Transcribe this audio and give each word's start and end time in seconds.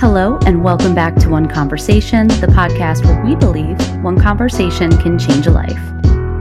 Hello, 0.00 0.38
and 0.46 0.64
welcome 0.64 0.94
back 0.94 1.14
to 1.16 1.28
One 1.28 1.46
Conversation, 1.46 2.26
the 2.26 2.46
podcast 2.46 3.04
where 3.04 3.22
we 3.22 3.36
believe 3.36 3.76
one 4.02 4.18
conversation 4.18 4.90
can 4.96 5.18
change 5.18 5.46
a 5.46 5.50
life. 5.50 5.78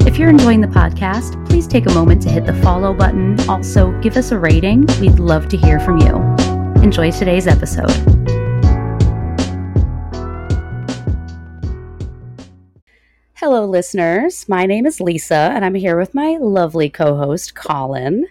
If 0.08 0.18
you're 0.18 0.30
enjoying 0.30 0.62
the 0.62 0.68
podcast, 0.70 1.46
please 1.46 1.68
take 1.68 1.86
a 1.86 1.94
moment 1.94 2.22
to 2.22 2.30
hit 2.30 2.46
the 2.46 2.54
follow 2.54 2.94
button. 2.94 3.38
Also, 3.50 3.92
give 4.00 4.16
us 4.16 4.32
a 4.32 4.40
rating. 4.40 4.88
We'd 5.02 5.20
love 5.20 5.50
to 5.50 5.58
hear 5.58 5.78
from 5.82 5.98
you. 5.98 6.16
Enjoy 6.82 7.12
today's 7.12 7.48
episode. 7.48 7.92
Hello, 13.34 13.66
listeners. 13.66 14.48
My 14.48 14.66
name 14.66 14.86
is 14.86 15.02
Lisa, 15.02 15.52
and 15.54 15.66
I'm 15.66 15.76
here 15.76 16.00
with 16.00 16.14
my 16.16 16.38
lovely 16.40 16.90
co 16.90 17.18
host, 17.18 17.56
Colin. 17.56 18.26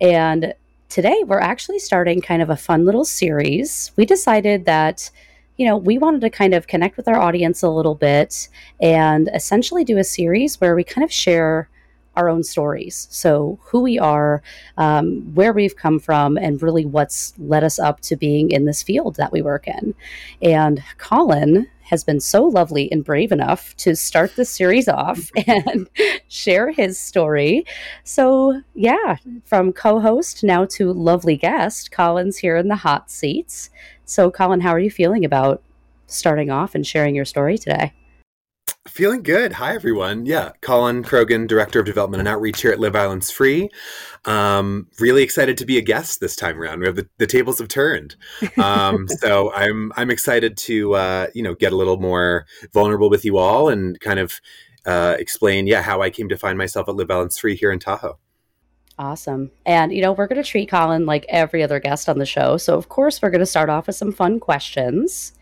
And 0.00 0.54
today 0.88 1.22
we're 1.26 1.40
actually 1.40 1.78
starting 1.78 2.20
kind 2.20 2.42
of 2.42 2.50
a 2.50 2.56
fun 2.56 2.84
little 2.84 3.04
series. 3.04 3.92
We 3.96 4.06
decided 4.06 4.64
that, 4.64 5.10
you 5.56 5.66
know, 5.66 5.76
we 5.76 5.98
wanted 5.98 6.20
to 6.22 6.30
kind 6.30 6.54
of 6.54 6.66
connect 6.66 6.96
with 6.96 7.08
our 7.08 7.18
audience 7.18 7.62
a 7.62 7.68
little 7.68 7.94
bit 7.94 8.48
and 8.80 9.28
essentially 9.34 9.84
do 9.84 9.98
a 9.98 10.04
series 10.04 10.60
where 10.60 10.74
we 10.74 10.84
kind 10.84 11.04
of 11.04 11.12
share 11.12 11.68
our 12.16 12.28
own 12.28 12.42
stories. 12.42 13.06
So, 13.10 13.60
who 13.62 13.80
we 13.80 13.98
are, 13.98 14.42
um, 14.76 15.34
where 15.34 15.52
we've 15.52 15.76
come 15.76 16.00
from, 16.00 16.36
and 16.36 16.60
really 16.60 16.84
what's 16.84 17.32
led 17.38 17.62
us 17.62 17.78
up 17.78 18.00
to 18.00 18.16
being 18.16 18.50
in 18.50 18.64
this 18.64 18.82
field 18.82 19.16
that 19.16 19.30
we 19.30 19.40
work 19.40 19.68
in. 19.68 19.94
And 20.42 20.82
Colin 20.96 21.68
has 21.88 22.04
been 22.04 22.20
so 22.20 22.44
lovely 22.44 22.90
and 22.92 23.04
brave 23.04 23.32
enough 23.32 23.74
to 23.76 23.96
start 23.96 24.36
the 24.36 24.44
series 24.44 24.88
off 24.88 25.30
and 25.46 25.88
share 26.28 26.70
his 26.70 26.98
story. 26.98 27.64
So, 28.04 28.62
yeah, 28.74 29.16
from 29.44 29.72
co 29.72 30.00
host 30.00 30.44
now 30.44 30.64
to 30.66 30.92
lovely 30.92 31.36
guest, 31.36 31.90
Colin's 31.90 32.38
here 32.38 32.56
in 32.56 32.68
the 32.68 32.76
hot 32.76 33.10
seats. 33.10 33.70
So, 34.04 34.30
Colin, 34.30 34.60
how 34.60 34.70
are 34.70 34.80
you 34.80 34.90
feeling 34.90 35.24
about 35.24 35.62
starting 36.06 36.50
off 36.50 36.74
and 36.74 36.86
sharing 36.86 37.14
your 37.14 37.24
story 37.24 37.58
today? 37.58 37.92
Feeling 38.88 39.22
good. 39.22 39.52
Hi, 39.52 39.74
everyone. 39.74 40.24
Yeah, 40.24 40.52
Colin 40.62 41.04
Croghan, 41.04 41.46
Director 41.46 41.80
of 41.80 41.86
Development 41.86 42.20
and 42.20 42.28
Outreach 42.28 42.62
here 42.62 42.72
at 42.72 42.80
Live 42.80 42.94
Violence 42.94 43.30
Free. 43.30 43.68
Um, 44.24 44.88
really 44.98 45.22
excited 45.22 45.58
to 45.58 45.66
be 45.66 45.78
a 45.78 45.82
guest 45.82 46.20
this 46.20 46.34
time 46.34 46.58
around. 46.60 46.80
We 46.80 46.86
have 46.86 46.96
the, 46.96 47.08
the 47.18 47.26
tables 47.26 47.58
have 47.58 47.68
turned, 47.68 48.16
um, 48.56 49.06
so 49.20 49.52
I'm 49.52 49.92
I'm 49.96 50.10
excited 50.10 50.56
to 50.58 50.94
uh, 50.94 51.26
you 51.34 51.42
know 51.42 51.54
get 51.54 51.72
a 51.72 51.76
little 51.76 51.98
more 52.00 52.46
vulnerable 52.72 53.10
with 53.10 53.24
you 53.24 53.36
all 53.36 53.68
and 53.68 54.00
kind 54.00 54.18
of 54.18 54.40
uh, 54.86 55.16
explain 55.18 55.66
yeah 55.66 55.82
how 55.82 56.02
I 56.02 56.10
came 56.10 56.28
to 56.30 56.36
find 56.36 56.56
myself 56.56 56.88
at 56.88 56.96
Live 56.96 57.08
Violence 57.08 57.38
Free 57.38 57.56
here 57.56 57.70
in 57.70 57.78
Tahoe. 57.78 58.18
Awesome. 58.98 59.52
And, 59.64 59.92
you 59.92 60.02
know, 60.02 60.10
we're 60.10 60.26
going 60.26 60.42
to 60.42 60.48
treat 60.48 60.68
Colin 60.68 61.06
like 61.06 61.24
every 61.28 61.62
other 61.62 61.78
guest 61.78 62.08
on 62.08 62.18
the 62.18 62.26
show. 62.26 62.56
So, 62.56 62.76
of 62.76 62.88
course, 62.88 63.22
we're 63.22 63.30
going 63.30 63.38
to 63.38 63.46
start 63.46 63.70
off 63.70 63.86
with 63.86 63.94
some 63.94 64.10
fun 64.10 64.40
questions. 64.40 65.34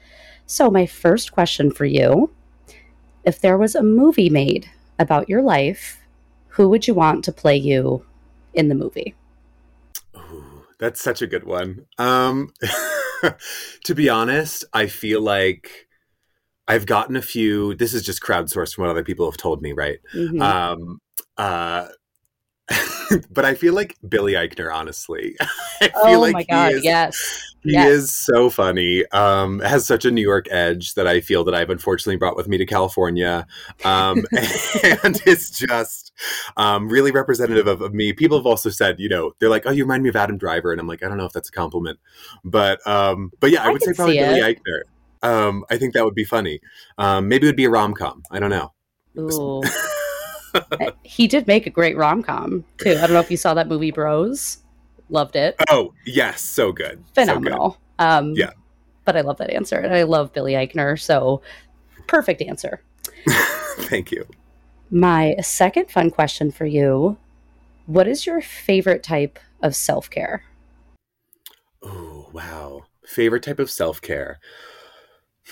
So, 0.44 0.70
my 0.70 0.84
first 0.84 1.32
question 1.32 1.70
for 1.70 1.86
you 1.86 2.35
if 3.26 3.40
there 3.40 3.58
was 3.58 3.74
a 3.74 3.82
movie 3.82 4.30
made 4.30 4.70
about 4.98 5.28
your 5.28 5.42
life, 5.42 6.00
who 6.48 6.68
would 6.70 6.86
you 6.86 6.94
want 6.94 7.24
to 7.24 7.32
play 7.32 7.56
you 7.56 8.06
in 8.54 8.68
the 8.68 8.74
movie? 8.74 9.14
Ooh, 10.16 10.64
that's 10.78 11.02
such 11.02 11.20
a 11.20 11.26
good 11.26 11.44
one. 11.44 11.84
Um, 11.98 12.54
to 13.84 13.94
be 13.94 14.08
honest, 14.08 14.64
I 14.72 14.86
feel 14.86 15.20
like 15.20 15.88
I've 16.68 16.86
gotten 16.86 17.16
a 17.16 17.22
few. 17.22 17.74
This 17.74 17.92
is 17.92 18.02
just 18.02 18.22
crowdsourced 18.22 18.74
from 18.74 18.82
what 18.82 18.90
other 18.90 19.04
people 19.04 19.30
have 19.30 19.36
told 19.36 19.60
me, 19.60 19.72
right? 19.72 19.98
Mm-hmm. 20.14 20.40
Um, 20.40 21.00
uh, 21.36 21.88
but 23.30 23.44
I 23.44 23.54
feel 23.54 23.74
like 23.74 23.96
Billy 24.08 24.32
Eichner, 24.32 24.72
honestly. 24.72 25.36
I 25.80 25.88
feel 25.88 26.18
oh 26.18 26.20
like 26.20 26.32
my 26.32 26.44
god, 26.44 26.72
is, 26.72 26.84
yes. 26.84 27.54
He 27.62 27.72
yes. 27.72 27.88
is 27.88 28.14
so 28.14 28.48
funny. 28.50 29.04
Um, 29.10 29.60
has 29.60 29.86
such 29.86 30.04
a 30.04 30.10
New 30.10 30.22
York 30.22 30.46
edge 30.50 30.94
that 30.94 31.06
I 31.06 31.20
feel 31.20 31.44
that 31.44 31.54
I've 31.54 31.70
unfortunately 31.70 32.16
brought 32.16 32.36
with 32.36 32.48
me 32.48 32.58
to 32.58 32.66
California. 32.66 33.46
Um, 33.84 34.18
and 34.32 35.20
it's 35.26 35.50
just 35.50 36.12
um, 36.56 36.88
really 36.88 37.10
representative 37.10 37.66
of, 37.66 37.82
of, 37.82 37.92
me. 37.92 38.12
People 38.12 38.38
have 38.38 38.46
also 38.46 38.70
said, 38.70 39.00
you 39.00 39.08
know, 39.08 39.32
they're 39.38 39.48
like, 39.48 39.66
oh, 39.66 39.72
you 39.72 39.84
remind 39.84 40.02
me 40.02 40.08
of 40.08 40.16
Adam 40.16 40.38
Driver. 40.38 40.72
And 40.72 40.80
I'm 40.80 40.86
like, 40.86 41.02
I 41.02 41.08
don't 41.08 41.18
know 41.18 41.24
if 41.24 41.32
that's 41.32 41.48
a 41.48 41.52
compliment. 41.52 41.98
But 42.44 42.84
um, 42.86 43.32
but 43.40 43.50
yeah, 43.50 43.62
I, 43.62 43.68
I 43.68 43.70
would 43.70 43.82
say 43.82 43.92
probably 43.94 44.18
Billy 44.18 44.40
Eichner. 44.40 44.82
Um, 45.22 45.64
I 45.70 45.76
think 45.76 45.94
that 45.94 46.04
would 46.04 46.14
be 46.14 46.24
funny. 46.24 46.60
Um, 46.98 47.28
maybe 47.28 47.46
it 47.46 47.50
would 47.50 47.56
be 47.56 47.64
a 47.64 47.70
rom 47.70 47.94
com. 47.94 48.22
I 48.30 48.38
don't 48.38 48.50
know. 48.50 48.72
He 51.02 51.26
did 51.26 51.46
make 51.46 51.66
a 51.66 51.70
great 51.70 51.96
rom 51.96 52.22
com 52.22 52.64
too. 52.78 52.90
I 52.90 53.00
don't 53.00 53.12
know 53.12 53.20
if 53.20 53.30
you 53.30 53.36
saw 53.36 53.54
that 53.54 53.68
movie 53.68 53.90
Bros. 53.90 54.58
Loved 55.08 55.36
it. 55.36 55.56
Oh 55.70 55.94
yes, 56.04 56.40
so 56.40 56.72
good, 56.72 57.04
phenomenal. 57.14 57.72
So 57.72 57.78
good. 57.98 58.04
Um, 58.04 58.32
yeah, 58.34 58.50
but 59.04 59.16
I 59.16 59.20
love 59.20 59.38
that 59.38 59.50
answer, 59.50 59.76
and 59.76 59.94
I 59.94 60.02
love 60.02 60.32
Billy 60.32 60.54
Eichner. 60.54 61.00
So 61.00 61.42
perfect 62.06 62.42
answer. 62.42 62.82
Thank 63.78 64.10
you. 64.10 64.26
My 64.90 65.36
second 65.40 65.90
fun 65.90 66.10
question 66.10 66.50
for 66.50 66.66
you: 66.66 67.18
What 67.86 68.08
is 68.08 68.26
your 68.26 68.40
favorite 68.40 69.02
type 69.02 69.38
of 69.62 69.76
self 69.76 70.10
care? 70.10 70.44
Oh 71.82 72.28
wow, 72.32 72.84
favorite 73.04 73.44
type 73.44 73.58
of 73.58 73.70
self 73.70 74.00
care. 74.00 74.40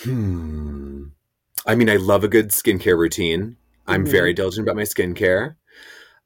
Hmm. 0.03 1.05
I 1.67 1.75
mean, 1.75 1.89
I 1.89 1.97
love 1.97 2.25
a 2.25 2.29
good 2.29 2.51
skincare 2.51 2.99
routine. 2.99 3.57
I'm 3.87 4.05
mm-hmm. 4.05 4.13
very 4.13 4.33
diligent 4.33 4.67
about 4.67 4.77
my 4.77 4.83
skincare. 4.83 5.57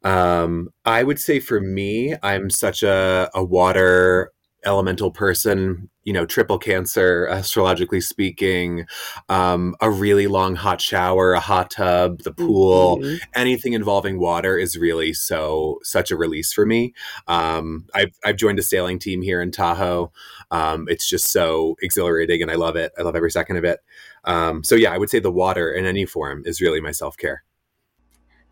Um, 0.05 0.71
I 0.85 1.03
would 1.03 1.19
say 1.19 1.41
for 1.41 1.61
me, 1.61 2.15
I'm 2.23 2.51
such 2.51 2.83
a, 2.83 3.31
a 3.35 3.43
water 3.43 4.33
elemental 4.65 5.11
person, 5.11 5.89
you 6.05 6.13
know, 6.13 6.27
triple 6.27 6.59
cancer, 6.59 7.27
astrologically 7.27 8.01
speaking, 8.01 8.87
um, 9.29 9.75
a 9.81 9.91
really 9.91 10.27
long 10.27 10.57
hot 10.57 10.81
shower, 10.81 11.33
a 11.33 11.41
hot 11.41 11.71
tub, 11.71 12.23
the 12.23 12.33
pool, 12.33 12.99
mm-hmm. 12.99 13.17
anything 13.35 13.73
involving 13.73 14.19
water 14.19 14.59
is 14.59 14.77
really 14.77 15.13
so, 15.13 15.79
such 15.83 16.11
a 16.11 16.17
release 16.17 16.53
for 16.53 16.67
me. 16.67 16.93
Um, 17.29 17.87
I've, 17.95 18.13
I've 18.25 18.37
joined 18.37 18.59
a 18.59 18.63
sailing 18.63 18.99
team 18.99 19.23
here 19.23 19.41
in 19.41 19.53
Tahoe. 19.53 20.13
Um, 20.51 20.87
it's 20.89 21.09
just 21.09 21.31
so 21.31 21.77
exhilarating 21.81 22.43
and 22.43 22.51
I 22.51 22.55
love 22.57 22.77
it. 22.77 22.93
I 22.99 23.03
love 23.03 23.17
every 23.17 23.31
second 23.31 23.57
of 23.57 23.65
it. 23.65 23.81
Um, 24.25 24.65
so 24.65 24.75
yeah, 24.75 24.93
I 24.93 24.99
would 24.99 25.11
say 25.11 25.21
the 25.21 25.31
water 25.31 25.73
in 25.73 25.87
any 25.87 26.05
form 26.05 26.43
is 26.45 26.61
really 26.61 26.81
my 26.81 26.93
self 26.93 27.17
care. 27.17 27.45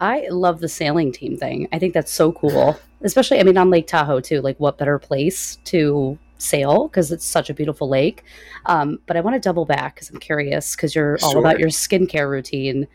I 0.00 0.28
love 0.28 0.60
the 0.60 0.68
sailing 0.68 1.12
team 1.12 1.36
thing. 1.36 1.68
I 1.72 1.78
think 1.78 1.94
that's 1.94 2.12
so 2.12 2.32
cool. 2.32 2.78
Especially, 3.02 3.40
I 3.40 3.42
mean, 3.42 3.56
on 3.56 3.70
Lake 3.70 3.86
Tahoe 3.86 4.20
too. 4.20 4.40
Like, 4.40 4.58
what 4.58 4.78
better 4.78 4.98
place 4.98 5.56
to 5.64 6.18
sail 6.38 6.88
because 6.88 7.12
it's 7.12 7.24
such 7.24 7.50
a 7.50 7.54
beautiful 7.54 7.88
lake. 7.88 8.24
Um, 8.66 8.98
but 9.06 9.16
I 9.16 9.20
want 9.20 9.34
to 9.34 9.40
double 9.40 9.64
back 9.64 9.94
because 9.94 10.10
I'm 10.10 10.18
curious 10.18 10.76
because 10.76 10.94
you're 10.94 11.18
all 11.22 11.38
about 11.38 11.58
your 11.58 11.68
skincare 11.68 12.28
routine. 12.28 12.86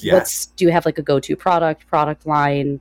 Yes. 0.00 0.12
What's 0.12 0.46
do 0.46 0.64
you 0.64 0.70
have 0.70 0.86
like 0.86 0.98
a 0.98 1.02
go-to 1.02 1.36
product, 1.36 1.86
product 1.86 2.26
line? 2.26 2.80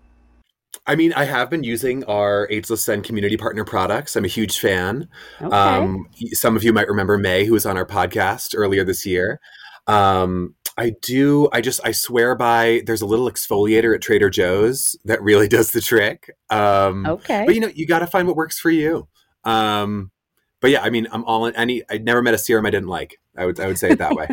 I 0.87 0.95
mean, 0.95 1.13
I 1.13 1.25
have 1.25 1.49
been 1.49 1.63
using 1.63 2.03
our 2.05 2.47
Ageless 2.49 2.83
Zen 2.85 3.03
community 3.03 3.37
partner 3.37 3.63
products. 3.63 4.15
I'm 4.15 4.25
a 4.25 4.29
huge 4.29 4.59
fan. 4.59 5.07
Okay. 5.41 5.55
Um, 5.55 6.07
some 6.31 6.55
of 6.55 6.63
you 6.63 6.73
might 6.73 6.87
remember 6.87 7.17
May, 7.17 7.45
who 7.45 7.53
was 7.53 7.65
on 7.65 7.77
our 7.77 7.85
podcast 7.85 8.53
earlier 8.55 8.83
this 8.83 9.05
year. 9.05 9.39
Um, 9.87 10.55
I 10.77 10.91
do. 11.01 11.49
I 11.51 11.61
just 11.61 11.81
I 11.83 11.91
swear 11.91 12.35
by. 12.35 12.81
There's 12.85 13.01
a 13.01 13.05
little 13.05 13.29
exfoliator 13.29 13.93
at 13.93 14.01
Trader 14.01 14.29
Joe's 14.29 14.95
that 15.05 15.21
really 15.21 15.47
does 15.49 15.71
the 15.71 15.81
trick. 15.81 16.31
Um, 16.49 17.05
okay. 17.05 17.43
But 17.45 17.55
you 17.55 17.61
know, 17.61 17.71
you 17.73 17.85
got 17.85 17.99
to 17.99 18.07
find 18.07 18.27
what 18.27 18.35
works 18.35 18.59
for 18.59 18.69
you. 18.69 19.07
Um, 19.43 20.11
but 20.59 20.71
yeah, 20.71 20.81
I 20.81 20.89
mean, 20.89 21.07
I'm 21.11 21.23
all 21.25 21.45
in 21.47 21.55
any. 21.55 21.83
I 21.89 21.97
never 21.97 22.21
met 22.21 22.33
a 22.33 22.37
serum 22.37 22.65
I 22.65 22.69
didn't 22.69 22.89
like. 22.89 23.17
I 23.35 23.45
would 23.45 23.59
I 23.59 23.67
would 23.67 23.79
say 23.79 23.91
it 23.91 23.99
that 23.99 24.13
way. 24.13 24.27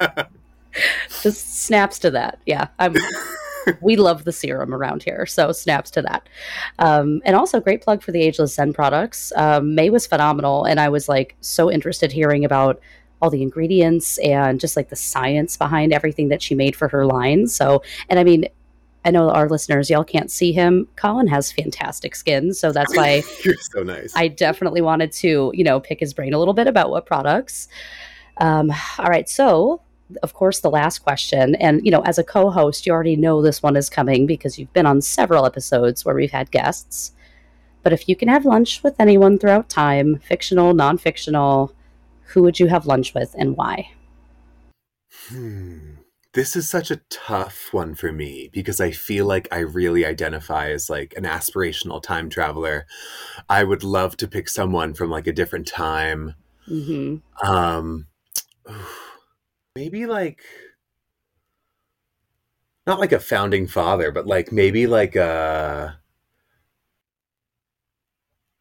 just 1.22 1.64
snaps 1.64 1.98
to 2.00 2.10
that. 2.10 2.40
Yeah, 2.46 2.68
I'm. 2.78 2.94
we 3.82 3.96
love 3.96 4.24
the 4.24 4.32
serum 4.32 4.74
around 4.74 5.02
here, 5.02 5.26
so 5.26 5.52
snaps 5.52 5.90
to 5.92 6.02
that. 6.02 6.28
Um, 6.78 7.20
and 7.24 7.36
also, 7.36 7.60
great 7.60 7.82
plug 7.82 8.02
for 8.02 8.10
the 8.10 8.22
Ageless 8.22 8.54
Zen 8.54 8.72
products. 8.72 9.32
Um, 9.36 9.74
May 9.74 9.90
was 9.90 10.06
phenomenal, 10.06 10.64
and 10.64 10.80
I 10.80 10.88
was 10.88 11.08
like 11.08 11.36
so 11.40 11.70
interested 11.70 12.10
hearing 12.10 12.44
about 12.44 12.80
all 13.20 13.30
the 13.30 13.42
ingredients 13.42 14.18
and 14.18 14.60
just 14.60 14.76
like 14.76 14.88
the 14.88 14.96
science 14.96 15.56
behind 15.56 15.92
everything 15.92 16.28
that 16.28 16.42
she 16.42 16.54
made 16.54 16.74
for 16.74 16.88
her 16.88 17.06
line. 17.06 17.46
So, 17.46 17.82
and 18.08 18.18
I 18.18 18.24
mean, 18.24 18.46
I 19.04 19.10
know 19.10 19.30
our 19.30 19.48
listeners, 19.48 19.88
y'all 19.88 20.04
can't 20.04 20.30
see 20.30 20.52
him. 20.52 20.86
Colin 20.96 21.26
has 21.28 21.50
fantastic 21.52 22.14
skin, 22.14 22.52
so 22.52 22.70
that's 22.70 22.94
why 22.94 23.22
you're 23.44 23.54
so 23.56 23.82
nice. 23.82 24.14
I 24.14 24.28
definitely 24.28 24.82
wanted 24.82 25.12
to, 25.12 25.50
you 25.54 25.64
know, 25.64 25.80
pick 25.80 26.00
his 26.00 26.12
brain 26.12 26.34
a 26.34 26.38
little 26.38 26.54
bit 26.54 26.66
about 26.66 26.90
what 26.90 27.06
products. 27.06 27.68
Um, 28.38 28.72
all 28.98 29.06
right, 29.06 29.28
so 29.28 29.80
of 30.22 30.34
course, 30.34 30.60
the 30.60 30.70
last 30.70 31.00
question, 31.00 31.54
and 31.56 31.84
you 31.84 31.90
know, 31.90 32.02
as 32.02 32.18
a 32.18 32.24
co-host, 32.24 32.86
you 32.86 32.92
already 32.92 33.16
know 33.16 33.42
this 33.42 33.62
one 33.62 33.76
is 33.76 33.88
coming 33.88 34.26
because 34.26 34.58
you've 34.58 34.72
been 34.72 34.86
on 34.86 35.00
several 35.00 35.46
episodes 35.46 36.04
where 36.04 36.14
we've 36.14 36.30
had 36.30 36.50
guests. 36.50 37.12
But 37.82 37.92
if 37.92 38.08
you 38.08 38.16
can 38.16 38.28
have 38.28 38.44
lunch 38.44 38.82
with 38.82 38.94
anyone 38.98 39.38
throughout 39.38 39.68
time, 39.68 40.18
fictional, 40.18 40.74
non-fictional, 40.74 41.72
who 42.30 42.42
would 42.42 42.60
you 42.60 42.68
have 42.68 42.86
lunch 42.86 43.12
with 43.14 43.34
and 43.36 43.56
why? 43.56 43.90
Hmm. 45.28 45.94
This 46.32 46.54
is 46.54 46.70
such 46.70 46.92
a 46.92 47.00
tough 47.10 47.72
one 47.72 47.96
for 47.96 48.12
me 48.12 48.50
because 48.52 48.80
I 48.80 48.92
feel 48.92 49.26
like 49.26 49.48
I 49.50 49.58
really 49.58 50.06
identify 50.06 50.70
as 50.70 50.88
like 50.88 51.12
an 51.16 51.24
aspirational 51.24 52.00
time 52.00 52.30
traveler. 52.30 52.86
I 53.48 53.64
would 53.64 53.82
love 53.82 54.16
to 54.18 54.28
pick 54.28 54.48
someone 54.48 54.94
from 54.94 55.10
like 55.10 55.26
a 55.26 55.32
different 55.32 55.66
time. 55.66 56.36
Mm-hmm. 56.68 57.48
Um, 57.48 58.06
maybe 59.74 60.06
like 60.06 60.40
not 62.86 63.00
like 63.00 63.12
a 63.12 63.18
founding 63.18 63.66
father, 63.66 64.12
but 64.12 64.28
like 64.28 64.52
maybe 64.52 64.86
like 64.86 65.16
a. 65.16 65.98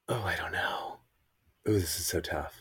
Oh, 0.08 0.24
I 0.24 0.36
don't 0.36 0.54
know. 0.54 1.02
Oh, 1.68 1.74
this 1.74 2.00
is 2.00 2.08
so 2.08 2.20
tough. 2.20 2.59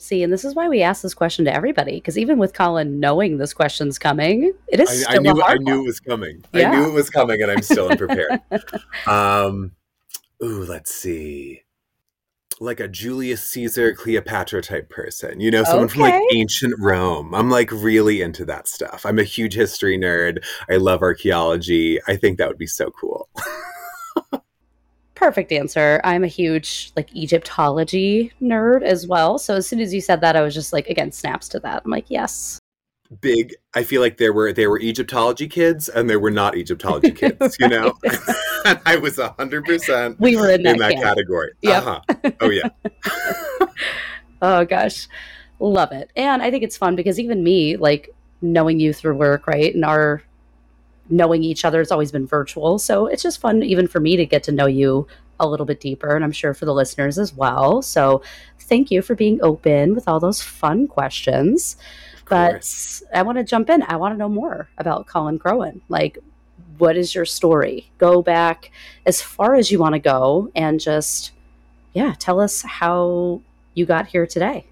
See, 0.00 0.22
and 0.22 0.32
this 0.32 0.44
is 0.44 0.54
why 0.54 0.68
we 0.68 0.80
ask 0.80 1.02
this 1.02 1.12
question 1.12 1.44
to 1.46 1.52
everybody, 1.52 1.96
because 1.96 2.16
even 2.16 2.38
with 2.38 2.54
Colin 2.54 3.00
knowing 3.00 3.38
this 3.38 3.52
question's 3.52 3.98
coming, 3.98 4.52
it 4.68 4.78
is 4.78 5.04
I, 5.08 5.16
I 5.16 5.18
knew, 5.18 5.42
I 5.42 5.56
knew 5.56 5.80
it 5.82 5.86
was 5.86 5.98
coming. 5.98 6.44
Yeah. 6.52 6.70
I 6.70 6.76
knew 6.76 6.88
it 6.88 6.92
was 6.92 7.10
coming, 7.10 7.42
and 7.42 7.50
I'm 7.50 7.62
still 7.62 7.88
unprepared. 7.90 8.40
um, 9.06 9.72
ooh, 10.42 10.64
let's 10.64 10.94
see. 10.94 11.62
Like 12.60 12.78
a 12.78 12.86
Julius 12.86 13.42
Caesar, 13.46 13.92
Cleopatra 13.92 14.62
type 14.62 14.88
person, 14.88 15.40
you 15.40 15.50
know, 15.50 15.64
someone 15.64 15.86
okay. 15.86 15.94
from 15.94 16.02
like 16.02 16.22
ancient 16.32 16.74
Rome. 16.78 17.34
I'm 17.34 17.50
like 17.50 17.72
really 17.72 18.22
into 18.22 18.44
that 18.44 18.68
stuff. 18.68 19.04
I'm 19.04 19.18
a 19.18 19.24
huge 19.24 19.54
history 19.54 19.98
nerd. 19.98 20.44
I 20.70 20.76
love 20.76 21.02
archaeology. 21.02 22.00
I 22.06 22.16
think 22.16 22.38
that 22.38 22.48
would 22.48 22.58
be 22.58 22.66
so 22.68 22.90
cool. 22.90 23.28
perfect 25.18 25.50
answer. 25.50 26.00
I'm 26.04 26.22
a 26.22 26.28
huge 26.28 26.92
like 26.96 27.14
Egyptology 27.14 28.32
nerd 28.40 28.82
as 28.82 29.06
well. 29.06 29.36
So 29.38 29.56
as 29.56 29.66
soon 29.66 29.80
as 29.80 29.92
you 29.92 30.00
said 30.00 30.20
that, 30.20 30.36
I 30.36 30.42
was 30.42 30.54
just 30.54 30.72
like, 30.72 30.88
again, 30.88 31.10
snaps 31.10 31.48
to 31.50 31.60
that. 31.60 31.82
I'm 31.84 31.90
like, 31.90 32.06
yes. 32.08 32.60
Big. 33.20 33.54
I 33.74 33.82
feel 33.82 34.00
like 34.00 34.18
there 34.18 34.32
were 34.32 34.52
there 34.52 34.70
were 34.70 34.78
Egyptology 34.78 35.48
kids 35.48 35.88
and 35.88 36.08
there 36.08 36.20
were 36.20 36.30
not 36.30 36.56
Egyptology 36.56 37.10
kids. 37.10 37.56
You 37.58 37.68
know, 37.68 37.94
I 38.86 38.96
was 38.96 39.18
hundred 39.38 39.64
percent. 39.64 40.20
We 40.20 40.36
were 40.36 40.50
in 40.50 40.62
that, 40.62 40.74
in 40.74 40.78
that 40.80 40.94
category. 40.94 41.52
Yeah. 41.62 41.78
Uh-huh. 41.78 42.30
Oh 42.40 42.50
yeah. 42.50 42.68
oh 44.42 44.64
gosh, 44.66 45.08
love 45.58 45.90
it. 45.90 46.10
And 46.16 46.42
I 46.42 46.50
think 46.50 46.64
it's 46.64 46.76
fun 46.76 46.96
because 46.96 47.18
even 47.18 47.42
me, 47.42 47.78
like 47.78 48.14
knowing 48.42 48.78
you 48.78 48.92
through 48.92 49.16
work, 49.16 49.46
right, 49.46 49.74
and 49.74 49.86
our 49.86 50.22
knowing 51.10 51.42
each 51.42 51.64
other 51.64 51.78
has 51.78 51.90
always 51.90 52.12
been 52.12 52.26
virtual. 52.26 52.78
So 52.78 53.06
it's 53.06 53.22
just 53.22 53.40
fun, 53.40 53.62
even 53.62 53.86
for 53.86 54.00
me, 54.00 54.16
to 54.16 54.26
get 54.26 54.42
to 54.44 54.52
know 54.52 54.66
you 54.66 55.06
a 55.40 55.48
little 55.48 55.66
bit 55.66 55.80
deeper, 55.80 56.14
and 56.16 56.24
I'm 56.24 56.32
sure 56.32 56.54
for 56.54 56.64
the 56.64 56.74
listeners 56.74 57.18
as 57.18 57.32
well. 57.32 57.80
So 57.82 58.22
thank 58.60 58.90
you 58.90 59.02
for 59.02 59.14
being 59.14 59.40
open 59.42 59.94
with 59.94 60.08
all 60.08 60.20
those 60.20 60.42
fun 60.42 60.86
questions. 60.88 61.76
But 62.28 63.00
I 63.14 63.22
want 63.22 63.38
to 63.38 63.44
jump 63.44 63.70
in. 63.70 63.82
I 63.84 63.96
want 63.96 64.14
to 64.14 64.18
know 64.18 64.28
more 64.28 64.68
about 64.76 65.06
Colin 65.06 65.38
Croghan. 65.38 65.80
Like, 65.88 66.18
what 66.76 66.96
is 66.96 67.14
your 67.14 67.24
story? 67.24 67.90
Go 67.96 68.20
back 68.20 68.70
as 69.06 69.22
far 69.22 69.54
as 69.54 69.70
you 69.70 69.78
want 69.78 69.94
to 69.94 69.98
go 69.98 70.50
and 70.54 70.78
just, 70.78 71.32
yeah, 71.94 72.14
tell 72.18 72.38
us 72.38 72.62
how 72.62 73.40
you 73.74 73.86
got 73.86 74.08
here 74.08 74.26
today 74.26 74.66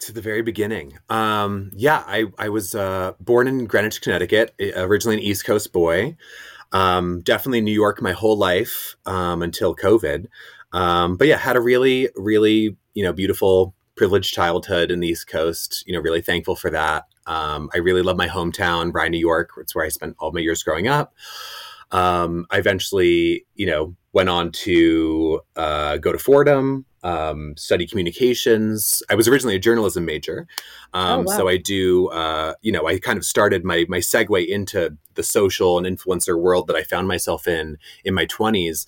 to 0.00 0.12
the 0.12 0.20
very 0.20 0.42
beginning. 0.42 0.98
Um, 1.08 1.70
yeah, 1.74 2.02
I, 2.06 2.26
I 2.38 2.48
was 2.48 2.74
uh, 2.74 3.12
born 3.20 3.48
in 3.48 3.66
Greenwich, 3.66 4.00
Connecticut, 4.00 4.54
originally 4.76 5.16
an 5.16 5.22
East 5.22 5.44
Coast 5.44 5.72
boy. 5.72 6.16
Um, 6.72 7.22
definitely 7.22 7.60
New 7.60 7.72
York 7.72 8.02
my 8.02 8.12
whole 8.12 8.36
life 8.36 8.96
um, 9.06 9.42
until 9.42 9.74
COVID. 9.74 10.26
Um, 10.72 11.16
but 11.16 11.26
yeah, 11.26 11.38
had 11.38 11.56
a 11.56 11.60
really, 11.60 12.08
really, 12.14 12.76
you 12.94 13.02
know, 13.02 13.12
beautiful, 13.12 13.74
privileged 13.96 14.34
childhood 14.34 14.90
in 14.90 15.00
the 15.00 15.08
East 15.08 15.26
Coast. 15.28 15.82
You 15.86 15.94
know, 15.94 16.00
really 16.00 16.20
thankful 16.20 16.56
for 16.56 16.70
that. 16.70 17.04
Um, 17.26 17.70
I 17.74 17.78
really 17.78 18.02
love 18.02 18.16
my 18.16 18.28
hometown, 18.28 18.92
Bryan, 18.92 19.12
New 19.12 19.18
York. 19.18 19.50
It's 19.58 19.74
where 19.74 19.84
I 19.84 19.88
spent 19.88 20.16
all 20.18 20.32
my 20.32 20.40
years 20.40 20.62
growing 20.62 20.88
up. 20.88 21.14
Um, 21.90 22.46
I 22.50 22.58
eventually, 22.58 23.46
you 23.54 23.66
know, 23.66 23.96
went 24.12 24.28
on 24.28 24.52
to 24.52 25.40
uh, 25.56 25.96
go 25.98 26.12
to 26.12 26.18
Fordham, 26.18 26.84
um, 27.02 27.56
study 27.56 27.86
communications. 27.86 29.02
I 29.10 29.14
was 29.14 29.28
originally 29.28 29.56
a 29.56 29.60
journalism 29.60 30.04
major, 30.04 30.46
um, 30.92 31.20
oh, 31.20 31.22
wow. 31.24 31.36
so 31.36 31.48
I 31.48 31.56
do. 31.56 32.08
Uh, 32.08 32.54
you 32.62 32.72
know, 32.72 32.86
I 32.86 32.98
kind 32.98 33.18
of 33.18 33.24
started 33.24 33.64
my 33.64 33.86
my 33.88 33.98
segue 33.98 34.46
into 34.46 34.96
the 35.14 35.22
social 35.22 35.78
and 35.78 35.86
influencer 35.86 36.40
world 36.40 36.66
that 36.66 36.76
I 36.76 36.82
found 36.82 37.08
myself 37.08 37.46
in 37.48 37.78
in 38.04 38.14
my 38.14 38.26
twenties. 38.26 38.86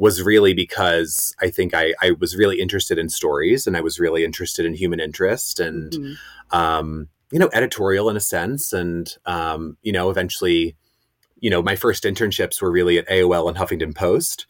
Was 0.00 0.22
really 0.22 0.54
because 0.54 1.34
I 1.40 1.50
think 1.50 1.74
I, 1.74 1.92
I 2.00 2.12
was 2.12 2.36
really 2.36 2.60
interested 2.60 3.00
in 3.00 3.08
stories 3.08 3.66
and 3.66 3.76
I 3.76 3.80
was 3.80 3.98
really 3.98 4.22
interested 4.22 4.64
in 4.64 4.74
human 4.74 5.00
interest 5.00 5.58
and, 5.58 5.90
mm-hmm. 5.90 6.56
um, 6.56 7.08
you 7.32 7.38
know, 7.40 7.50
editorial 7.52 8.08
in 8.08 8.16
a 8.16 8.20
sense. 8.20 8.72
And, 8.72 9.12
um, 9.26 9.76
you 9.82 9.90
know, 9.90 10.08
eventually, 10.08 10.76
you 11.40 11.50
know, 11.50 11.62
my 11.62 11.74
first 11.74 12.04
internships 12.04 12.62
were 12.62 12.70
really 12.70 12.96
at 12.96 13.08
AOL 13.08 13.48
and 13.48 13.58
Huffington 13.58 13.92
Post. 13.92 14.46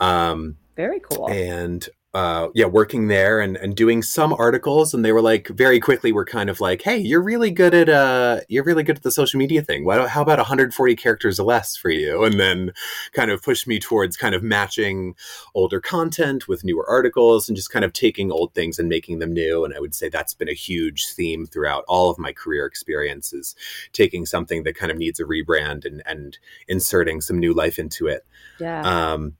Um, 0.00 0.56
Very 0.74 0.98
cool. 0.98 1.28
And 1.28 1.88
uh, 2.14 2.48
yeah, 2.54 2.64
working 2.64 3.08
there 3.08 3.38
and, 3.38 3.56
and 3.58 3.76
doing 3.76 4.02
some 4.02 4.32
articles, 4.32 4.94
and 4.94 5.04
they 5.04 5.12
were 5.12 5.20
like 5.20 5.48
very 5.48 5.78
quickly 5.78 6.10
were 6.10 6.24
kind 6.24 6.48
of 6.48 6.58
like, 6.58 6.80
hey, 6.80 6.96
you're 6.96 7.22
really 7.22 7.50
good 7.50 7.74
at 7.74 7.90
uh, 7.90 8.40
you're 8.48 8.64
really 8.64 8.82
good 8.82 8.96
at 8.96 9.02
the 9.02 9.10
social 9.10 9.36
media 9.36 9.60
thing. 9.60 9.84
Why 9.84 9.96
don't, 9.96 10.08
how 10.08 10.22
about 10.22 10.38
140 10.38 10.96
characters 10.96 11.38
or 11.38 11.44
less 11.44 11.76
for 11.76 11.90
you? 11.90 12.24
And 12.24 12.40
then 12.40 12.72
kind 13.12 13.30
of 13.30 13.42
pushed 13.42 13.66
me 13.66 13.78
towards 13.78 14.16
kind 14.16 14.34
of 14.34 14.42
matching 14.42 15.16
older 15.54 15.80
content 15.80 16.48
with 16.48 16.64
newer 16.64 16.88
articles 16.88 17.46
and 17.46 17.56
just 17.56 17.70
kind 17.70 17.84
of 17.84 17.92
taking 17.92 18.32
old 18.32 18.54
things 18.54 18.78
and 18.78 18.88
making 18.88 19.18
them 19.18 19.34
new. 19.34 19.64
And 19.64 19.74
I 19.74 19.80
would 19.80 19.94
say 19.94 20.08
that's 20.08 20.34
been 20.34 20.48
a 20.48 20.54
huge 20.54 21.08
theme 21.08 21.44
throughout 21.46 21.84
all 21.88 22.08
of 22.08 22.18
my 22.18 22.32
career 22.32 22.64
experiences, 22.64 23.54
taking 23.92 24.24
something 24.24 24.62
that 24.62 24.76
kind 24.76 24.90
of 24.90 24.96
needs 24.96 25.20
a 25.20 25.24
rebrand 25.24 25.84
and 25.84 26.02
and 26.06 26.38
inserting 26.68 27.20
some 27.20 27.38
new 27.38 27.52
life 27.52 27.78
into 27.78 28.06
it. 28.06 28.24
Yeah. 28.58 28.80
Um, 28.80 29.34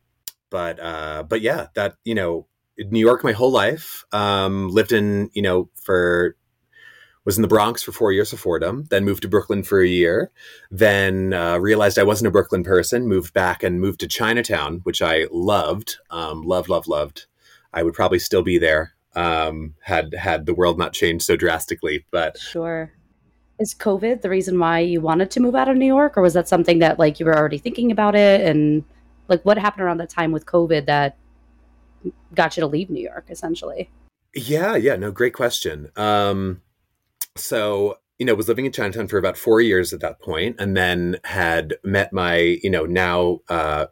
but 0.51 0.79
uh, 0.81 1.23
but 1.23 1.41
yeah, 1.41 1.69
that 1.75 1.97
you 2.05 2.15
know 2.15 2.47
New 2.79 3.01
York 3.01 3.25
my 3.25 3.33
whole 3.33 3.51
life. 3.51 4.05
Um, 4.13 4.71
lived 4.71 4.93
in, 4.93 5.31
you 5.35 5.43
know, 5.43 5.69
for 5.75 6.37
was 7.25 7.37
in 7.37 7.43
the 7.43 7.49
Bronx 7.49 7.83
for 7.83 7.93
four 7.93 8.11
years 8.11 8.33
of 8.33 8.41
Fordham, 8.41 8.87
then 8.89 9.05
moved 9.05 9.21
to 9.21 9.29
Brooklyn 9.29 9.63
for 9.63 9.83
a 9.83 9.87
year, 9.87 10.31
then 10.71 11.35
uh, 11.35 11.59
realized 11.59 11.99
I 11.99 12.05
wasn't 12.05 12.29
a 12.29 12.31
Brooklyn 12.31 12.65
person, 12.65 13.07
moved 13.07 13.35
back 13.35 13.63
and 13.63 13.83
moved 13.83 14.01
to 14.01 14.09
Chinatown, 14.09 14.81
which 14.85 15.03
I 15.03 15.27
loved, 15.31 15.97
um, 16.09 16.41
loved, 16.41 16.71
loved, 16.71 16.89
loved. 16.89 17.27
I 17.75 17.83
would 17.83 17.93
probably 17.93 18.19
still 18.19 18.43
be 18.43 18.57
there 18.57 18.95
um, 19.15 19.75
had 19.83 20.15
had 20.15 20.47
the 20.47 20.55
world 20.55 20.79
not 20.79 20.93
changed 20.93 21.25
so 21.25 21.37
drastically. 21.37 22.07
But 22.11 22.39
sure, 22.39 22.93
is 23.59 23.75
COVID 23.75 24.23
the 24.23 24.31
reason 24.31 24.59
why 24.59 24.79
you 24.79 25.01
wanted 25.01 25.31
to 25.33 25.41
move 25.41 25.55
out 25.55 25.69
of 25.69 25.77
New 25.77 25.87
York, 25.87 26.17
or 26.17 26.23
was 26.23 26.35
that 26.35 26.49
something 26.49 26.79
that 26.79 26.99
like 26.99 27.21
you 27.21 27.27
were 27.27 27.37
already 27.37 27.59
thinking 27.59 27.91
about 27.91 28.15
it 28.15 28.41
and 28.41 28.85
like 29.29 29.45
what 29.45 29.59
happened 29.59 29.83
around 29.83 29.99
that 29.99 30.09
time 30.09 30.33
with 30.33 30.47
COVID 30.47 30.87
that 30.87 31.17
got 32.35 32.57
you 32.57 32.61
to 32.63 32.67
leave 32.67 32.91
New 32.91 33.03
York, 33.03 33.27
essentially? 33.31 33.91
Yeah, 34.35 34.77
yeah, 34.77 34.97
no, 34.97 35.11
great 35.11 35.35
question. 35.35 35.91
Um, 35.97 36.63
so 37.37 37.99
you 38.19 38.27
know, 38.27 38.35
was 38.35 38.49
living 38.49 38.67
in 38.67 38.73
Chinatown 38.73 39.07
for 39.07 39.17
about 39.17 39.37
four 39.37 39.61
years 39.61 39.93
at 39.93 40.01
that 40.01 40.21
point, 40.21 40.57
and 40.59 40.77
then 40.77 41.19
had 41.25 41.75
met 41.85 42.13
my, 42.13 42.59
you 42.63 42.71
know, 42.71 42.85
now 42.85 43.39
uh, 43.49 43.87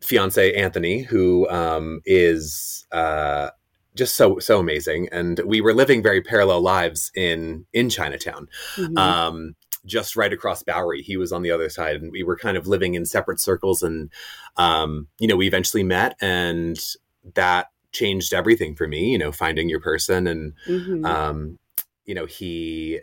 fiance 0.00 0.54
Anthony, 0.54 1.02
who 1.02 1.48
um, 1.50 2.00
is 2.06 2.86
uh, 2.90 3.50
just 3.94 4.16
so 4.16 4.38
so 4.38 4.58
amazing, 4.58 5.08
and 5.12 5.40
we 5.44 5.60
were 5.60 5.74
living 5.74 6.02
very 6.02 6.22
parallel 6.22 6.62
lives 6.62 7.10
in 7.14 7.66
in 7.72 7.90
Chinatown. 7.90 8.48
Mm-hmm. 8.76 8.96
Um, 8.96 9.56
just 9.86 10.16
right 10.16 10.32
across 10.32 10.62
Bowery. 10.62 11.02
He 11.02 11.18
was 11.18 11.30
on 11.30 11.42
the 11.42 11.50
other 11.50 11.68
side, 11.68 11.96
and 11.96 12.10
we 12.10 12.22
were 12.22 12.38
kind 12.38 12.56
of 12.56 12.66
living 12.66 12.94
in 12.94 13.04
separate 13.04 13.40
circles. 13.40 13.82
And 13.82 14.10
um, 14.56 15.08
you 15.18 15.28
know, 15.28 15.36
we 15.36 15.46
eventually 15.46 15.82
met, 15.82 16.16
and 16.22 16.78
that 17.34 17.68
changed 17.92 18.34
everything 18.34 18.74
for 18.74 18.86
me, 18.86 19.10
you 19.10 19.18
know, 19.18 19.32
finding 19.32 19.68
your 19.68 19.80
person. 19.80 20.26
And, 20.26 20.52
mm-hmm. 20.66 21.04
um, 21.04 21.58
you 22.04 22.14
know, 22.14 22.26
he 22.26 23.00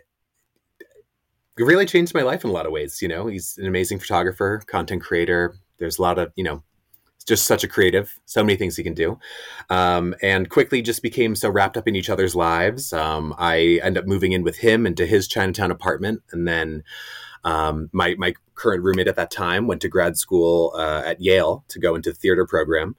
really 1.58 1.86
changed 1.86 2.14
my 2.14 2.22
life 2.22 2.44
in 2.44 2.50
a 2.50 2.52
lot 2.52 2.66
of 2.66 2.72
ways. 2.72 3.02
You 3.02 3.08
know, 3.08 3.26
he's 3.26 3.58
an 3.58 3.66
amazing 3.66 3.98
photographer, 3.98 4.62
content 4.66 5.02
creator. 5.02 5.56
There's 5.78 5.98
a 5.98 6.02
lot 6.02 6.18
of, 6.18 6.32
you 6.36 6.44
know, 6.44 6.62
just 7.26 7.46
such 7.46 7.62
a 7.62 7.68
creative, 7.68 8.18
so 8.24 8.42
many 8.42 8.56
things 8.56 8.76
he 8.76 8.82
can 8.82 8.94
do. 8.94 9.18
Um, 9.70 10.14
and 10.22 10.50
quickly 10.50 10.82
just 10.82 11.02
became 11.02 11.36
so 11.36 11.50
wrapped 11.50 11.76
up 11.76 11.86
in 11.86 11.96
each 11.96 12.10
other's 12.10 12.34
lives. 12.34 12.92
Um, 12.92 13.34
I 13.38 13.80
end 13.82 13.96
up 13.96 14.06
moving 14.06 14.32
in 14.32 14.42
with 14.42 14.58
him 14.58 14.86
into 14.86 15.06
his 15.06 15.28
Chinatown 15.28 15.70
apartment. 15.70 16.22
And 16.32 16.48
then 16.48 16.82
um, 17.44 17.90
my, 17.92 18.16
my 18.18 18.34
current 18.54 18.82
roommate 18.82 19.08
at 19.08 19.16
that 19.16 19.30
time 19.30 19.66
went 19.66 19.80
to 19.82 19.88
grad 19.88 20.16
school 20.16 20.72
uh, 20.76 21.02
at 21.04 21.20
Yale 21.20 21.64
to 21.68 21.78
go 21.78 21.94
into 21.94 22.10
the 22.10 22.16
theater 22.16 22.46
program. 22.46 22.96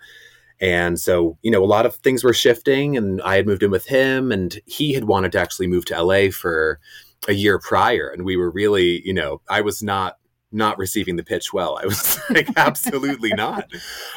And 0.64 0.98
so, 0.98 1.38
you 1.42 1.52
know, 1.52 1.62
a 1.62 1.66
lot 1.68 1.86
of 1.86 1.96
things 1.98 2.24
were 2.24 2.34
shifting, 2.34 2.96
and 2.96 3.22
I 3.22 3.36
had 3.36 3.46
moved 3.46 3.64
in 3.64 3.70
with 3.70 3.86
him, 3.86 4.32
and 4.32 4.58
he 4.66 4.94
had 4.94 5.04
wanted 5.04 5.34
to 5.34 5.40
actually 5.40 5.68
move 5.68 5.84
to 5.86 6.02
LA 6.02 6.30
for 6.32 6.80
a 7.28 7.34
year 7.34 7.60
prior. 7.60 8.08
And 8.08 8.24
we 8.24 8.38
were 8.38 8.50
really, 8.50 9.06
you 9.06 9.14
know, 9.14 9.42
I 9.50 9.60
was 9.60 9.84
not 9.84 10.18
not 10.54 10.78
receiving 10.78 11.18
the 11.18 11.24
pitch 11.24 11.52
well. 11.52 11.78
I 11.82 11.86
was 11.86 12.18
like, 12.30 12.48
absolutely 12.56 13.32
not. 13.34 13.70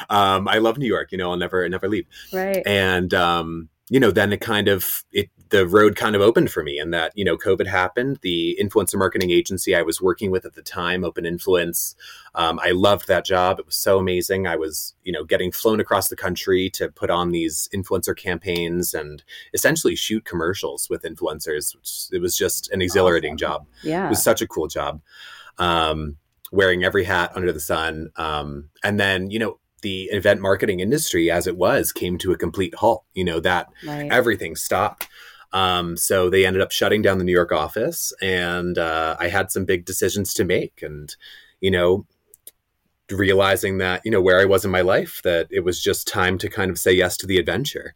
Um, 0.09 0.47
I 0.47 0.59
love 0.59 0.77
New 0.77 0.87
York, 0.87 1.11
you 1.11 1.17
know, 1.17 1.31
I'll 1.31 1.37
never 1.37 1.67
never 1.67 1.89
leave. 1.89 2.05
Right. 2.31 2.65
And 2.65 3.13
um, 3.13 3.67
you 3.89 3.99
know, 3.99 4.11
then 4.11 4.31
it 4.31 4.39
kind 4.39 4.69
of 4.69 5.03
it 5.11 5.29
the 5.49 5.67
road 5.67 5.95
kind 5.95 6.15
of 6.15 6.21
opened 6.21 6.51
for 6.51 6.63
me 6.63 6.79
and 6.79 6.93
that 6.93 7.11
you 7.15 7.23
know 7.25 7.37
covid 7.37 7.67
happened. 7.67 8.19
The 8.21 8.57
influencer 8.61 8.97
marketing 8.97 9.31
agency 9.31 9.75
i 9.75 9.81
was 9.81 10.01
working 10.01 10.31
with 10.31 10.45
at 10.45 10.53
the 10.53 10.61
time 10.61 11.03
open 11.03 11.25
influence 11.25 11.95
um, 12.35 12.59
i 12.63 12.71
loved 12.71 13.07
that 13.07 13.25
job. 13.25 13.59
It 13.59 13.65
was 13.65 13.77
so 13.77 13.97
amazing. 13.99 14.47
I 14.47 14.55
was 14.55 14.95
you 15.03 15.11
know 15.11 15.23
getting 15.23 15.51
flown 15.51 15.79
across 15.79 16.07
the 16.07 16.15
country 16.15 16.69
to 16.71 16.89
put 16.89 17.09
on 17.09 17.31
these 17.31 17.69
influencer 17.73 18.15
campaigns 18.15 18.93
and 18.93 19.23
essentially 19.53 19.95
shoot 19.95 20.25
commercials 20.25 20.89
with 20.89 21.03
influencers 21.03 22.11
it 22.11 22.21
was 22.21 22.37
just 22.37 22.71
an 22.71 22.81
exhilarating 22.81 23.33
awesome. 23.33 23.37
job. 23.37 23.67
Yeah 23.83 24.05
it 24.07 24.09
was 24.09 24.23
such 24.23 24.41
a 24.41 24.47
cool 24.47 24.67
job. 24.67 25.01
Um, 25.57 26.17
wearing 26.51 26.83
every 26.83 27.03
hat 27.03 27.31
under 27.35 27.51
the 27.51 27.59
sun. 27.59 28.09
Um, 28.15 28.69
and 28.83 28.99
then 28.99 29.29
you 29.29 29.39
know 29.39 29.59
the 29.81 30.03
event 30.05 30.41
marketing 30.41 30.79
industry 30.79 31.29
as 31.29 31.47
it 31.47 31.55
was 31.55 31.91
came 31.91 32.17
to 32.19 32.31
a 32.31 32.37
complete 32.37 32.75
halt. 32.75 33.03
You 33.13 33.23
know 33.23 33.39
that 33.41 33.69
right. 33.85 34.11
everything 34.11 34.55
stopped 34.55 35.07
um, 35.53 35.97
so 35.97 36.29
they 36.29 36.45
ended 36.45 36.61
up 36.61 36.71
shutting 36.71 37.01
down 37.01 37.17
the 37.17 37.23
New 37.23 37.31
York 37.31 37.51
office, 37.51 38.13
and 38.21 38.77
uh, 38.77 39.15
I 39.19 39.27
had 39.29 39.51
some 39.51 39.65
big 39.65 39.85
decisions 39.85 40.33
to 40.35 40.43
make. 40.43 40.81
And, 40.81 41.15
you 41.61 41.71
know, 41.71 42.05
realizing 43.09 43.77
that, 43.77 44.01
you 44.03 44.11
know, 44.11 44.21
where 44.21 44.39
I 44.39 44.45
was 44.45 44.65
in 44.65 44.71
my 44.71 44.81
life, 44.81 45.21
that 45.23 45.47
it 45.49 45.63
was 45.63 45.81
just 45.81 46.07
time 46.07 46.37
to 46.39 46.49
kind 46.49 46.69
of 46.69 46.77
say 46.77 46.91
yes 46.91 47.17
to 47.17 47.27
the 47.27 47.37
adventure. 47.37 47.93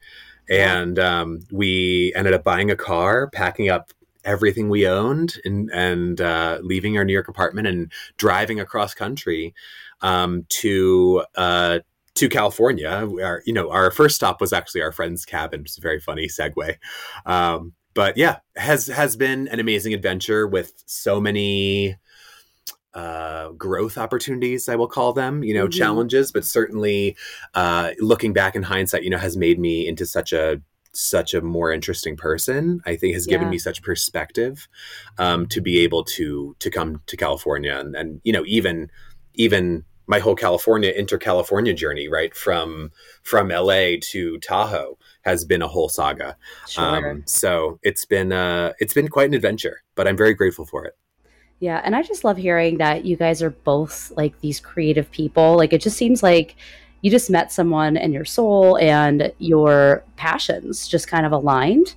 Yeah. 0.50 0.82
And 0.82 1.00
um, 1.00 1.40
we 1.52 2.14
ended 2.16 2.34
up 2.34 2.44
buying 2.44 2.72
a 2.72 2.76
car, 2.76 3.30
packing 3.30 3.70
up 3.70 3.92
everything 4.24 4.70
we 4.70 4.88
owned, 4.88 5.36
and, 5.44 5.70
and 5.72 6.22
uh, 6.22 6.60
leaving 6.62 6.98
our 6.98 7.04
New 7.04 7.14
York 7.14 7.28
apartment 7.28 7.68
and 7.68 7.92
driving 8.18 8.60
across 8.60 8.94
country 8.94 9.54
um, 10.02 10.46
to 10.50 11.24
uh, 11.36 11.80
to 12.22 12.30
California. 12.30 12.88
Our, 12.88 13.42
you 13.48 13.54
know, 13.54 13.72
our 13.72 13.90
first 13.90 14.16
stop 14.16 14.40
was 14.40 14.54
actually 14.54 14.84
our 14.84 14.92
friend's 14.92 15.26
cabin. 15.26 15.62
It's 15.62 15.80
a 15.80 15.82
very 15.82 16.00
funny 16.00 16.28
segue. 16.28 16.78
Um, 17.26 17.74
but 17.96 18.16
yeah, 18.16 18.38
has 18.56 18.88
has 18.88 19.18
been 19.18 19.48
an 19.48 19.60
amazing 19.60 19.96
adventure 19.96 20.48
with 20.48 20.72
so 20.86 21.20
many 21.20 21.98
uh, 22.94 23.50
growth 23.54 23.98
opportunities, 23.98 24.70
I 24.70 24.76
will 24.76 24.88
call 24.88 25.14
them, 25.14 25.44
you 25.44 25.54
know, 25.54 25.66
mm-hmm. 25.66 25.78
challenges, 25.78 26.32
but 26.32 26.46
certainly 26.46 27.18
uh, 27.56 27.92
looking 28.00 28.34
back 28.34 28.56
in 28.56 28.64
hindsight, 28.64 29.04
you 29.04 29.10
know, 29.10 29.18
has 29.18 29.36
made 29.36 29.60
me 29.60 29.88
into 29.88 30.06
such 30.06 30.32
a 30.32 30.62
such 30.94 31.34
a 31.34 31.42
more 31.42 31.72
interesting 31.72 32.16
person. 32.16 32.82
I 32.86 32.98
think 32.98 33.16
has 33.16 33.26
given 33.26 33.48
yeah. 33.48 33.52
me 33.52 33.58
such 33.58 33.82
perspective 33.82 34.68
um, 35.18 35.48
to 35.48 35.60
be 35.60 35.80
able 35.80 36.04
to 36.16 36.56
to 36.60 36.70
come 36.70 37.02
to 37.08 37.18
California 37.18 37.78
and, 37.78 37.96
and 37.96 38.22
you 38.24 38.32
know 38.32 38.44
even 38.46 38.92
even 39.34 39.86
my 40.12 40.20
whole 40.20 40.36
California 40.36 40.92
inter 40.92 41.18
California 41.18 41.74
journey, 41.74 42.10
right 42.10 42.36
from 42.36 42.92
from 43.24 43.48
LA 43.48 43.96
to 44.02 44.38
Tahoe, 44.40 44.98
has 45.22 45.46
been 45.46 45.62
a 45.62 45.68
whole 45.70 45.88
saga. 45.88 46.36
Sure. 46.68 47.12
Um, 47.12 47.24
so 47.26 47.80
it's 47.82 48.04
been 48.04 48.34
uh, 48.34 48.74
it's 48.80 48.94
been 48.94 49.08
quite 49.08 49.30
an 49.30 49.34
adventure, 49.34 49.84
but 49.96 50.10
I'm 50.10 50.18
very 50.18 50.34
grateful 50.34 50.66
for 50.66 50.84
it. 50.84 50.98
Yeah, 51.62 51.82
and 51.86 51.96
I 51.96 52.04
just 52.04 52.26
love 52.26 52.36
hearing 52.36 52.78
that 52.80 53.06
you 53.06 53.16
guys 53.16 53.42
are 53.42 53.52
both 53.52 54.12
like 54.18 54.38
these 54.42 54.60
creative 54.60 55.10
people. 55.12 55.56
Like 55.56 55.72
it 55.72 55.82
just 55.82 55.96
seems 55.96 56.22
like 56.22 56.58
you 57.00 57.10
just 57.10 57.30
met 57.30 57.54
someone 57.54 57.96
and 57.96 58.14
your 58.14 58.26
soul 58.26 58.78
and 58.80 59.32
your 59.40 60.04
passions 60.18 60.90
just 60.90 61.08
kind 61.08 61.26
of 61.26 61.32
aligned. 61.32 61.96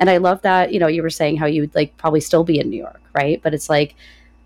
And 0.00 0.10
I 0.10 0.16
love 0.16 0.42
that, 0.42 0.72
you 0.72 0.80
know, 0.80 0.88
you 0.88 1.02
were 1.02 1.10
saying 1.10 1.36
how 1.36 1.46
you 1.46 1.60
would 1.62 1.74
like 1.74 1.96
probably 1.98 2.20
still 2.20 2.42
be 2.42 2.58
in 2.58 2.68
New 2.68 2.76
York, 2.76 3.00
right? 3.14 3.40
But 3.40 3.54
it's 3.54 3.70
like 3.70 3.94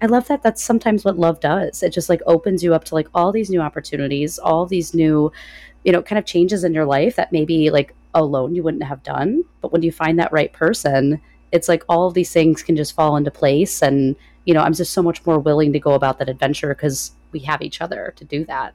I 0.00 0.06
love 0.06 0.28
that 0.28 0.42
that's 0.42 0.62
sometimes 0.62 1.04
what 1.04 1.18
love 1.18 1.40
does. 1.40 1.82
It 1.82 1.92
just 1.92 2.08
like 2.08 2.22
opens 2.26 2.62
you 2.62 2.74
up 2.74 2.84
to 2.84 2.94
like 2.94 3.08
all 3.14 3.32
these 3.32 3.50
new 3.50 3.60
opportunities, 3.60 4.38
all 4.38 4.66
these 4.66 4.94
new, 4.94 5.32
you 5.84 5.92
know, 5.92 6.02
kind 6.02 6.18
of 6.18 6.24
changes 6.24 6.64
in 6.64 6.74
your 6.74 6.84
life 6.84 7.16
that 7.16 7.32
maybe 7.32 7.70
like 7.70 7.94
alone 8.14 8.54
you 8.54 8.62
wouldn't 8.62 8.84
have 8.84 9.02
done. 9.02 9.42
But 9.60 9.72
when 9.72 9.82
you 9.82 9.90
find 9.90 10.18
that 10.18 10.32
right 10.32 10.52
person, 10.52 11.20
it's 11.52 11.68
like 11.68 11.82
all 11.88 12.06
of 12.06 12.14
these 12.14 12.32
things 12.32 12.62
can 12.62 12.76
just 12.76 12.94
fall 12.94 13.16
into 13.16 13.30
place. 13.30 13.82
And, 13.82 14.14
you 14.44 14.54
know, 14.54 14.60
I'm 14.60 14.74
just 14.74 14.92
so 14.92 15.02
much 15.02 15.24
more 15.26 15.38
willing 15.38 15.72
to 15.72 15.80
go 15.80 15.94
about 15.94 16.18
that 16.18 16.28
adventure 16.28 16.74
because 16.74 17.12
we 17.32 17.40
have 17.40 17.60
each 17.62 17.80
other 17.80 18.14
to 18.16 18.24
do 18.24 18.44
that. 18.44 18.74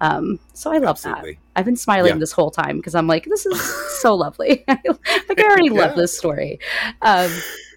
Um, 0.00 0.40
so 0.52 0.72
I 0.72 0.78
love 0.78 0.96
Absolutely. 0.96 1.34
that. 1.34 1.40
I've 1.56 1.64
been 1.64 1.76
smiling 1.76 2.14
yeah. 2.14 2.18
this 2.18 2.32
whole 2.32 2.50
time 2.50 2.78
because 2.78 2.94
I'm 2.94 3.06
like, 3.06 3.24
this 3.26 3.46
is 3.46 3.60
so 4.00 4.14
lovely. 4.14 4.64
like 4.68 5.38
I 5.38 5.44
already 5.44 5.66
yeah. 5.66 5.86
love 5.86 5.96
this 5.96 6.16
story. 6.16 6.58
Um, 7.02 7.30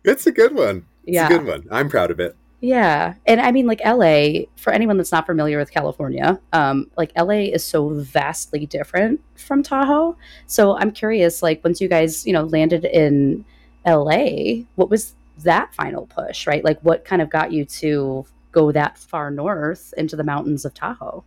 it's 0.04 0.26
a 0.26 0.32
good 0.32 0.56
one. 0.56 0.86
It's 1.06 1.16
yeah. 1.16 1.28
a 1.28 1.30
good 1.30 1.46
one. 1.46 1.68
I'm 1.72 1.90
proud 1.90 2.12
of 2.12 2.20
it. 2.20 2.36
Yeah. 2.60 3.14
And 3.28 3.40
I 3.40 3.52
mean, 3.52 3.68
like 3.68 3.82
LA, 3.86 4.46
for 4.56 4.74
anyone 4.74 4.98
that's 4.98 5.12
not 5.12 5.28
familiar 5.28 5.60
with 5.60 5.72
California, 5.72 6.40
um, 6.54 6.90
like 6.98 7.12
LA 7.16 7.52
is 7.54 7.64
so 7.64 7.90
vastly 7.90 8.66
different 8.66 9.22
from 9.36 9.62
Tahoe. 9.62 10.18
So 10.48 10.76
I'm 10.78 10.92
curious, 10.92 11.44
like, 11.44 11.64
once 11.64 11.80
you 11.80 11.88
guys, 11.88 12.26
you 12.26 12.34
know, 12.34 12.46
landed 12.46 12.86
in 12.86 13.46
LA, 13.86 14.64
what 14.76 14.90
was 14.90 15.14
that 15.44 15.74
final 15.76 16.08
push, 16.08 16.48
right? 16.48 16.64
Like, 16.64 16.80
what 16.82 17.06
kind 17.06 17.22
of 17.22 17.30
got 17.30 17.52
you 17.52 17.64
to 17.66 18.26
go 18.52 18.72
that 18.72 18.98
far 18.98 19.30
north 19.30 19.94
into 19.96 20.16
the 20.16 20.24
mountains 20.24 20.66
of 20.66 20.74
Tahoe? 20.74 21.24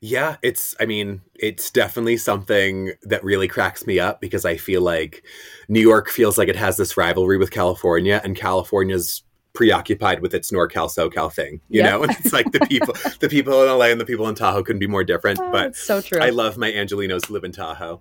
Yeah, 0.00 0.36
it's, 0.42 0.74
I 0.80 0.86
mean, 0.86 1.20
it's 1.34 1.70
definitely 1.70 2.16
something 2.16 2.92
that 3.02 3.22
really 3.22 3.48
cracks 3.48 3.86
me 3.86 3.98
up 3.98 4.20
because 4.20 4.44
I 4.44 4.56
feel 4.56 4.80
like 4.80 5.24
New 5.68 5.80
York 5.80 6.08
feels 6.08 6.38
like 6.38 6.48
it 6.48 6.56
has 6.56 6.76
this 6.76 6.96
rivalry 6.96 7.36
with 7.36 7.50
California, 7.50 8.20
and 8.24 8.36
California's 8.36 9.24
preoccupied 9.58 10.20
with 10.20 10.34
its 10.34 10.52
NorCal 10.52 10.88
SoCal 10.88 11.32
thing, 11.32 11.60
you 11.68 11.82
yep. 11.82 11.90
know. 11.90 12.02
And 12.04 12.12
it's 12.12 12.32
like 12.32 12.52
the 12.52 12.60
people, 12.60 12.94
the 13.18 13.28
people 13.28 13.60
in 13.60 13.68
LA 13.68 13.86
and 13.86 14.00
the 14.00 14.04
people 14.04 14.28
in 14.28 14.36
Tahoe 14.36 14.62
couldn't 14.62 14.78
be 14.78 14.86
more 14.86 15.02
different. 15.02 15.40
Oh, 15.42 15.50
but 15.50 15.74
so 15.74 16.00
true. 16.00 16.20
I 16.20 16.30
love 16.30 16.56
my 16.56 16.70
Angelenos 16.70 17.26
who 17.26 17.34
live 17.34 17.42
in 17.42 17.50
Tahoe. 17.50 18.00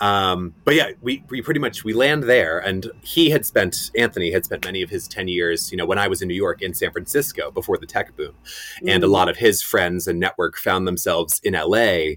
Um, 0.00 0.52
but 0.64 0.74
yeah, 0.74 0.90
we, 1.00 1.22
we 1.30 1.42
pretty 1.42 1.60
much 1.60 1.84
we 1.84 1.92
land 1.92 2.24
there, 2.24 2.58
and 2.58 2.90
he 3.02 3.30
had 3.30 3.46
spent 3.46 3.92
Anthony 3.96 4.32
had 4.32 4.44
spent 4.44 4.64
many 4.64 4.82
of 4.82 4.90
his 4.90 5.06
ten 5.06 5.28
years, 5.28 5.70
you 5.70 5.78
know, 5.78 5.86
when 5.86 5.96
I 5.96 6.08
was 6.08 6.22
in 6.22 6.28
New 6.28 6.34
York 6.34 6.60
in 6.60 6.74
San 6.74 6.90
Francisco 6.90 7.52
before 7.52 7.78
the 7.78 7.86
tech 7.86 8.16
boom, 8.16 8.34
mm. 8.82 8.92
and 8.92 9.04
a 9.04 9.06
mm. 9.06 9.10
lot 9.10 9.28
of 9.28 9.36
his 9.36 9.62
friends 9.62 10.08
and 10.08 10.18
network 10.18 10.56
found 10.56 10.88
themselves 10.88 11.40
in 11.44 11.54
LA 11.54 12.16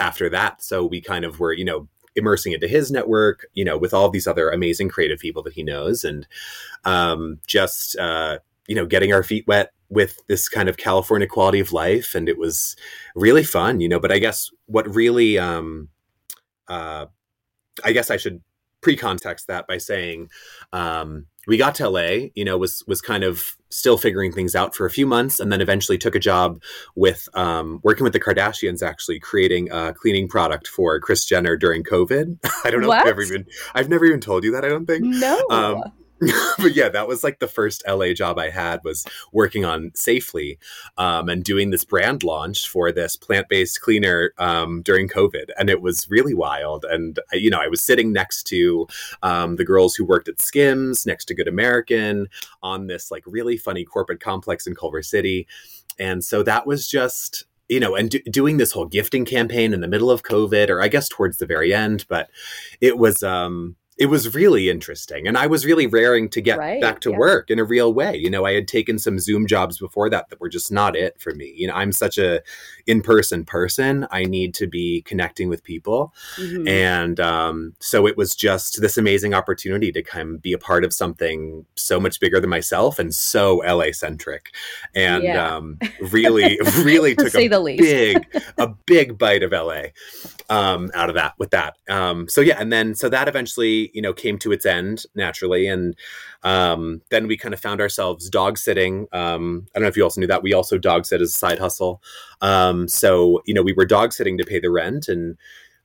after 0.00 0.30
that. 0.30 0.62
So 0.62 0.86
we 0.86 1.02
kind 1.02 1.26
of 1.26 1.38
were, 1.40 1.52
you 1.52 1.66
know, 1.66 1.88
immersing 2.16 2.52
into 2.52 2.68
his 2.68 2.90
network, 2.90 3.46
you 3.54 3.64
know, 3.64 3.78
with 3.78 3.94
all 3.94 4.10
these 4.10 4.26
other 4.26 4.50
amazing 4.50 4.88
creative 4.88 5.18
people 5.18 5.42
that 5.42 5.52
he 5.52 5.62
knows, 5.62 6.04
and 6.04 6.26
um, 6.84 7.38
just 7.46 7.98
uh, 7.98 8.38
you 8.66 8.74
know, 8.74 8.86
getting 8.86 9.12
our 9.12 9.22
feet 9.22 9.46
wet 9.46 9.72
with 9.88 10.16
this 10.28 10.48
kind 10.48 10.68
of 10.68 10.76
California 10.76 11.26
quality 11.26 11.60
of 11.60 11.72
life, 11.72 12.14
and 12.14 12.28
it 12.28 12.38
was 12.38 12.76
really 13.14 13.42
fun, 13.42 13.80
you 13.80 13.88
know. 13.88 14.00
But 14.00 14.12
I 14.12 14.18
guess 14.18 14.50
what 14.66 14.92
really, 14.94 15.38
um, 15.38 15.88
uh, 16.68 17.06
I 17.84 17.92
guess 17.92 18.10
I 18.10 18.16
should 18.16 18.42
pre-context 18.80 19.46
that 19.46 19.66
by 19.66 19.78
saying 19.78 20.28
um, 20.72 21.26
we 21.46 21.56
got 21.56 21.74
to 21.76 21.88
LA, 21.88 22.28
you 22.34 22.44
know, 22.44 22.58
was 22.58 22.84
was 22.86 23.00
kind 23.00 23.24
of 23.24 23.56
still 23.70 23.96
figuring 23.96 24.32
things 24.32 24.54
out 24.54 24.74
for 24.74 24.86
a 24.86 24.90
few 24.90 25.06
months, 25.06 25.40
and 25.40 25.50
then 25.50 25.60
eventually 25.60 25.96
took 25.96 26.14
a 26.14 26.20
job 26.20 26.62
with 26.94 27.28
um, 27.34 27.80
working 27.82 28.04
with 28.04 28.12
the 28.12 28.20
Kardashians, 28.20 28.82
actually 28.82 29.18
creating 29.18 29.70
a 29.70 29.94
cleaning 29.94 30.28
product 30.28 30.68
for 30.68 30.98
Kris 31.00 31.24
Jenner 31.24 31.56
during 31.56 31.82
COVID. 31.82 32.38
I 32.64 32.70
don't 32.70 32.80
know 32.80 32.88
what? 32.88 32.98
if 32.98 33.02
I've 33.04 33.10
ever 33.10 33.22
even 33.22 33.46
I've 33.74 33.88
never 33.88 34.04
even 34.04 34.20
told 34.20 34.44
you 34.44 34.52
that. 34.52 34.64
I 34.64 34.68
don't 34.68 34.86
think. 34.86 35.04
No. 35.04 35.46
Um, 35.50 35.82
but 36.58 36.74
yeah, 36.74 36.88
that 36.90 37.08
was 37.08 37.24
like 37.24 37.38
the 37.38 37.48
first 37.48 37.82
LA 37.88 38.12
job 38.12 38.38
I 38.38 38.50
had 38.50 38.80
was 38.84 39.06
working 39.32 39.64
on 39.64 39.90
Safely 39.94 40.58
um, 40.98 41.28
and 41.30 41.42
doing 41.42 41.70
this 41.70 41.84
brand 41.84 42.22
launch 42.22 42.68
for 42.68 42.92
this 42.92 43.16
plant 43.16 43.48
based 43.48 43.80
cleaner 43.80 44.34
um, 44.36 44.82
during 44.82 45.08
COVID, 45.08 45.46
and 45.58 45.70
it 45.70 45.80
was 45.80 46.10
really 46.10 46.34
wild. 46.34 46.84
And 46.84 47.18
you 47.32 47.48
know, 47.48 47.60
I 47.60 47.68
was 47.68 47.80
sitting 47.80 48.12
next 48.12 48.44
to 48.48 48.86
um, 49.22 49.56
the 49.56 49.64
girls 49.64 49.94
who 49.94 50.04
worked 50.04 50.28
at 50.28 50.42
Skims, 50.42 51.06
next 51.06 51.24
to 51.26 51.34
Good 51.34 51.48
American, 51.48 52.28
on 52.62 52.86
this 52.86 53.10
like 53.10 53.24
really 53.26 53.56
funny 53.56 53.84
corporate 53.84 54.20
complex 54.20 54.66
in 54.66 54.74
Culver 54.74 55.02
City, 55.02 55.46
and 55.98 56.22
so 56.22 56.42
that 56.42 56.66
was 56.66 56.86
just 56.86 57.46
you 57.70 57.78
know, 57.78 57.94
and 57.94 58.10
do, 58.10 58.18
doing 58.22 58.56
this 58.56 58.72
whole 58.72 58.84
gifting 58.84 59.24
campaign 59.24 59.72
in 59.72 59.80
the 59.80 59.88
middle 59.88 60.10
of 60.10 60.24
COVID, 60.24 60.68
or 60.68 60.82
I 60.82 60.88
guess 60.88 61.08
towards 61.08 61.38
the 61.38 61.46
very 61.46 61.72
end, 61.72 62.04
but 62.08 62.28
it 62.80 62.98
was, 62.98 63.22
um, 63.22 63.76
it 64.00 64.06
was 64.06 64.34
really 64.34 64.70
interesting. 64.70 65.28
And 65.28 65.36
I 65.36 65.46
was 65.46 65.66
really 65.66 65.86
raring 65.86 66.30
to 66.30 66.40
get 66.40 66.58
right, 66.58 66.80
back 66.80 67.00
to 67.00 67.10
yeah. 67.10 67.18
work 67.18 67.50
in 67.50 67.58
a 67.58 67.64
real 67.64 67.92
way. 67.92 68.16
You 68.16 68.30
know, 68.30 68.46
I 68.46 68.54
had 68.54 68.66
taken 68.66 68.98
some 68.98 69.18
Zoom 69.18 69.46
jobs 69.46 69.78
before 69.78 70.08
that 70.08 70.30
that 70.30 70.40
were 70.40 70.48
just 70.48 70.72
not 70.72 70.96
it 70.96 71.20
for 71.20 71.34
me. 71.34 71.52
You 71.54 71.66
know, 71.68 71.74
I'm 71.74 71.92
such 71.92 72.16
a 72.16 72.40
in-person 72.86 73.44
person. 73.44 74.06
I 74.10 74.24
need 74.24 74.54
to 74.54 74.66
be 74.66 75.02
connecting 75.02 75.50
with 75.50 75.62
people. 75.62 76.14
Mm-hmm. 76.36 76.66
And 76.66 77.20
um, 77.20 77.74
so 77.78 78.06
it 78.06 78.16
was 78.16 78.34
just 78.34 78.80
this 78.80 78.96
amazing 78.96 79.34
opportunity 79.34 79.92
to 79.92 80.02
kind 80.02 80.36
of 80.36 80.42
be 80.42 80.54
a 80.54 80.58
part 80.58 80.82
of 80.82 80.94
something 80.94 81.66
so 81.76 82.00
much 82.00 82.20
bigger 82.20 82.40
than 82.40 82.48
myself 82.48 82.98
and 82.98 83.14
so 83.14 83.58
LA 83.58 83.92
centric. 83.92 84.54
And 84.94 85.24
yeah. 85.24 85.56
um, 85.56 85.78
really, 86.10 86.58
really 86.78 87.14
took 87.14 87.34
a 87.34 87.48
big, 87.76 88.42
a 88.56 88.68
big 88.86 89.18
bite 89.18 89.42
of 89.42 89.52
LA 89.52 89.88
um, 90.48 90.90
out 90.94 91.10
of 91.10 91.16
that 91.16 91.34
with 91.36 91.50
that. 91.50 91.76
Um, 91.90 92.30
so 92.30 92.40
yeah, 92.40 92.56
and 92.58 92.72
then 92.72 92.94
so 92.94 93.10
that 93.10 93.28
eventually 93.28 93.89
you 93.92 94.02
know 94.02 94.12
came 94.12 94.38
to 94.38 94.52
its 94.52 94.66
end 94.66 95.04
naturally. 95.14 95.66
And 95.66 95.96
um, 96.42 97.02
then 97.10 97.26
we 97.26 97.36
kind 97.36 97.54
of 97.54 97.60
found 97.60 97.80
ourselves 97.80 98.30
dog 98.30 98.56
sitting 98.56 99.06
um, 99.12 99.66
i 99.74 99.78
don't 99.78 99.84
know 99.84 99.88
if 99.88 99.96
you 99.96 100.02
also 100.02 100.20
knew 100.20 100.26
that 100.26 100.42
we 100.42 100.52
also 100.52 100.78
dog 100.78 101.04
sit 101.04 101.20
as 101.20 101.34
a 101.34 101.38
side 101.38 101.58
hustle. 101.58 102.02
Um, 102.40 102.88
so 102.88 103.42
you 103.46 103.54
know 103.54 103.62
we 103.62 103.72
were 103.72 103.86
dog 103.86 104.12
sitting 104.12 104.38
to 104.38 104.44
pay 104.44 104.60
the 104.60 104.70
rent 104.70 105.08
and 105.08 105.36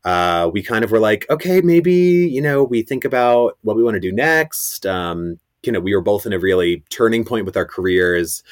uh, 0.06 0.52
we 0.54 0.62
kind 0.62 0.86
of 0.86 0.92
were 0.92 1.00
like, 1.00 1.26
okay, 1.32 1.62
maybe 1.62 1.94
you 1.94 2.42
know 2.42 2.64
we 2.64 2.84
think 2.84 3.04
about 3.04 3.58
what 3.64 3.76
we 3.76 3.84
want 3.84 3.96
to 3.96 4.00
do 4.00 4.12
next. 4.12 4.86
Um, 4.86 5.40
you 5.64 5.72
know, 5.72 5.80
we 5.80 5.96
were 5.96 6.02
both 6.02 6.28
in 6.28 6.34
a 6.34 6.40
really 6.40 6.84
turning 6.90 7.26
point 7.26 7.46
with 7.46 7.58
our 7.58 7.66
careers, 7.66 8.44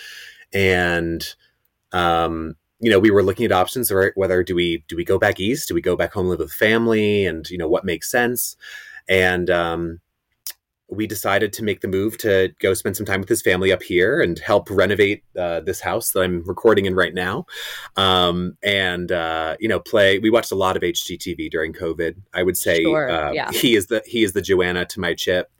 and 0.51 1.23
um, 1.91 2.55
you 2.79 2.89
know, 2.89 2.99
we 2.99 3.11
were 3.11 3.23
looking 3.23 3.45
at 3.45 3.51
options, 3.51 3.91
or 3.91 4.11
whether 4.15 4.43
do 4.43 4.55
we 4.55 4.83
do 4.87 4.95
we 4.97 5.05
go 5.05 5.19
back 5.19 5.39
east, 5.39 5.67
do 5.67 5.75
we 5.75 5.81
go 5.81 5.95
back 5.95 6.13
home 6.13 6.27
live 6.27 6.39
with 6.39 6.51
family, 6.51 7.25
and 7.25 7.49
you 7.49 7.57
know 7.57 7.69
what 7.69 7.85
makes 7.85 8.09
sense, 8.09 8.57
and 9.07 9.49
um, 9.49 9.99
we 10.93 11.07
decided 11.07 11.51
to 11.53 11.63
make 11.63 11.81
the 11.81 11.87
move 11.87 12.17
to 12.19 12.53
go 12.59 12.73
spend 12.73 12.95
some 12.95 13.05
time 13.05 13.19
with 13.19 13.29
his 13.29 13.41
family 13.41 13.71
up 13.71 13.81
here 13.81 14.21
and 14.21 14.39
help 14.39 14.69
renovate 14.69 15.23
uh, 15.37 15.59
this 15.61 15.81
house 15.81 16.11
that 16.11 16.21
I'm 16.21 16.43
recording 16.45 16.85
in 16.85 16.95
right 16.95 17.13
now. 17.13 17.45
Um, 17.95 18.57
and 18.63 19.11
uh, 19.11 19.57
you 19.59 19.67
know, 19.67 19.79
play. 19.79 20.19
We 20.19 20.29
watched 20.29 20.51
a 20.51 20.55
lot 20.55 20.75
of 20.75 20.83
HGTV 20.83 21.49
during 21.49 21.73
COVID. 21.73 22.15
I 22.33 22.43
would 22.43 22.57
say 22.57 22.83
Sure, 22.83 23.09
uh, 23.09 23.31
yeah. 23.31 23.51
he 23.51 23.75
is 23.75 23.87
the 23.87 24.01
he 24.05 24.23
is 24.23 24.33
the 24.33 24.41
Joanna 24.41 24.85
to 24.85 24.99
my 24.99 25.13
Chip. 25.13 25.51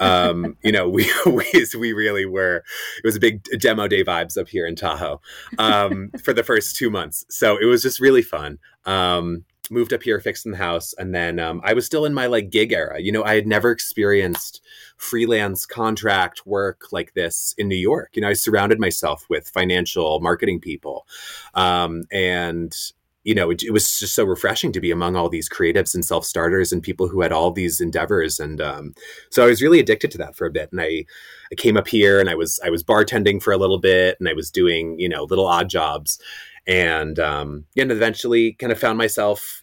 Um, 0.00 0.56
you 0.62 0.72
know, 0.72 0.88
we, 0.88 1.10
we 1.26 1.66
we 1.78 1.92
really 1.92 2.26
were. 2.26 2.64
It 2.98 3.04
was 3.04 3.16
a 3.16 3.20
big 3.20 3.42
demo 3.58 3.88
day 3.88 4.04
vibes 4.04 4.38
up 4.38 4.48
here 4.48 4.66
in 4.66 4.76
Tahoe 4.76 5.20
um, 5.58 6.10
for 6.22 6.32
the 6.32 6.42
first 6.44 6.76
two 6.76 6.90
months. 6.90 7.24
So 7.30 7.56
it 7.56 7.66
was 7.66 7.82
just 7.82 8.00
really 8.00 8.22
fun. 8.22 8.58
Um, 8.84 9.44
moved 9.70 9.92
up 9.92 10.02
here, 10.02 10.20
fixing 10.20 10.52
the 10.52 10.58
house, 10.58 10.94
and 10.98 11.14
then 11.14 11.38
um, 11.38 11.60
I 11.64 11.72
was 11.74 11.86
still 11.86 12.04
in 12.04 12.14
my 12.14 12.26
like 12.26 12.50
gig 12.50 12.72
era. 12.72 13.00
You 13.00 13.12
know, 13.12 13.24
I 13.24 13.34
had 13.34 13.46
never 13.46 13.70
experienced 13.70 14.60
freelance 14.96 15.66
contract 15.66 16.46
work 16.46 16.92
like 16.92 17.14
this 17.14 17.54
in 17.58 17.68
New 17.68 17.76
York. 17.76 18.10
You 18.14 18.22
know, 18.22 18.28
I 18.28 18.34
surrounded 18.34 18.78
myself 18.78 19.26
with 19.28 19.48
financial 19.48 20.20
marketing 20.20 20.60
people, 20.60 21.06
um, 21.54 22.04
and 22.12 22.74
you 23.24 23.34
know, 23.34 23.50
it, 23.50 23.62
it 23.62 23.70
was 23.70 23.98
just 23.98 24.14
so 24.14 24.24
refreshing 24.24 24.70
to 24.72 24.80
be 24.80 24.90
among 24.90 25.16
all 25.16 25.28
these 25.28 25.48
creatives 25.48 25.94
and 25.94 26.04
self 26.04 26.24
starters 26.24 26.72
and 26.72 26.82
people 26.82 27.08
who 27.08 27.22
had 27.22 27.32
all 27.32 27.50
these 27.50 27.80
endeavors. 27.80 28.38
And 28.38 28.60
um, 28.60 28.94
so 29.30 29.42
I 29.42 29.46
was 29.46 29.62
really 29.62 29.80
addicted 29.80 30.10
to 30.12 30.18
that 30.18 30.36
for 30.36 30.46
a 30.46 30.50
bit. 30.50 30.70
And 30.70 30.80
I, 30.80 31.06
I 31.50 31.54
came 31.56 31.76
up 31.76 31.88
here 31.88 32.20
and 32.20 32.28
I 32.28 32.34
was 32.34 32.60
I 32.64 32.70
was 32.70 32.84
bartending 32.84 33.42
for 33.42 33.52
a 33.52 33.58
little 33.58 33.78
bit, 33.78 34.16
and 34.20 34.28
I 34.28 34.34
was 34.34 34.50
doing 34.50 34.98
you 34.98 35.08
know 35.08 35.24
little 35.24 35.46
odd 35.46 35.68
jobs 35.68 36.18
and 36.66 37.18
um, 37.18 37.64
and 37.76 37.90
eventually 37.90 38.52
kind 38.52 38.72
of 38.72 38.78
found 38.78 38.98
myself, 38.98 39.62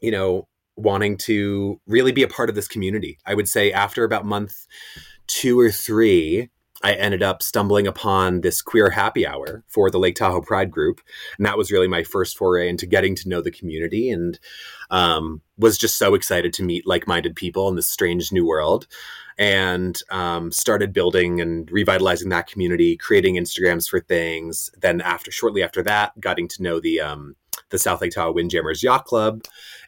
you 0.00 0.10
know, 0.10 0.46
wanting 0.76 1.16
to 1.16 1.80
really 1.86 2.12
be 2.12 2.22
a 2.22 2.28
part 2.28 2.48
of 2.48 2.54
this 2.54 2.68
community. 2.68 3.18
I 3.26 3.34
would 3.34 3.48
say 3.48 3.72
after 3.72 4.04
about 4.04 4.24
month 4.24 4.66
two 5.26 5.58
or 5.58 5.70
three, 5.70 6.48
I 6.82 6.92
ended 6.92 7.22
up 7.22 7.42
stumbling 7.42 7.86
upon 7.88 8.40
this 8.40 8.62
queer 8.62 8.90
happy 8.90 9.26
hour 9.26 9.64
for 9.66 9.90
the 9.90 9.98
Lake 9.98 10.14
Tahoe 10.14 10.40
Pride 10.40 10.70
group, 10.70 11.00
and 11.36 11.44
that 11.44 11.58
was 11.58 11.72
really 11.72 11.88
my 11.88 12.04
first 12.04 12.36
foray 12.36 12.68
into 12.68 12.86
getting 12.86 13.16
to 13.16 13.28
know 13.28 13.40
the 13.40 13.50
community, 13.50 14.10
and 14.10 14.38
um, 14.90 15.40
was 15.56 15.76
just 15.76 15.98
so 15.98 16.14
excited 16.14 16.52
to 16.54 16.62
meet 16.62 16.86
like-minded 16.86 17.34
people 17.34 17.68
in 17.68 17.74
this 17.74 17.88
strange 17.88 18.30
new 18.30 18.46
world 18.46 18.86
and 19.38 20.02
um, 20.10 20.50
started 20.50 20.92
building 20.92 21.40
and 21.40 21.70
revitalizing 21.70 22.28
that 22.28 22.48
community, 22.48 22.96
creating 22.96 23.36
Instagrams 23.36 23.88
for 23.88 24.00
things. 24.00 24.70
Then 24.80 25.00
after, 25.00 25.30
shortly 25.30 25.62
after 25.62 25.82
that, 25.84 26.18
getting 26.20 26.48
to 26.48 26.62
know 26.62 26.80
the 26.80 27.00
um, 27.00 27.36
the 27.70 27.78
South 27.78 28.00
Lake 28.00 28.12
Tahoe 28.12 28.32
Windjammers 28.32 28.82
Yacht 28.82 29.04
Club, 29.04 29.42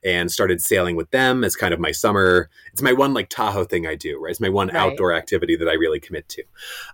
and 0.05 0.31
started 0.31 0.63
sailing 0.63 0.97
with 0.97 1.11
them 1.11 1.45
as 1.45 1.57
kind 1.57 1.75
of 1.75 1.81
my 1.81 1.93
summer. 1.93 2.49
It's 2.73 2.83
my 2.83 2.93
one 2.93 3.15
like 3.15 3.29
Tahoe 3.29 3.65
thing 3.65 3.87
I 3.87 3.95
do, 3.95 4.21
right? 4.21 4.31
It's 4.31 4.41
my 4.41 4.49
one 4.49 4.69
Right. 4.69 4.77
outdoor 4.77 5.13
activity 5.13 5.57
that 5.57 5.69
I 5.69 5.75
really 5.75 6.01
commit 6.01 6.29
to. 6.31 6.43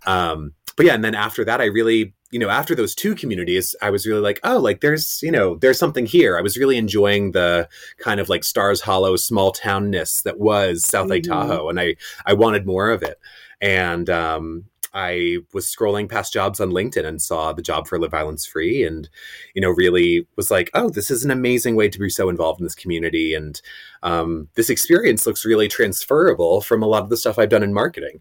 Um, 0.07 0.53
but 0.77 0.87
yeah, 0.87 0.95
and 0.95 1.03
then 1.05 1.15
after 1.15 1.45
that, 1.45 1.61
I 1.61 1.67
really, 1.67 2.13
you 2.31 2.39
know, 2.39 2.51
after 2.51 2.75
those 2.75 2.95
two 2.95 3.15
communities, 3.15 3.75
I 3.81 3.89
was 3.91 4.07
really 4.07 4.21
like, 4.21 4.41
oh, 4.45 4.59
like 4.59 4.81
there's, 4.83 5.21
you 5.23 5.31
know, 5.31 5.57
there's 5.57 5.79
something 5.79 6.05
here. 6.05 6.37
I 6.37 6.43
was 6.43 6.59
really 6.59 6.77
enjoying 6.77 7.33
the 7.33 7.69
kind 7.99 8.21
of 8.21 8.29
like 8.29 8.45
Stars 8.45 8.83
Hollow 8.83 9.17
small 9.17 9.53
townness 9.53 10.23
that 10.25 10.39
was 10.39 10.85
South 10.85 11.09
Lake 11.09 11.23
Mhm. 11.25 11.29
Tahoe, 11.29 11.69
and 11.71 11.81
I 11.81 11.97
I 12.27 12.35
wanted 12.35 12.67
more 12.67 12.91
of 12.91 13.03
it. 13.03 13.19
And 13.63 14.11
um, 14.11 14.65
I 14.97 15.39
was 15.53 15.67
scrolling 15.67 16.09
past 16.09 16.33
jobs 16.33 16.59
on 16.59 16.71
LinkedIn 16.71 17.05
and 17.05 17.21
saw 17.21 17.53
the 17.53 17.63
job 17.63 17.87
for 17.87 17.99
Live 17.99 18.11
Violence 18.11 18.47
Free, 18.47 18.83
and 18.83 19.09
you 19.55 19.61
know, 19.61 19.69
really 19.69 20.27
was 20.37 20.51
like, 20.51 20.71
oh, 20.73 20.89
this 20.89 21.11
is 21.11 21.25
an 21.25 21.31
amazing 21.31 21.77
way 21.77 21.91
to 21.91 21.99
be 21.99 22.09
so 22.09 22.31
involved 22.31 22.61
in 22.61 22.65
this 22.65 22.75
community, 22.75 23.35
and 23.35 23.61
um, 24.03 24.49
this 24.55 24.71
experience 24.71 25.27
looks 25.27 25.45
really 25.45 25.69
transferable 25.69 26.63
from 26.63 26.83
a 26.83 26.87
lot 26.87 27.03
of 27.03 27.11
the 27.11 27.17
stuff 27.17 27.39
I've 27.39 27.51
done 27.51 27.63
in 27.63 27.75
marketing, 27.75 28.21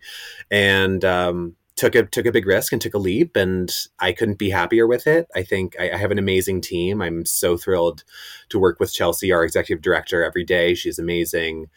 and 0.52 1.04
um, 1.06 1.56
took 1.76 1.94
a 1.94 2.04
took 2.06 2.26
a 2.26 2.32
big 2.32 2.48
risk 2.48 2.72
and 2.72 2.82
took 2.82 2.94
a 2.94 2.98
leap, 3.00 3.36
and 3.36 3.70
I 4.00 4.14
couldn't 4.14 4.38
be 4.40 4.50
happier 4.50 4.88
with 4.88 5.08
it. 5.08 5.28
I 5.36 5.44
think 5.44 5.76
I, 5.80 5.92
I 5.92 5.98
have 5.98 6.12
an 6.12 6.18
amazing 6.20 6.62
team. 6.62 7.02
I'm 7.02 7.26
so 7.26 7.58
thrilled 7.58 8.04
to 8.50 8.60
work 8.60 8.80
with 8.80 8.94
Chelsea, 8.94 9.32
our 9.34 9.44
executive 9.44 9.82
director, 9.82 10.24
every 10.24 10.46
day. 10.46 10.74
She's 10.74 10.98
amazing. 11.00 11.68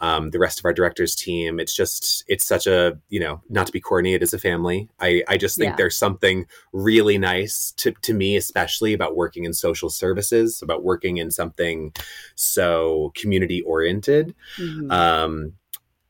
Um, 0.00 0.30
the 0.30 0.38
rest 0.38 0.58
of 0.58 0.66
our 0.66 0.74
directors 0.74 1.14
team. 1.14 1.58
It's 1.58 1.74
just 1.74 2.22
it's 2.28 2.44
such 2.44 2.66
a 2.66 2.98
you 3.08 3.18
know 3.18 3.40
not 3.48 3.66
to 3.66 3.72
be 3.72 3.80
corny. 3.80 4.12
It 4.12 4.22
is 4.22 4.34
a 4.34 4.38
family. 4.38 4.88
I 5.00 5.22
I 5.26 5.38
just 5.38 5.56
think 5.56 5.70
Yeah. 5.70 5.76
there's 5.76 5.96
something 5.96 6.46
really 6.72 7.16
nice 7.16 7.72
to 7.78 7.92
to 8.02 8.12
me, 8.12 8.36
especially 8.36 8.92
about 8.92 9.16
working 9.16 9.44
in 9.44 9.54
social 9.54 9.88
services, 9.88 10.60
about 10.60 10.84
working 10.84 11.16
in 11.16 11.30
something 11.30 11.92
so 12.34 13.12
community 13.14 13.62
oriented 13.62 14.34
Mhm. 14.58 14.92
um, 14.92 15.52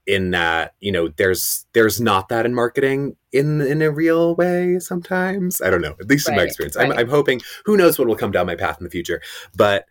in 0.06 0.30
that 0.30 0.74
you 0.80 0.92
know 0.92 1.08
there's 1.08 1.66
there's 1.72 2.00
not 2.00 2.28
that 2.28 2.46
in 2.46 2.54
marketing 2.54 3.16
in 3.32 3.60
in 3.60 3.82
a 3.82 3.90
real 3.90 4.34
way 4.36 4.78
sometimes. 4.78 5.60
I 5.60 5.70
don't 5.70 5.80
know 5.82 5.96
at 6.00 6.08
least 6.08 6.28
in 6.28 6.34
my 6.34 6.42
Right, 6.42 6.48
experience. 6.48 6.76
I'm. 6.76 6.92
I'm 6.92 7.08
hoping 7.08 7.40
who 7.64 7.76
knows 7.76 7.98
what 7.98 8.08
will 8.08 8.16
come 8.16 8.30
down 8.30 8.46
my 8.46 8.56
path 8.56 8.78
in 8.78 8.84
the 8.84 8.90
future. 8.90 9.20
But 9.56 9.84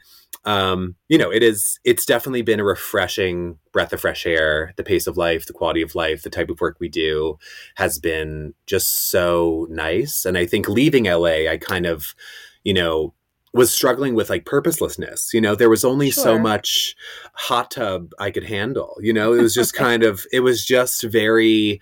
um, 0.45 0.95
you 1.09 1.17
know 1.17 1.31
it 1.31 1.41
is 1.43 1.79
it's 1.83 2.05
definitely 2.05 2.43
been 2.43 2.59
a 2.59 2.63
refreshing 2.63 3.57
breath 3.73 3.93
of 3.93 4.01
fresh 4.01 4.25
air. 4.25 4.73
The 4.77 4.83
pace 4.83 5.07
of 5.07 5.17
life 5.17 5.45
the 5.47 5.53
quality 5.53 5.81
of 5.81 5.95
life 5.95 6.23
the 6.23 6.29
type 6.29 6.49
of 6.49 6.61
work 6.61 6.77
we 6.79 6.89
do 6.89 7.37
has 7.75 7.99
been 7.99 8.53
just 8.67 9.09
so 9.09 9.67
nice. 9.69 10.25
And 10.25 10.37
i 10.37 10.45
think 10.45 10.69
leaving 10.69 11.05
la 11.05 11.25
i 11.25 11.57
kind 11.59 11.85
of 11.85 12.13
you 12.63 12.73
know 12.73 13.13
was 13.55 13.73
struggling 13.73 14.13
with 14.13 14.29
like 14.29 14.45
purposelessness 14.45 15.33
you 15.33 15.41
know? 15.41 15.55
There 15.55 15.69
was 15.69 15.85
only 15.85 16.11
so 16.11 16.37
much 16.37 16.95
hot 17.33 17.71
tub 17.71 18.11
i 18.19 18.29
could 18.31 18.43
handle 18.45 18.97
you 18.99 19.13
know? 19.13 19.33
It 19.33 19.41
was 19.41 19.53
just 19.53 19.73
kind 19.85 20.03
of 20.03 20.25
it 20.31 20.41
was 20.41 20.63
just 20.65 21.03
very 21.03 21.81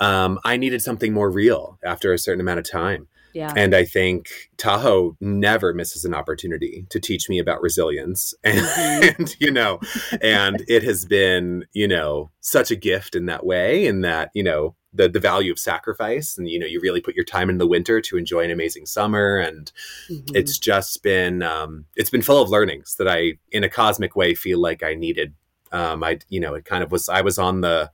um, 0.00 0.38
i 0.44 0.56
needed 0.56 0.82
something 0.82 1.12
more 1.12 1.30
real 1.30 1.78
after 1.84 2.12
a 2.12 2.18
certain 2.18 2.40
amount 2.40 2.60
of 2.60 2.70
time 2.70 3.08
yeah. 3.32 3.52
and 3.56 3.74
i 3.74 3.84
think 3.84 4.28
tahoe 4.56 5.16
never 5.20 5.72
misses 5.74 6.04
an 6.04 6.14
opportunity 6.14 6.86
to 6.90 6.98
teach 7.00 7.28
me 7.28 7.38
about 7.38 7.60
resilience 7.62 8.34
and, 8.44 8.58
Mhm. 8.58 9.18
and 9.18 9.36
you 9.40 9.50
know 9.50 9.80
and 10.22 10.62
it 10.68 10.82
has 10.82 11.04
been 11.04 11.64
you 11.72 11.86
know 11.88 12.30
such 12.40 12.70
a 12.70 12.76
gift 12.76 13.14
in 13.14 13.26
that 13.26 13.44
way 13.46 13.86
in 13.86 14.00
that 14.02 14.30
you 14.34 14.42
know 14.42 14.74
the, 14.94 15.06
the 15.08 15.20
value 15.20 15.52
of 15.52 15.58
sacrifice 15.58 16.38
and 16.38 16.48
you 16.48 16.58
know 16.58 16.64
you 16.66 16.80
really 16.80 17.00
put 17.02 17.14
your 17.14 17.24
time 17.24 17.50
in 17.50 17.58
the 17.58 17.66
winter 17.66 18.00
to 18.00 18.16
enjoy 18.16 18.40
an 18.44 18.50
amazing 18.50 18.86
summer 18.86 19.36
and 19.36 19.70
Mhm. 20.10 20.34
it's 20.34 20.58
just 20.58 21.02
been 21.02 21.42
um, 21.42 21.84
it's 21.94 22.08
been 22.10 22.22
full 22.22 22.40
of 22.42 22.48
learnings 22.48 22.96
that 22.96 23.06
I, 23.06 23.34
in 23.52 23.62
a 23.64 23.68
cosmic 23.68 24.16
way, 24.16 24.34
feel 24.34 24.58
like 24.58 24.82
I 24.82 24.94
needed. 24.94 25.34
Um, 25.72 26.02
I 26.02 26.18
you 26.30 26.40
know 26.40 26.54
it 26.54 26.64
kind 26.64 26.82
of 26.82 26.90
was 26.90 27.08
I 27.10 27.20
was 27.20 27.38
on 27.38 27.60
the 27.60 27.90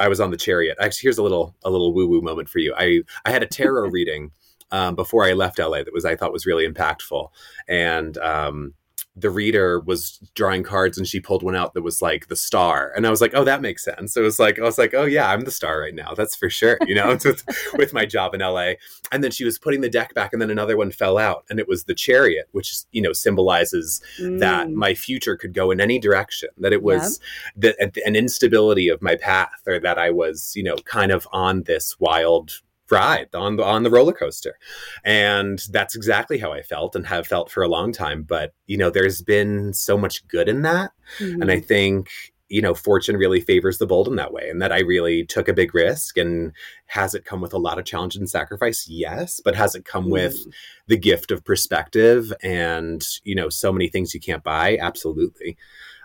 I 0.00 0.08
was 0.08 0.18
on 0.18 0.30
the 0.30 0.38
chariot. 0.38 0.78
Actually, 0.80 1.02
here's 1.02 1.18
a 1.18 1.22
little 1.22 1.54
a 1.62 1.70
little 1.70 1.92
woo 1.92 2.08
woo 2.08 2.22
moment 2.22 2.48
for 2.48 2.58
you. 2.58 2.74
I 2.76 3.02
I 3.26 3.30
had 3.30 3.42
a 3.42 3.46
tarot 3.46 3.88
reading 3.98 4.30
um, 4.74 4.94
before 4.94 5.24
I 5.24 5.32
left 5.32 5.58
LA 5.58 5.82
that 5.84 5.92
was 5.92 6.04
I 6.04 6.16
thought 6.16 6.32
was 6.38 6.46
really 6.46 6.66
impactful, 6.72 7.24
and 7.68 8.18
um, 8.18 8.74
the 9.16 9.30
reader 9.30 9.78
was 9.78 10.18
drawing 10.34 10.64
cards 10.64 10.98
and 10.98 11.06
she 11.06 11.20
pulled 11.20 11.44
one 11.44 11.54
out 11.54 11.72
that 11.74 11.82
was 11.82 12.02
like 12.02 12.26
the 12.26 12.34
star. 12.48 12.92
And 12.96 13.06
i 13.06 13.10
was 13.10 13.20
like 13.20 13.34
oh 13.38 13.44
that 13.44 13.60
makes 13.62 13.84
sense. 13.84 14.16
It 14.16 14.22
was 14.22 14.38
like 14.44 14.58
i 14.58 14.62
was 14.62 14.78
like 14.82 14.92
oh 15.00 15.04
yeah 15.16 15.30
i'm 15.30 15.42
the 15.42 15.52
star 15.52 15.78
right 15.80 15.94
now 15.94 16.14
that's 16.14 16.34
for 16.34 16.50
sure 16.50 16.76
you 16.88 16.96
know 16.96 17.08
with, 17.24 17.44
with 17.80 17.92
my 17.92 18.04
job 18.06 18.34
in 18.34 18.40
la 18.40 18.72
and 19.12 19.22
then 19.22 19.30
she 19.30 19.44
was 19.44 19.56
putting 19.64 19.82
the 19.82 19.88
deck 19.98 20.14
back 20.14 20.32
and 20.32 20.42
then 20.42 20.50
another 20.50 20.76
one 20.76 20.90
fell 20.90 21.16
out 21.16 21.44
and 21.48 21.60
it 21.60 21.68
was 21.68 21.84
the 21.84 21.94
chariot 21.94 22.46
which 22.56 22.68
you 22.90 23.02
know 23.02 23.12
symbolizes 23.12 24.00
that 24.44 24.66
Mm. 24.66 24.74
my 24.86 24.94
future 24.94 25.36
could 25.36 25.54
go 25.54 25.70
in 25.70 25.80
any 25.80 25.98
direction 26.00 26.48
that 26.58 26.72
it 26.72 26.82
was 26.82 27.20
that 27.62 27.76
an 28.10 28.16
instability 28.16 28.88
of 28.88 29.00
my 29.08 29.14
path 29.30 29.60
or 29.70 29.78
that 29.78 29.98
i 30.06 30.10
was 30.10 30.52
you 30.56 30.64
know 30.68 30.76
kind 30.98 31.12
of 31.12 31.22
on 31.32 31.62
this 31.64 31.86
wild 32.00 32.46
ride 32.94 33.28
on 33.34 33.56
the 33.56 33.64
on 33.64 33.82
the 33.82 33.90
roller 33.90 34.12
coaster 34.12 34.56
and 35.04 35.60
that's 35.70 35.94
exactly 35.94 36.38
how 36.38 36.52
i 36.52 36.62
felt 36.62 36.94
and 36.96 37.06
have 37.06 37.26
felt 37.26 37.50
for 37.50 37.62
a 37.62 37.68
long 37.68 37.92
time 37.92 38.22
but 38.22 38.54
you 38.66 38.76
know 38.76 38.90
there's 38.90 39.20
been 39.22 39.72
so 39.72 39.98
much 39.98 40.26
good 40.28 40.48
in 40.48 40.62
that 40.62 40.90
Mhm. 41.20 41.42
and 41.42 41.50
I 41.50 41.60
think, 41.60 42.08
you 42.48 42.62
know, 42.62 42.74
fortune 42.74 43.16
really 43.16 43.40
favors 43.40 43.78
the 43.78 43.86
bold 43.86 44.08
in 44.08 44.16
that 44.16 44.32
way. 44.32 44.48
And 44.48 44.60
that 44.62 44.72
I 44.72 44.80
really 44.80 45.24
took 45.26 45.48
a 45.48 45.52
big 45.52 45.74
risk. 45.74 46.16
And 46.16 46.52
has 46.86 47.14
it 47.14 47.24
come 47.24 47.40
with 47.40 47.52
a 47.52 47.58
lot 47.58 47.78
of 47.78 47.84
challenge 47.84 48.16
and 48.16 48.28
sacrifice? 48.28 48.86
Yes. 48.88 49.40
But 49.44 49.54
has 49.54 49.74
it 49.74 49.84
come 49.84 50.08
with 50.08 50.34
Mm. 50.46 50.52
the 50.88 50.96
gift 50.96 51.30
of 51.30 51.44
perspective 51.44 52.32
and, 52.42 53.04
you 53.24 53.34
know, 53.34 53.48
so 53.48 53.70
many 53.72 53.88
things 53.88 54.14
you 54.14 54.20
can't 54.20 54.42
buy? 54.44 54.78
Absolutely. 54.80 55.56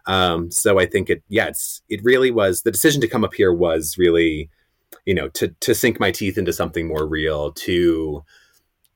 Um, 0.06 0.50
so 0.52 0.80
I 0.80 0.86
think 0.86 1.10
it, 1.10 1.24
yeah, 1.30 1.48
it's, 1.48 1.82
it 1.90 2.02
really 2.04 2.32
was 2.32 2.62
the 2.64 2.72
decision 2.72 3.00
to 3.02 3.08
come 3.08 3.24
up 3.24 3.34
here 3.34 3.54
was 3.54 3.98
really, 3.98 4.50
you 5.06 5.14
know, 5.14 5.28
to, 5.30 5.50
to 5.60 5.74
sink 5.76 6.00
my 6.00 6.12
teeth 6.12 6.38
into 6.38 6.54
something 6.54 6.88
more 6.88 7.08
real, 7.08 7.52
to, 7.54 8.24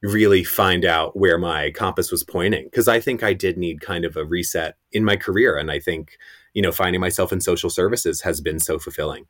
really 0.03 0.43
find 0.43 0.83
out 0.83 1.15
where 1.15 1.37
my 1.37 1.71
compass 1.71 2.11
was 2.11 2.23
pointing 2.23 2.65
because 2.65 2.89
I 2.89 2.99
think 2.99 3.23
I 3.23 3.33
did 3.33 3.57
need 3.57 3.79
kind 3.79 4.03
of 4.03 4.17
a 4.17 4.25
reset 4.25 4.75
in 4.91 5.05
my 5.05 5.15
career. 5.15 5.57
And 5.57 5.71
I 5.71 5.79
think, 5.79 6.17
you 6.53 6.61
know, 6.61 6.73
finding 6.73 6.99
myself 6.99 7.31
in 7.31 7.39
social 7.39 7.69
services 7.69 8.21
has 8.21 8.41
been 8.41 8.59
so 8.59 8.77
fulfilling. 8.77 9.25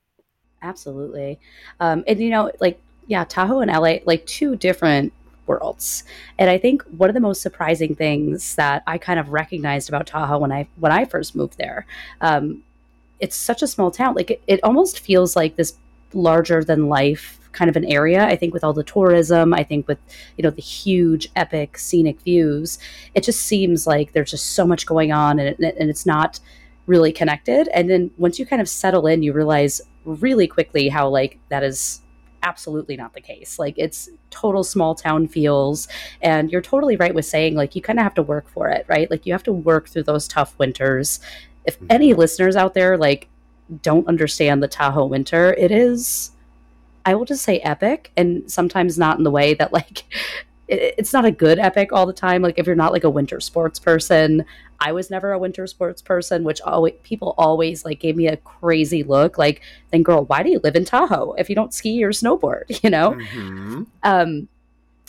Absolutely. 0.64 1.40
Um, 1.80 2.04
and, 2.08 2.20
you 2.20 2.32
know, 2.32 2.52
like, 2.60 2.82
yeah, 3.06 3.24
Tahoe 3.24 3.60
and 3.60 3.70
LA, 3.72 3.98
like 4.06 4.26
two 4.26 4.56
different 4.56 5.14
worlds. 5.46 6.04
And 6.40 6.50
I 6.50 6.58
think 6.58 6.82
one 6.84 7.10
of 7.10 7.14
the 7.14 7.20
most 7.20 7.42
surprising 7.42 7.96
things 7.96 8.56
that 8.56 8.82
I 8.88 8.98
kind 8.98 9.20
of 9.20 9.30
recognized 9.30 9.90
about 9.90 10.08
Tahoe 10.08 10.40
when 10.40 10.52
I 10.52 10.68
when 10.78 10.92
I 10.92 11.06
first 11.06 11.36
moved 11.36 11.58
there, 11.58 11.86
um, 12.22 12.64
it's 13.20 13.36
such 13.36 13.62
a 13.62 13.68
small 13.68 13.92
town. 13.92 14.16
Like 14.16 14.32
it, 14.32 14.42
it 14.48 14.60
almost 14.64 15.02
feels 15.02 15.36
like 15.36 15.58
this 15.58 15.78
larger 16.16 16.64
than 16.64 16.88
life 16.88 17.40
kind 17.54 17.70
of 17.70 17.76
an 17.76 17.86
area. 17.86 18.26
I 18.26 18.36
think 18.36 18.54
with 18.54 18.64
all 18.64 18.74
the 18.74 18.84
tourism, 18.84 19.54
I 19.54 19.64
think 19.64 19.88
with 19.88 20.00
you 20.38 20.44
know 20.44 20.50
the 20.50 20.62
huge 20.62 21.30
epic 21.36 21.78
scenic 21.78 22.20
views, 22.22 22.80
it 23.14 23.24
just 23.24 23.42
seems 23.42 23.88
like 23.88 24.12
there's 24.14 24.32
just 24.32 24.54
so 24.54 24.66
much 24.66 24.86
going 24.86 25.12
on, 25.12 25.40
and, 25.40 25.60
it, 25.60 25.76
and 25.80 25.90
it's 25.90 26.06
not 26.06 26.40
really 26.86 27.14
connected. 27.14 27.70
And 27.70 27.90
then 27.90 28.12
once 28.18 28.40
you 28.40 28.46
kind 28.46 28.62
of 28.62 28.68
settle 28.68 29.08
in, 29.08 29.24
you 29.24 29.32
realize 29.32 29.82
really 30.04 30.48
quickly 30.48 30.90
how 30.90 31.08
like 31.08 31.40
that 31.50 31.64
is 31.64 32.02
absolutely 32.44 32.98
not 32.98 33.14
the 33.14 33.22
case. 33.22 33.58
Like 33.58 33.76
it's 33.78 34.10
total 34.30 34.64
small 34.64 34.96
town 34.96 35.28
feels. 35.28 35.88
And 36.22 36.52
you're 36.52 36.62
totally 36.62 36.98
right 36.98 37.16
with 37.16 37.26
saying 37.26 37.56
like 37.56 37.76
you 37.76 37.82
kind 37.82 38.00
of 38.00 38.04
have 38.04 38.16
to 38.16 38.22
work 38.22 38.50
for 38.50 38.68
it, 38.68 38.86
right? 38.90 39.10
Like 39.10 39.26
you 39.26 39.34
have 39.34 39.44
to 39.44 39.54
work 39.54 39.88
through 39.88 40.04
those 40.04 40.28
tough 40.28 40.58
winters. 40.60 41.22
If 41.66 41.78
mm-hmm. 41.78 41.88
any 41.90 42.14
listeners 42.14 42.58
out 42.58 42.74
there 42.74 42.98
like 42.98 43.30
don't 43.82 44.08
understand 44.08 44.62
the 44.62 44.68
Tahoe 44.68 45.06
winter, 45.06 45.54
it 45.54 45.72
is 45.72 46.32
I 47.06 47.16
will 47.16 47.26
just 47.26 47.44
say 47.44 47.60
epic 47.60 48.12
and 48.16 48.50
sometimes 48.50 48.98
not 48.98 49.18
in 49.18 49.24
the 49.24 49.32
way 49.32 49.54
that 49.56 49.74
like 49.74 50.04
it's 50.70 51.12
not 51.12 51.26
a 51.26 51.32
good 51.32 51.60
epic 51.60 51.92
all 51.92 52.06
the 52.06 52.14
time. 52.14 52.42
Like 52.42 52.58
if 52.58 52.66
you're 52.66 52.76
not 52.76 52.94
like 52.94 53.04
a 53.04 53.10
winter 53.10 53.40
sports 53.42 53.80
person, 53.80 54.46
I 54.80 54.92
was 54.92 55.10
never 55.10 55.32
a 55.32 55.40
winter 55.40 55.68
sports 55.68 56.02
person, 56.02 56.44
which 56.44 56.62
always 56.62 56.94
people 57.04 57.36
always 57.38 57.84
like 57.86 58.00
gave 58.00 58.16
me 58.16 58.28
a 58.28 58.38
crazy 58.38 59.04
look. 59.04 59.38
Like, 59.38 59.62
then 59.92 60.04
girl, 60.04 60.26
why 60.26 60.42
do 60.42 60.50
you 60.50 60.60
live 60.64 60.76
in 60.76 60.86
Tahoe 60.86 61.34
if 61.34 61.50
you 61.50 61.56
don't 61.56 61.74
ski 61.74 62.04
or 62.04 62.12
snowboard? 62.12 62.64
You 62.84 62.90
know. 62.90 63.12
Mm-hmm. 63.12 63.84
Um, 64.04 64.48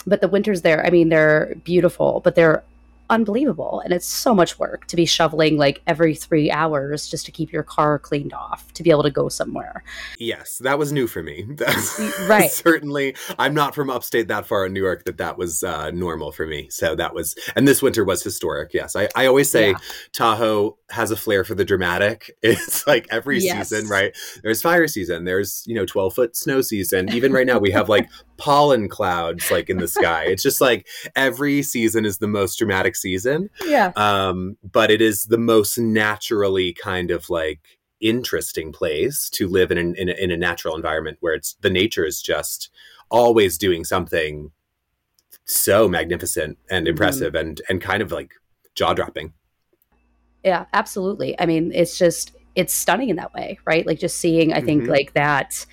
but 0.05 0.21
the 0.21 0.27
winters 0.27 0.61
there, 0.61 0.85
I 0.85 0.91
mean, 0.91 1.09
they're 1.09 1.55
beautiful, 1.63 2.21
but 2.23 2.35
they're 2.35 2.63
unbelievable. 3.09 3.81
And 3.83 3.93
it's 3.93 4.07
so 4.07 4.33
much 4.33 4.59
work 4.59 4.87
to 4.87 4.95
be 4.95 5.05
shoveling 5.05 5.57
like 5.57 5.81
every 5.87 6.15
three 6.15 6.51
hours 6.51 7.07
just 7.07 7.25
to 7.25 7.31
keep 7.31 7.51
your 7.51 7.63
car 7.63 7.99
cleaned 7.99 8.33
off 8.33 8.71
to 8.73 8.83
be 8.83 8.89
able 8.89 9.03
to 9.03 9.11
go 9.11 9.29
somewhere. 9.29 9.83
Yes 10.19 10.59
that 10.59 10.77
was 10.77 10.91
new 10.91 11.07
for 11.07 11.23
me. 11.23 11.45
That's 11.55 11.99
right. 12.27 12.51
certainly 12.51 13.15
i'm 13.39 13.53
not 13.53 13.75
from 13.75 13.89
upstate 13.89 14.27
that 14.27 14.45
far 14.45 14.65
in 14.65 14.73
new 14.73 14.81
york 14.81 15.05
that 15.05 15.17
that 15.17 15.37
was 15.37 15.63
uh, 15.63 15.91
normal 15.91 16.31
for 16.31 16.45
me. 16.45 16.67
So 16.69 16.95
that 16.95 17.13
was 17.13 17.35
and 17.55 17.67
this 17.67 17.81
winter 17.81 18.03
was 18.03 18.23
historic 18.23 18.73
yes. 18.73 18.95
I, 18.95 19.09
I 19.15 19.27
always 19.27 19.49
say 19.49 19.71
yeah. 19.71 19.77
tahoe 20.11 20.77
has 20.89 21.11
a 21.11 21.15
flair 21.15 21.43
for 21.43 21.55
the 21.55 21.65
dramatic. 21.65 22.35
It's 22.55 22.87
like 22.87 23.07
every 23.11 23.39
yes. 23.39 23.69
season 23.69 23.89
right? 23.89 24.15
There's 24.43 24.61
fire 24.61 24.87
season 24.87 25.25
there's 25.25 25.63
you 25.67 25.75
know 25.75 25.85
12 25.85 26.13
foot 26.13 26.35
snow 26.35 26.61
season. 26.61 27.13
Even 27.13 27.31
right 27.31 27.45
now 27.45 27.59
we 27.59 27.71
have 27.71 27.89
like 27.89 28.09
pollen 28.37 28.89
clouds 28.89 29.49
like 29.49 29.69
in 29.69 29.77
the 29.77 29.87
sky 29.87 30.25
it's 30.25 30.43
just 30.43 30.59
like 30.59 30.87
every 31.15 31.61
season 31.61 32.05
is 32.05 32.17
the 32.17 32.27
most 32.27 32.57
dramatic 32.57 32.95
season. 32.95 33.49
Yeah. 33.65 33.91
Um, 33.95 34.57
but 34.63 34.91
it 34.91 35.01
is 35.01 35.25
the 35.25 35.37
most 35.37 35.77
naturally 35.77 36.73
kind 36.73 37.11
of 37.11 37.29
like 37.29 37.79
interesting 38.01 38.71
place 38.71 39.29
to 39.31 39.47
live 39.47 39.71
in, 39.71 39.77
an, 39.77 39.95
in, 39.95 40.09
a, 40.09 40.13
in 40.13 40.31
a 40.31 40.37
natural 40.37 40.75
environment 40.75 41.17
where 41.21 41.33
it's 41.33 41.55
the 41.61 41.69
nature 41.69 42.05
is 42.05 42.21
just 42.21 42.69
always 43.09 43.57
doing 43.57 43.83
something 43.83 44.51
so 45.45 45.87
magnificent 45.87 46.57
and 46.69 46.85
mm-hmm. 46.85 46.91
impressive 46.91 47.33
mm-hmm. 47.33 47.47
and 47.47 47.61
and 47.69 47.81
kind 47.81 48.01
of 48.01 48.11
like 48.11 48.31
jaw 48.73 48.93
dropping. 48.93 49.33
Yeah, 50.43 50.65
absolutely. 50.73 51.39
I 51.39 51.45
mean, 51.45 51.71
it's 51.73 51.97
just 51.97 52.31
it's 52.55 52.73
stunning 52.73 53.09
in 53.09 53.15
that 53.17 53.33
way, 53.33 53.59
right? 53.65 53.85
Like 53.85 53.99
just 53.99 54.17
seeing, 54.17 54.53
I 54.53 54.61
think, 54.61 54.83
mm-hmm. 54.83 54.91
like 54.91 55.13
that 55.13 55.65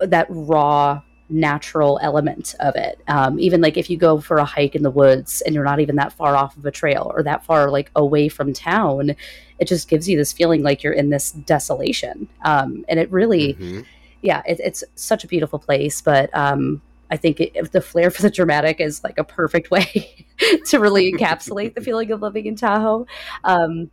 that 0.00 0.26
raw 0.28 1.02
natural 1.28 1.98
element 2.02 2.54
of 2.60 2.76
it. 2.76 3.00
Um, 3.08 3.38
even 3.40 3.60
like 3.60 3.76
if 3.76 3.88
you 3.88 3.96
go 3.96 4.20
for 4.20 4.38
a 4.38 4.44
hike 4.44 4.74
in 4.74 4.82
the 4.82 4.90
woods 4.90 5.40
and 5.42 5.54
you're 5.54 5.64
not 5.64 5.80
even 5.80 5.96
that 5.96 6.12
far 6.12 6.36
off 6.36 6.56
of 6.56 6.66
a 6.66 6.70
trail 6.70 7.10
or 7.14 7.22
that 7.22 7.44
far 7.44 7.70
like 7.70 7.90
away 7.96 8.28
from 8.28 8.52
town, 8.52 9.16
it 9.58 9.68
just 9.68 9.88
gives 9.88 10.08
you 10.08 10.16
this 10.16 10.32
feeling 10.32 10.62
like 10.62 10.82
you're 10.82 10.92
in 10.92 11.10
this 11.10 11.32
desolation. 11.32 12.28
Um, 12.44 12.84
and 12.88 13.00
it 13.00 13.10
really, 13.10 13.54
mm-hmm. 13.54 13.80
yeah, 14.22 14.42
it, 14.46 14.60
it's 14.60 14.84
such 14.94 15.24
a 15.24 15.26
beautiful 15.26 15.58
place. 15.58 16.00
But 16.02 16.34
um, 16.36 16.82
I 17.10 17.16
think 17.16 17.40
it, 17.40 17.72
the 17.72 17.80
flair 17.80 18.10
for 18.10 18.22
the 18.22 18.30
dramatic 18.30 18.80
is 18.80 19.02
like 19.02 19.18
a 19.18 19.24
perfect 19.24 19.70
way 19.70 20.26
to 20.66 20.78
really 20.78 21.12
encapsulate 21.12 21.74
the 21.74 21.80
feeling 21.82 22.10
of 22.12 22.20
living 22.20 22.46
in 22.46 22.56
Tahoe. 22.56 23.06
Um, 23.44 23.90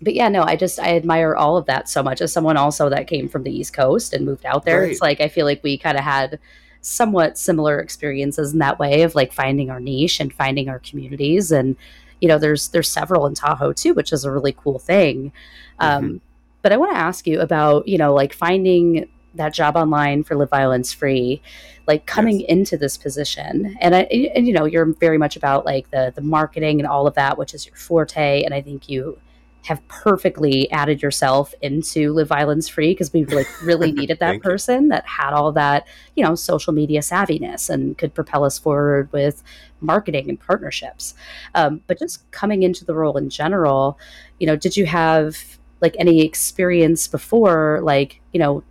but 0.00 0.14
yeah, 0.14 0.28
no, 0.28 0.42
I 0.42 0.56
just 0.56 0.78
I 0.78 0.96
admire 0.96 1.34
all 1.34 1.56
of 1.56 1.66
that 1.66 1.88
so 1.88 2.02
much 2.02 2.20
as 2.20 2.32
someone 2.32 2.56
also 2.56 2.88
that 2.88 3.08
came 3.08 3.28
from 3.28 3.42
the 3.42 3.50
East 3.50 3.72
Coast 3.72 4.12
and 4.12 4.24
moved 4.24 4.46
out 4.46 4.64
there. 4.64 4.82
Right. 4.82 4.90
It's 4.90 5.00
like 5.00 5.20
I 5.20 5.28
feel 5.28 5.46
like 5.46 5.62
we 5.62 5.76
kind 5.76 5.98
of 5.98 6.04
had 6.04 6.38
somewhat 6.80 7.36
similar 7.36 7.80
experiences 7.80 8.52
in 8.52 8.60
that 8.60 8.78
way 8.78 9.02
of 9.02 9.14
like 9.14 9.32
finding 9.32 9.70
our 9.70 9.80
niche 9.80 10.20
and 10.20 10.32
finding 10.32 10.68
our 10.68 10.78
communities 10.78 11.50
and 11.50 11.76
you 12.20 12.28
know 12.28 12.38
there's 12.38 12.68
there's 12.68 12.88
several 12.88 13.26
in 13.26 13.34
Tahoe 13.34 13.72
too, 13.72 13.94
which 13.94 14.12
is 14.12 14.24
a 14.24 14.30
really 14.30 14.52
cool 14.52 14.78
thing. 14.78 15.32
Mm-hmm. 15.80 16.04
Um, 16.06 16.20
but 16.62 16.72
I 16.72 16.76
want 16.76 16.92
to 16.92 16.98
ask 16.98 17.26
you 17.26 17.40
about 17.40 17.88
you 17.88 17.98
know 17.98 18.14
like 18.14 18.32
finding 18.32 19.08
that 19.34 19.52
job 19.52 19.76
online 19.76 20.22
for 20.22 20.34
live 20.36 20.50
violence 20.50 20.92
free 20.92 21.40
like 21.86 22.06
coming 22.06 22.40
yes. 22.40 22.48
into 22.48 22.76
this 22.76 22.96
position 22.96 23.76
and 23.80 23.94
I, 23.94 24.00
and 24.34 24.46
you 24.46 24.52
know 24.52 24.64
you're 24.64 24.86
very 24.94 25.18
much 25.18 25.36
about 25.36 25.64
like 25.64 25.90
the 25.90 26.12
the 26.14 26.22
marketing 26.22 26.80
and 26.80 26.86
all 26.86 27.06
of 27.06 27.14
that 27.14 27.38
which 27.38 27.54
is 27.54 27.66
your 27.66 27.76
forte 27.76 28.42
and 28.42 28.52
i 28.52 28.60
think 28.60 28.88
you 28.88 29.18
have 29.64 29.86
perfectly 29.88 30.70
added 30.70 31.02
yourself 31.02 31.54
into 31.60 32.12
live 32.12 32.28
violence 32.28 32.68
free 32.68 32.92
because 32.92 33.12
we 33.12 33.24
like 33.26 33.46
really 33.62 33.92
needed 34.00 34.18
that 34.18 34.40
person 34.40 34.84
you. 34.84 34.88
that 34.90 35.06
had 35.06 35.32
all 35.32 35.52
that 35.52 35.86
you 36.14 36.24
know 36.24 36.34
social 36.34 36.72
media 36.72 37.00
savviness 37.00 37.68
and 37.68 37.98
could 37.98 38.14
propel 38.14 38.44
us 38.44 38.58
forward 38.58 39.12
with 39.12 39.42
marketing 39.80 40.28
and 40.28 40.40
partnerships 40.40 41.14
um, 41.54 41.80
but 41.86 41.98
just 41.98 42.28
coming 42.30 42.62
into 42.62 42.84
the 42.84 42.94
role 42.94 43.16
in 43.16 43.28
general 43.28 43.98
you 44.38 44.46
know 44.46 44.56
did 44.56 44.76
you 44.76 44.86
have 44.86 45.58
like 45.80 45.94
any 45.98 46.24
experience 46.24 47.06
before 47.06 47.80
like 47.82 48.20
you 48.32 48.40
know 48.40 48.62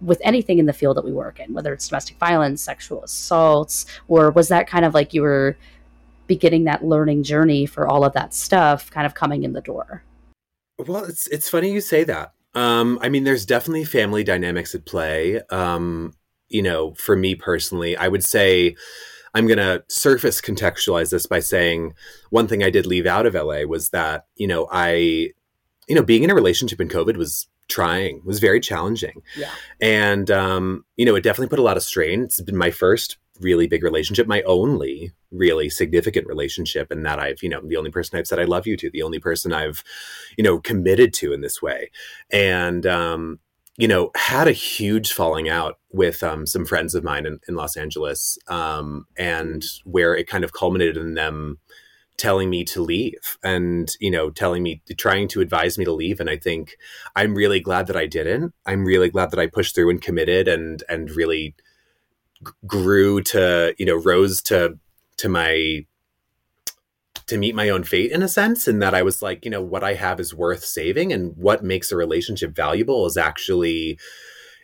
with 0.00 0.20
anything 0.24 0.58
in 0.58 0.66
the 0.66 0.72
field 0.72 0.96
that 0.96 1.04
we 1.04 1.12
work 1.12 1.38
in 1.38 1.52
whether 1.52 1.72
it's 1.72 1.88
domestic 1.88 2.16
violence 2.18 2.62
sexual 2.62 3.04
assaults 3.04 3.86
or 4.08 4.30
was 4.30 4.48
that 4.48 4.66
kind 4.66 4.84
of 4.84 4.94
like 4.94 5.12
you 5.12 5.22
were 5.22 5.56
beginning 6.26 6.64
that 6.64 6.84
learning 6.84 7.22
journey 7.22 7.66
for 7.66 7.86
all 7.86 8.04
of 8.04 8.12
that 8.14 8.32
stuff 8.32 8.90
kind 8.90 9.06
of 9.06 9.14
coming 9.14 9.42
in 9.42 9.52
the 9.52 9.60
door 9.60 10.02
well, 10.86 11.04
it's 11.04 11.26
it's 11.28 11.48
funny 11.48 11.72
you 11.72 11.80
say 11.80 12.04
that. 12.04 12.32
Um, 12.54 12.98
I 13.00 13.08
mean, 13.08 13.24
there's 13.24 13.46
definitely 13.46 13.84
family 13.84 14.24
dynamics 14.24 14.74
at 14.74 14.84
play. 14.84 15.40
Um, 15.50 16.14
you 16.48 16.62
know, 16.62 16.94
for 16.94 17.16
me 17.16 17.34
personally, 17.34 17.96
I 17.96 18.08
would 18.08 18.24
say 18.24 18.74
I'm 19.34 19.46
going 19.46 19.58
to 19.58 19.84
surface 19.88 20.40
contextualize 20.40 21.10
this 21.10 21.26
by 21.26 21.40
saying 21.40 21.94
one 22.30 22.48
thing 22.48 22.62
I 22.62 22.70
did 22.70 22.86
leave 22.86 23.06
out 23.06 23.26
of 23.26 23.34
LA 23.34 23.62
was 23.62 23.90
that, 23.90 24.26
you 24.36 24.46
know, 24.46 24.68
I, 24.70 25.30
you 25.88 25.94
know, 25.94 26.02
being 26.02 26.24
in 26.24 26.30
a 26.30 26.34
relationship 26.34 26.80
in 26.80 26.88
COVID 26.88 27.16
was 27.16 27.46
trying, 27.68 28.22
was 28.24 28.40
very 28.40 28.60
challenging. 28.60 29.22
Yeah. 29.36 29.50
And, 29.80 30.30
um, 30.30 30.84
you 30.96 31.04
know, 31.04 31.14
it 31.14 31.22
definitely 31.22 31.48
put 31.48 31.60
a 31.60 31.64
lot 31.64 31.76
of 31.76 31.84
strain. 31.84 32.22
It's 32.22 32.40
been 32.40 32.56
my 32.56 32.72
first 32.72 33.18
really 33.40 33.68
big 33.68 33.84
relationship, 33.84 34.26
my 34.26 34.42
only 34.42 35.12
really 35.30 35.70
significant 35.70 36.26
relationship, 36.26 36.90
and 36.90 37.04
that 37.06 37.18
I've, 37.18 37.42
you 37.42 37.48
know, 37.48 37.60
the 37.64 37.76
only 37.76 37.90
person 37.90 38.18
I've 38.18 38.26
said 38.26 38.38
I 38.38 38.44
love 38.44 38.66
you 38.66 38.76
to, 38.78 38.90
the 38.90 39.02
only 39.02 39.18
person 39.18 39.52
I've, 39.52 39.82
you 40.36 40.44
know, 40.44 40.58
committed 40.58 41.12
to 41.14 41.32
in 41.32 41.40
this 41.40 41.62
way. 41.62 41.90
And, 42.32 42.86
um, 42.86 43.40
you 43.76 43.88
know, 43.88 44.10
had 44.14 44.46
a 44.46 44.52
huge 44.52 45.12
falling 45.12 45.48
out 45.48 45.78
with 45.90 46.22
um, 46.22 46.46
some 46.46 46.66
friends 46.66 46.94
of 46.94 47.02
mine 47.02 47.24
in, 47.24 47.40
in 47.48 47.54
Los 47.54 47.76
Angeles, 47.76 48.38
um, 48.48 49.06
and 49.16 49.64
where 49.84 50.14
it 50.14 50.26
kind 50.26 50.44
of 50.44 50.52
culminated 50.52 50.96
in 50.96 51.14
them 51.14 51.58
telling 52.20 52.50
me 52.50 52.64
to 52.64 52.82
leave 52.82 53.38
and 53.42 53.96
you 53.98 54.10
know 54.10 54.28
telling 54.28 54.62
me 54.62 54.82
trying 54.98 55.26
to 55.26 55.40
advise 55.40 55.78
me 55.78 55.86
to 55.86 55.92
leave 55.92 56.20
and 56.20 56.28
i 56.28 56.36
think 56.36 56.76
i'm 57.16 57.34
really 57.34 57.60
glad 57.60 57.86
that 57.86 57.96
i 57.96 58.04
didn't 58.04 58.52
i'm 58.66 58.84
really 58.84 59.08
glad 59.08 59.30
that 59.30 59.40
i 59.40 59.46
pushed 59.46 59.74
through 59.74 59.88
and 59.88 60.02
committed 60.02 60.46
and 60.46 60.84
and 60.90 61.12
really 61.12 61.54
grew 62.66 63.22
to 63.22 63.74
you 63.78 63.86
know 63.86 63.96
rose 63.96 64.42
to 64.42 64.78
to 65.20 65.28
my 65.28 65.84
to 67.26 67.38
meet 67.38 67.54
my 67.54 67.68
own 67.68 67.84
fate 67.84 68.10
in 68.10 68.22
a 68.22 68.28
sense 68.28 68.66
and 68.66 68.82
that 68.82 68.94
i 68.94 69.02
was 69.02 69.22
like 69.22 69.44
you 69.44 69.50
know 69.50 69.62
what 69.62 69.84
i 69.84 69.94
have 69.94 70.18
is 70.18 70.34
worth 70.34 70.64
saving 70.64 71.12
and 71.12 71.36
what 71.36 71.62
makes 71.62 71.92
a 71.92 71.96
relationship 71.96 72.52
valuable 72.52 73.06
is 73.06 73.16
actually 73.16 73.98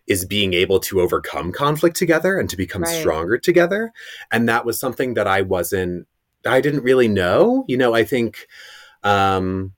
is 0.07 0.25
being 0.25 0.55
able 0.55 0.81
to 0.81 1.01
overcome 1.01 1.53
conflict 1.53 1.97
together 1.97 2.39
and 2.39 2.49
to 2.49 2.57
become 2.57 2.83
right. 2.83 3.01
stronger 3.01 3.39
together 3.39 3.93
and 4.33 4.49
that 4.49 4.65
was 4.65 4.81
something 4.81 5.15
that 5.15 5.27
i 5.27 5.43
wasn't 5.43 6.07
i 6.47 6.61
didn't 6.61 6.83
really 6.83 7.09
know 7.09 7.65
you 7.69 7.77
know 7.77 7.95
i 7.95 8.03
think 8.03 8.47
um 9.05 9.73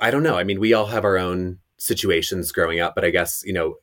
i 0.00 0.10
don't 0.10 0.22
know 0.22 0.36
i 0.36 0.44
mean 0.44 0.60
we 0.60 0.74
all 0.74 0.86
have 0.86 1.04
our 1.04 1.16
own 1.16 1.58
situations 1.78 2.52
growing 2.52 2.80
up 2.80 2.94
but 2.94 3.04
i 3.04 3.10
guess 3.10 3.42
you 3.46 3.52
know 3.52 3.76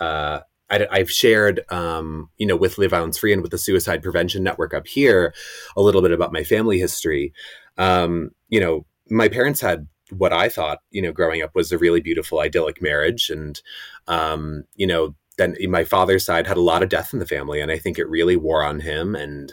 uh 0.00 0.40
I, 0.70 0.98
have 0.98 1.10
shared, 1.10 1.60
um, 1.70 2.30
you 2.38 2.46
know, 2.46 2.56
with 2.56 2.78
Live 2.78 2.90
Violence 2.90 3.18
Free 3.18 3.32
and 3.32 3.42
with 3.42 3.52
the 3.52 3.58
Suicide 3.58 4.02
Prevention 4.02 4.42
Network 4.42 4.74
up 4.74 4.86
here, 4.86 5.34
a 5.76 5.82
little 5.82 6.02
bit 6.02 6.10
about 6.10 6.32
my 6.32 6.42
family 6.42 6.78
history. 6.78 7.32
Um, 7.78 8.30
you 8.48 8.60
know, 8.60 8.86
my 9.08 9.28
parents 9.28 9.60
had 9.60 9.86
what 10.10 10.32
I 10.32 10.48
thought, 10.48 10.80
you 10.90 11.02
know, 11.02 11.12
growing 11.12 11.42
up 11.42 11.54
was 11.54 11.72
a 11.72 11.78
really 11.78 12.00
beautiful, 12.00 12.40
idyllic 12.40 12.80
marriage, 12.80 13.30
and 13.30 13.60
um, 14.08 14.64
you 14.74 14.86
know, 14.86 15.14
then 15.38 15.56
my 15.68 15.84
father's 15.84 16.24
side 16.24 16.46
had 16.46 16.56
a 16.56 16.62
lot 16.62 16.82
of 16.82 16.88
death 16.88 17.12
in 17.12 17.18
the 17.18 17.26
family, 17.26 17.60
and 17.60 17.70
I 17.70 17.78
think 17.78 17.98
it 17.98 18.08
really 18.08 18.36
wore 18.36 18.62
on 18.62 18.80
him, 18.80 19.14
and 19.14 19.52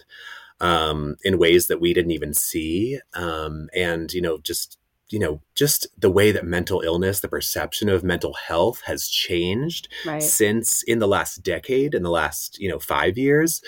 um, 0.59 1.15
in 1.23 1.37
ways 1.37 1.67
that 1.67 1.81
we 1.81 1.93
didn't 1.93 2.11
even 2.11 2.33
see, 2.33 2.99
um, 3.13 3.69
and 3.75 4.11
you 4.13 4.21
know, 4.21 4.37
just 4.39 4.77
you 5.09 5.19
know, 5.19 5.41
just 5.53 5.87
the 5.97 6.09
way 6.09 6.31
that 6.31 6.45
mental 6.45 6.81
illness, 6.81 7.19
the 7.19 7.27
perception 7.27 7.89
of 7.89 8.03
mental 8.03 8.33
health 8.33 8.81
has 8.85 9.07
changed 9.07 9.87
right. 10.05 10.23
since 10.23 10.81
in 10.83 10.99
the 10.99 11.07
last 11.07 11.43
decade, 11.43 11.93
in 11.93 12.03
the 12.03 12.09
last, 12.09 12.59
you 12.59 12.67
know, 12.67 12.79
five 12.79 13.17
years, 13.17 13.61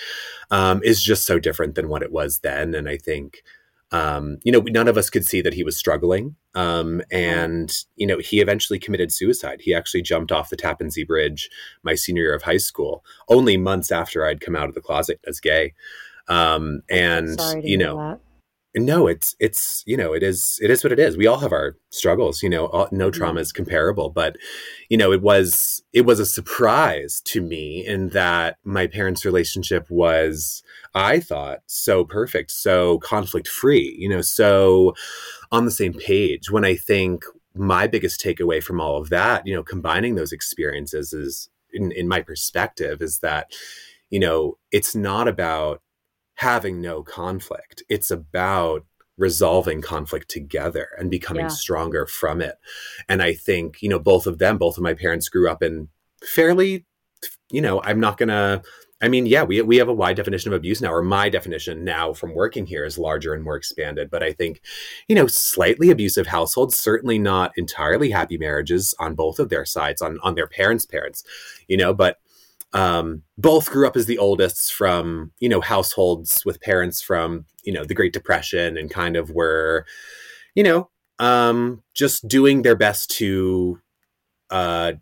um, 0.50 0.80
is 0.82 1.02
just 1.02 1.24
so 1.24 1.38
different 1.38 1.74
than 1.74 1.88
what 1.88 2.02
it 2.02 2.10
was 2.10 2.40
then. 2.40 2.74
And 2.74 2.88
I 2.88 2.96
think, 2.96 3.42
um, 3.92 4.38
you 4.42 4.50
know, 4.50 4.60
none 4.60 4.88
of 4.88 4.96
us 4.96 5.08
could 5.08 5.24
see 5.24 5.40
that 5.42 5.54
he 5.54 5.62
was 5.62 5.76
struggling. 5.76 6.34
Um, 6.54 7.02
and, 7.12 7.72
you 7.94 8.06
know, 8.06 8.18
he 8.18 8.40
eventually 8.40 8.80
committed 8.80 9.12
suicide. 9.12 9.60
He 9.60 9.72
actually 9.72 10.02
jumped 10.02 10.32
off 10.32 10.50
the 10.50 10.56
Tappan 10.56 10.90
Zee 10.90 11.04
Bridge 11.04 11.48
my 11.84 11.94
senior 11.94 12.24
year 12.24 12.34
of 12.34 12.42
high 12.42 12.56
school, 12.56 13.04
only 13.28 13.56
months 13.56 13.92
after 13.92 14.26
I'd 14.26 14.40
come 14.40 14.56
out 14.56 14.68
of 14.68 14.74
the 14.74 14.80
closet 14.80 15.20
as 15.28 15.38
gay. 15.38 15.74
Um, 16.28 16.80
and, 16.90 17.38
you 17.62 17.78
know, 17.78 18.18
no 18.76 19.06
it's 19.06 19.34
it's 19.40 19.82
you 19.86 19.96
know 19.96 20.12
it 20.12 20.22
is 20.22 20.58
it 20.62 20.70
is 20.70 20.84
what 20.84 20.92
it 20.92 20.98
is. 20.98 21.16
We 21.16 21.26
all 21.26 21.38
have 21.38 21.52
our 21.52 21.76
struggles 21.90 22.42
you 22.42 22.50
know 22.50 22.66
all, 22.66 22.88
no 22.92 23.10
trauma 23.10 23.40
is 23.40 23.52
comparable 23.52 24.10
but 24.10 24.36
you 24.88 24.96
know 24.96 25.12
it 25.12 25.22
was 25.22 25.82
it 25.92 26.02
was 26.02 26.20
a 26.20 26.26
surprise 26.26 27.22
to 27.24 27.40
me 27.40 27.84
in 27.86 28.10
that 28.10 28.58
my 28.64 28.86
parents 28.86 29.24
relationship 29.24 29.86
was 29.88 30.62
i 30.94 31.18
thought 31.18 31.60
so 31.66 32.04
perfect 32.04 32.50
so 32.50 32.98
conflict 32.98 33.48
free 33.48 33.96
you 33.98 34.08
know 34.08 34.20
so 34.20 34.94
on 35.52 35.64
the 35.64 35.70
same 35.70 35.94
page. 35.94 36.50
When 36.50 36.64
i 36.64 36.74
think 36.74 37.24
my 37.54 37.86
biggest 37.86 38.20
takeaway 38.20 38.62
from 38.62 38.80
all 38.80 39.00
of 39.00 39.08
that 39.08 39.46
you 39.46 39.54
know 39.54 39.62
combining 39.62 40.14
those 40.14 40.32
experiences 40.32 41.12
is 41.12 41.48
in, 41.72 41.92
in 41.92 42.06
my 42.08 42.20
perspective 42.20 43.00
is 43.00 43.20
that 43.20 43.50
you 44.10 44.18
know 44.18 44.58
it's 44.70 44.94
not 44.94 45.28
about 45.28 45.80
having 46.36 46.80
no 46.80 47.02
conflict. 47.02 47.82
It's 47.88 48.10
about 48.10 48.84
resolving 49.18 49.80
conflict 49.80 50.28
together 50.30 50.88
and 50.98 51.10
becoming 51.10 51.46
yeah. 51.46 51.48
stronger 51.48 52.06
from 52.06 52.40
it. 52.40 52.56
And 53.08 53.22
I 53.22 53.32
think, 53.34 53.82
you 53.82 53.88
know, 53.88 53.98
both 53.98 54.26
of 54.26 54.38
them, 54.38 54.58
both 54.58 54.76
of 54.76 54.82
my 54.82 54.94
parents 54.94 55.28
grew 55.28 55.50
up 55.50 55.62
in 55.62 55.88
fairly, 56.22 56.84
you 57.50 57.60
know, 57.60 57.82
I'm 57.82 58.00
not 58.00 58.18
going 58.18 58.28
to 58.28 58.62
I 59.02 59.08
mean, 59.08 59.26
yeah, 59.26 59.42
we 59.42 59.60
we 59.60 59.76
have 59.76 59.88
a 59.88 59.94
wide 59.94 60.16
definition 60.16 60.52
of 60.52 60.56
abuse 60.56 60.80
now, 60.80 60.90
or 60.90 61.02
my 61.02 61.28
definition 61.28 61.84
now 61.84 62.14
from 62.14 62.34
working 62.34 62.64
here 62.64 62.84
is 62.84 62.96
larger 62.96 63.34
and 63.34 63.44
more 63.44 63.56
expanded. 63.56 64.10
But 64.10 64.22
I 64.22 64.32
think, 64.32 64.62
you 65.06 65.14
know, 65.14 65.26
slightly 65.26 65.90
abusive 65.90 66.26
households, 66.26 66.82
certainly 66.82 67.18
not 67.18 67.52
entirely 67.58 68.10
happy 68.10 68.38
marriages 68.38 68.94
on 68.98 69.14
both 69.14 69.38
of 69.38 69.50
their 69.50 69.66
sides, 69.66 70.00
on 70.00 70.18
on 70.22 70.34
their 70.34 70.46
parents' 70.46 70.86
parents, 70.86 71.24
you 71.68 71.76
know, 71.76 71.92
but 71.92 72.16
um, 72.76 73.22
both 73.38 73.70
grew 73.70 73.86
up 73.86 73.96
as 73.96 74.04
the 74.04 74.18
oldest 74.18 74.72
from 74.72 75.32
you 75.40 75.48
know 75.48 75.62
households 75.62 76.44
with 76.44 76.60
parents 76.60 77.00
from 77.00 77.46
you 77.64 77.72
know 77.72 77.84
the 77.84 77.94
Great 77.94 78.12
Depression 78.12 78.76
and 78.76 78.90
kind 78.90 79.16
of 79.16 79.30
were 79.30 79.86
you 80.54 80.62
know 80.62 80.90
um, 81.18 81.82
just 81.94 82.28
doing 82.28 82.62
their 82.62 82.76
best 82.76 83.10
to 83.12 83.80
uh, 84.50 84.92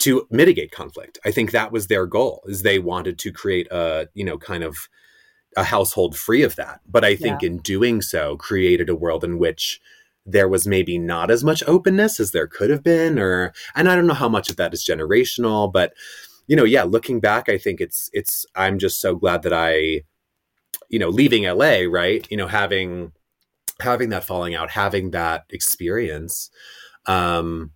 to 0.00 0.26
mitigate 0.30 0.72
conflict. 0.72 1.18
I 1.24 1.30
think 1.30 1.52
that 1.52 1.72
was 1.72 1.86
their 1.86 2.04
goal 2.04 2.44
is 2.46 2.60
they 2.60 2.78
wanted 2.78 3.18
to 3.20 3.32
create 3.32 3.66
a 3.72 4.08
you 4.12 4.24
know 4.24 4.36
kind 4.36 4.62
of 4.62 4.76
a 5.56 5.64
household 5.64 6.18
free 6.18 6.42
of 6.42 6.56
that. 6.56 6.80
But 6.86 7.02
I 7.02 7.16
think 7.16 7.40
yeah. 7.40 7.46
in 7.48 7.58
doing 7.58 8.02
so 8.02 8.36
created 8.36 8.90
a 8.90 8.94
world 8.94 9.24
in 9.24 9.38
which 9.38 9.80
there 10.26 10.48
was 10.48 10.66
maybe 10.66 10.98
not 10.98 11.30
as 11.30 11.42
much 11.42 11.62
openness 11.66 12.20
as 12.20 12.32
there 12.32 12.46
could 12.46 12.68
have 12.68 12.82
been 12.82 13.18
or 13.18 13.54
and 13.74 13.88
I 13.88 13.94
don't 13.94 14.06
know 14.06 14.12
how 14.12 14.28
much 14.28 14.50
of 14.50 14.56
that 14.56 14.74
is 14.74 14.84
generational, 14.84 15.72
but 15.72 15.94
you 16.46 16.56
know, 16.56 16.64
yeah, 16.64 16.84
looking 16.84 17.20
back, 17.20 17.48
I 17.48 17.58
think 17.58 17.80
it's 17.80 18.08
it's 18.12 18.46
I'm 18.54 18.78
just 18.78 19.00
so 19.00 19.16
glad 19.16 19.42
that 19.42 19.52
I, 19.52 20.02
you 20.88 20.98
know, 20.98 21.08
leaving 21.08 21.44
LA, 21.44 21.80
right? 21.88 22.26
You 22.30 22.36
know, 22.36 22.46
having 22.46 23.12
having 23.80 24.10
that 24.10 24.24
falling 24.24 24.54
out, 24.54 24.70
having 24.70 25.10
that 25.10 25.44
experience, 25.50 26.50
um, 27.06 27.72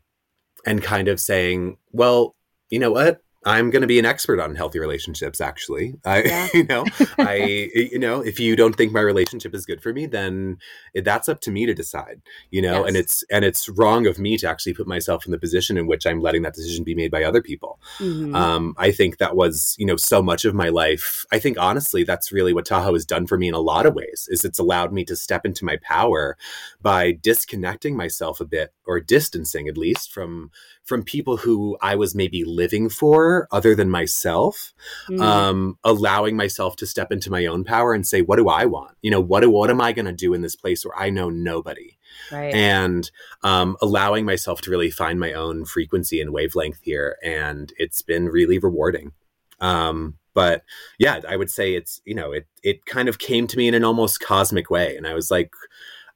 and 0.66 0.82
kind 0.82 1.08
of 1.08 1.20
saying, 1.20 1.78
well, 1.92 2.36
you 2.68 2.78
know 2.78 2.92
what? 2.92 3.20
I'm 3.46 3.70
going 3.70 3.80
to 3.80 3.88
be 3.88 3.98
an 3.98 4.04
expert 4.04 4.38
on 4.38 4.54
healthy 4.54 4.78
relationships. 4.78 5.40
Actually, 5.40 5.94
I, 6.04 6.22
yeah. 6.22 6.48
you 6.54 6.64
know, 6.64 6.84
I, 7.18 7.70
you 7.74 7.98
know, 7.98 8.20
if 8.20 8.38
you 8.38 8.54
don't 8.54 8.76
think 8.76 8.92
my 8.92 9.00
relationship 9.00 9.54
is 9.54 9.64
good 9.64 9.82
for 9.82 9.92
me, 9.94 10.06
then 10.06 10.58
that's 10.94 11.28
up 11.28 11.40
to 11.42 11.50
me 11.50 11.64
to 11.64 11.72
decide. 11.72 12.20
You 12.50 12.60
know, 12.60 12.80
yes. 12.80 12.88
and 12.88 12.96
it's 12.96 13.24
and 13.30 13.44
it's 13.44 13.68
wrong 13.68 14.06
of 14.06 14.18
me 14.18 14.36
to 14.38 14.48
actually 14.48 14.74
put 14.74 14.86
myself 14.86 15.24
in 15.24 15.32
the 15.32 15.38
position 15.38 15.78
in 15.78 15.86
which 15.86 16.06
I'm 16.06 16.20
letting 16.20 16.42
that 16.42 16.54
decision 16.54 16.84
be 16.84 16.94
made 16.94 17.10
by 17.10 17.24
other 17.24 17.40
people. 17.40 17.80
Mm-hmm. 17.98 18.34
Um, 18.34 18.74
I 18.76 18.90
think 18.92 19.18
that 19.18 19.36
was, 19.36 19.74
you 19.78 19.86
know, 19.86 19.96
so 19.96 20.22
much 20.22 20.44
of 20.44 20.54
my 20.54 20.68
life. 20.68 21.24
I 21.32 21.38
think 21.38 21.58
honestly, 21.58 22.04
that's 22.04 22.32
really 22.32 22.52
what 22.52 22.66
Tahoe 22.66 22.92
has 22.92 23.06
done 23.06 23.26
for 23.26 23.38
me 23.38 23.48
in 23.48 23.54
a 23.54 23.60
lot 23.60 23.86
of 23.86 23.94
ways. 23.94 24.28
Is 24.30 24.44
it's 24.44 24.58
allowed 24.58 24.92
me 24.92 25.04
to 25.06 25.16
step 25.16 25.46
into 25.46 25.64
my 25.64 25.78
power 25.82 26.36
by 26.82 27.12
disconnecting 27.12 27.96
myself 27.96 28.40
a 28.40 28.44
bit 28.44 28.74
or 28.90 28.98
distancing 28.98 29.68
at 29.68 29.78
least 29.78 30.10
from 30.10 30.50
from 30.82 31.04
people 31.04 31.36
who 31.36 31.78
I 31.80 31.94
was 31.94 32.12
maybe 32.12 32.42
living 32.42 32.88
for 32.88 33.46
other 33.52 33.76
than 33.76 33.88
myself, 33.88 34.72
mm. 35.08 35.22
um, 35.22 35.78
allowing 35.84 36.36
myself 36.36 36.74
to 36.76 36.86
step 36.86 37.12
into 37.12 37.30
my 37.30 37.46
own 37.46 37.62
power 37.62 37.94
and 37.94 38.04
say, 38.04 38.20
what 38.22 38.34
do 38.36 38.48
I 38.48 38.64
want? 38.64 38.96
You 39.00 39.12
know, 39.12 39.20
what, 39.20 39.46
what 39.46 39.70
am 39.70 39.80
I 39.80 39.92
going 39.92 40.06
to 40.06 40.12
do 40.12 40.34
in 40.34 40.40
this 40.40 40.56
place 40.56 40.84
where 40.84 40.98
I 40.98 41.08
know 41.08 41.30
nobody? 41.30 41.96
Right. 42.32 42.52
And 42.52 43.08
um, 43.44 43.76
allowing 43.80 44.26
myself 44.26 44.60
to 44.62 44.70
really 44.72 44.90
find 44.90 45.20
my 45.20 45.32
own 45.32 45.64
frequency 45.64 46.20
and 46.20 46.32
wavelength 46.32 46.80
here. 46.82 47.16
And 47.22 47.72
it's 47.76 48.02
been 48.02 48.26
really 48.26 48.58
rewarding. 48.58 49.12
Um, 49.60 50.16
but 50.34 50.64
yeah, 50.98 51.20
I 51.28 51.36
would 51.36 51.50
say 51.50 51.74
it's, 51.74 52.00
you 52.04 52.16
know, 52.16 52.32
it, 52.32 52.48
it 52.64 52.84
kind 52.86 53.08
of 53.08 53.20
came 53.20 53.46
to 53.46 53.56
me 53.56 53.68
in 53.68 53.74
an 53.74 53.84
almost 53.84 54.18
cosmic 54.18 54.70
way. 54.70 54.96
And 54.96 55.06
I 55.06 55.14
was 55.14 55.30
like, 55.30 55.52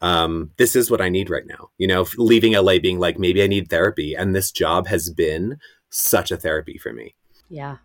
um, 0.04 0.50
this 0.58 0.76
is 0.76 0.90
what 0.90 1.00
I 1.00 1.08
need 1.08 1.30
right 1.30 1.46
now. 1.46 1.70
You 1.78 1.86
know, 1.86 2.06
leaving 2.18 2.52
LA 2.52 2.78
being 2.78 2.98
like, 2.98 3.18
maybe 3.18 3.42
I 3.42 3.46
need 3.46 3.70
therapy. 3.70 4.14
And 4.14 4.34
this 4.34 4.52
job 4.52 4.86
has 4.86 5.08
been 5.08 5.56
such 5.88 6.30
a 6.30 6.36
therapy 6.36 6.76
for 6.76 6.92
me. 6.92 7.14
Yeah. 7.48 7.78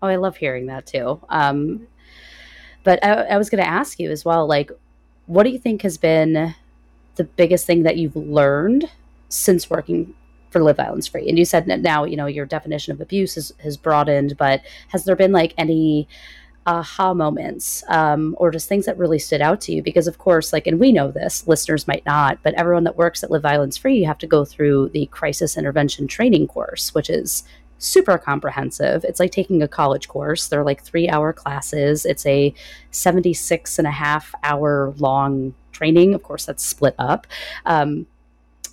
Oh, 0.00 0.08
I 0.08 0.16
love 0.16 0.38
hearing 0.38 0.66
that 0.66 0.86
too. 0.86 1.20
Um, 1.28 1.86
but 2.84 3.04
I, 3.04 3.10
I 3.10 3.36
was 3.36 3.50
going 3.50 3.62
to 3.62 3.68
ask 3.68 4.00
you 4.00 4.10
as 4.10 4.24
well, 4.24 4.46
like, 4.46 4.70
what 5.26 5.42
do 5.42 5.50
you 5.50 5.58
think 5.58 5.82
has 5.82 5.98
been 5.98 6.54
the 7.16 7.24
biggest 7.24 7.66
thing 7.66 7.82
that 7.82 7.98
you've 7.98 8.16
learned 8.16 8.90
since 9.28 9.68
working 9.68 10.14
for 10.48 10.62
Live 10.62 10.78
Violence 10.78 11.06
Free? 11.06 11.28
And 11.28 11.38
you 11.38 11.44
said 11.44 11.66
now, 11.66 12.04
you 12.04 12.16
know, 12.16 12.24
your 12.24 12.46
definition 12.46 12.92
of 12.92 13.00
abuse 13.02 13.34
has, 13.34 13.52
has 13.62 13.76
broadened, 13.76 14.38
but 14.38 14.62
has 14.88 15.04
there 15.04 15.16
been 15.16 15.32
like 15.32 15.52
any 15.58 16.08
aha 16.68 17.14
moments 17.14 17.82
um, 17.88 18.34
or 18.38 18.50
just 18.50 18.68
things 18.68 18.84
that 18.86 18.98
really 18.98 19.18
stood 19.18 19.40
out 19.40 19.60
to 19.62 19.72
you. 19.72 19.82
Because 19.82 20.06
of 20.06 20.18
course 20.18 20.52
like 20.52 20.66
and 20.66 20.78
we 20.78 20.92
know 20.92 21.10
this 21.10 21.46
listeners 21.48 21.88
might 21.88 22.04
not 22.04 22.38
but 22.42 22.54
everyone 22.54 22.84
that 22.84 22.96
works 22.96 23.24
at 23.24 23.30
live 23.30 23.42
violence 23.42 23.76
free 23.76 23.98
you 23.98 24.06
have 24.06 24.18
to 24.18 24.26
go 24.26 24.44
through 24.44 24.90
the 24.90 25.06
crisis 25.06 25.56
intervention 25.56 26.06
training 26.06 26.46
course 26.46 26.94
which 26.94 27.08
is 27.08 27.44
super 27.78 28.18
comprehensive. 28.18 29.04
It's 29.04 29.20
like 29.20 29.30
taking 29.30 29.62
a 29.62 29.68
college 29.68 30.08
course. 30.08 30.48
They're 30.48 30.64
like 30.64 30.82
three 30.82 31.08
hour 31.08 31.32
classes. 31.32 32.04
It's 32.04 32.26
a 32.26 32.52
76 32.90 33.78
and 33.78 33.86
a 33.86 33.92
half 33.92 34.34
hour 34.42 34.92
long 34.98 35.54
training. 35.72 36.14
Of 36.14 36.22
course 36.22 36.44
that's 36.44 36.64
split 36.64 36.94
up. 36.98 37.26
Um, 37.64 38.06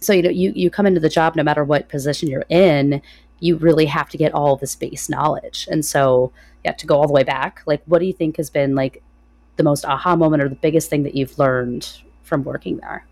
so 0.05 0.13
you 0.13 0.21
know 0.21 0.29
you 0.29 0.51
you 0.55 0.69
come 0.69 0.85
into 0.85 0.99
the 0.99 1.09
job 1.09 1.35
no 1.35 1.43
matter 1.43 1.63
what 1.63 1.89
position 1.89 2.29
you're 2.29 2.45
in 2.49 3.01
you 3.39 3.57
really 3.57 3.85
have 3.85 4.09
to 4.09 4.17
get 4.17 4.33
all 4.33 4.55
this 4.55 4.75
base 4.75 5.09
knowledge 5.09 5.67
and 5.71 5.85
so 5.85 6.31
yeah, 6.65 6.71
to 6.73 6.87
go 6.87 6.99
all 6.99 7.07
the 7.07 7.13
way 7.13 7.23
back, 7.23 7.61
like 7.67 7.83
what 7.85 7.99
do 7.99 8.05
you 8.05 8.13
think 8.13 8.37
has 8.37 8.49
been 8.49 8.73
like 8.73 9.03
the 9.55 9.63
most 9.63 9.85
aha 9.85 10.15
moment 10.15 10.41
or 10.41 10.49
the 10.49 10.55
biggest 10.55 10.89
thing 10.89 11.03
that 11.03 11.13
you've 11.13 11.37
learned 11.37 12.01
from 12.23 12.43
working 12.43 12.77
there? 12.77 13.05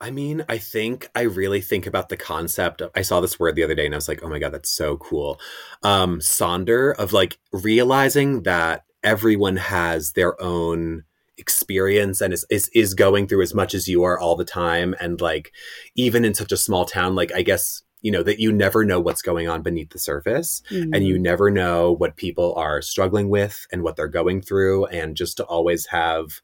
I 0.00 0.10
mean, 0.10 0.44
I 0.48 0.58
think 0.58 1.08
I 1.14 1.22
really 1.22 1.60
think 1.60 1.86
about 1.86 2.08
the 2.08 2.16
concept 2.16 2.80
of, 2.80 2.90
I 2.96 3.02
saw 3.02 3.20
this 3.20 3.38
word 3.38 3.54
the 3.54 3.62
other 3.62 3.76
day 3.76 3.86
and 3.86 3.94
I 3.94 3.98
was 3.98 4.08
like, 4.08 4.24
oh 4.24 4.28
my 4.28 4.40
God, 4.40 4.52
that's 4.52 4.70
so 4.70 4.96
cool. 4.96 5.38
Um, 5.84 6.18
Sonder 6.18 6.96
of 6.96 7.12
like 7.12 7.38
realizing 7.52 8.42
that 8.42 8.84
everyone 9.04 9.56
has 9.56 10.12
their 10.12 10.40
own 10.42 11.04
experience 11.40 12.20
and 12.20 12.32
is, 12.32 12.46
is 12.50 12.70
is 12.74 12.94
going 12.94 13.26
through 13.26 13.42
as 13.42 13.54
much 13.54 13.74
as 13.74 13.88
you 13.88 14.04
are 14.04 14.18
all 14.18 14.36
the 14.36 14.44
time 14.44 14.94
and 15.00 15.20
like 15.20 15.52
even 15.96 16.24
in 16.24 16.34
such 16.34 16.52
a 16.52 16.56
small 16.56 16.84
town 16.84 17.14
like 17.14 17.32
i 17.34 17.42
guess 17.42 17.82
you 18.02 18.12
know 18.12 18.22
that 18.22 18.38
you 18.38 18.52
never 18.52 18.84
know 18.84 19.00
what's 19.00 19.22
going 19.22 19.48
on 19.48 19.62
beneath 19.62 19.90
the 19.90 19.98
surface 19.98 20.62
mm-hmm. 20.70 20.94
and 20.94 21.06
you 21.06 21.14
mm-hmm. 21.14 21.24
never 21.24 21.50
know 21.50 21.92
what 21.92 22.16
people 22.16 22.54
are 22.54 22.82
struggling 22.82 23.28
with 23.28 23.66
and 23.72 23.82
what 23.82 23.96
they're 23.96 24.08
going 24.08 24.40
through 24.40 24.86
and 24.86 25.16
just 25.16 25.36
to 25.36 25.44
always 25.44 25.86
have 25.86 26.40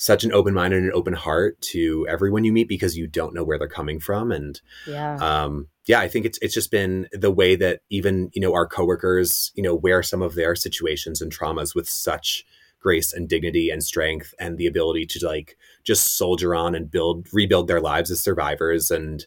such 0.00 0.22
an 0.22 0.32
open 0.32 0.54
mind 0.54 0.72
and 0.72 0.86
an 0.86 0.92
open 0.94 1.12
heart 1.12 1.60
to 1.60 2.06
everyone 2.08 2.44
you 2.44 2.52
meet 2.52 2.68
because 2.68 2.96
you 2.96 3.06
don't 3.06 3.34
know 3.34 3.42
where 3.42 3.58
they're 3.58 3.68
coming 3.68 3.98
from 3.98 4.30
and 4.30 4.60
yeah 4.86 5.16
um 5.16 5.66
yeah 5.86 5.98
i 5.98 6.08
think 6.08 6.24
it's 6.24 6.38
it's 6.40 6.54
just 6.54 6.70
been 6.70 7.08
the 7.12 7.30
way 7.30 7.56
that 7.56 7.80
even 7.90 8.30
you 8.32 8.40
know 8.40 8.54
our 8.54 8.66
coworkers 8.66 9.50
you 9.54 9.62
know 9.62 9.74
wear 9.74 10.02
some 10.02 10.22
of 10.22 10.34
their 10.34 10.54
situations 10.54 11.20
and 11.20 11.36
traumas 11.36 11.74
with 11.74 11.88
such 11.88 12.44
grace 12.80 13.12
and 13.12 13.28
dignity 13.28 13.70
and 13.70 13.82
strength 13.82 14.34
and 14.38 14.58
the 14.58 14.66
ability 14.66 15.06
to 15.06 15.26
like 15.26 15.56
just 15.84 16.16
soldier 16.16 16.54
on 16.54 16.74
and 16.74 16.90
build 16.90 17.28
rebuild 17.32 17.68
their 17.68 17.80
lives 17.80 18.10
as 18.10 18.20
survivors. 18.20 18.90
And 18.90 19.26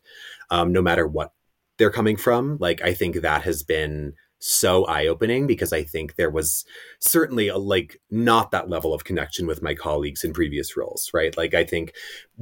um, 0.50 0.72
no 0.72 0.82
matter 0.82 1.08
what 1.08 1.34
they're 1.82 1.90
coming 1.90 2.16
from 2.16 2.58
like 2.60 2.80
i 2.84 2.94
think 2.94 3.16
that 3.16 3.42
has 3.42 3.64
been 3.64 4.14
so 4.38 4.86
eye-opening 4.86 5.48
because 5.48 5.74
i 5.74 5.84
think 5.84 6.16
there 6.16 6.30
was 6.30 6.64
certainly 7.00 7.48
a, 7.48 7.58
like 7.58 8.00
not 8.12 8.52
that 8.52 8.70
level 8.70 8.94
of 8.94 9.04
connection 9.04 9.48
with 9.48 9.64
my 9.64 9.74
colleagues 9.74 10.24
in 10.24 10.32
previous 10.32 10.78
roles 10.78 11.10
right? 11.12 11.36
Like 11.36 11.56
i 11.56 11.64
think 11.64 11.94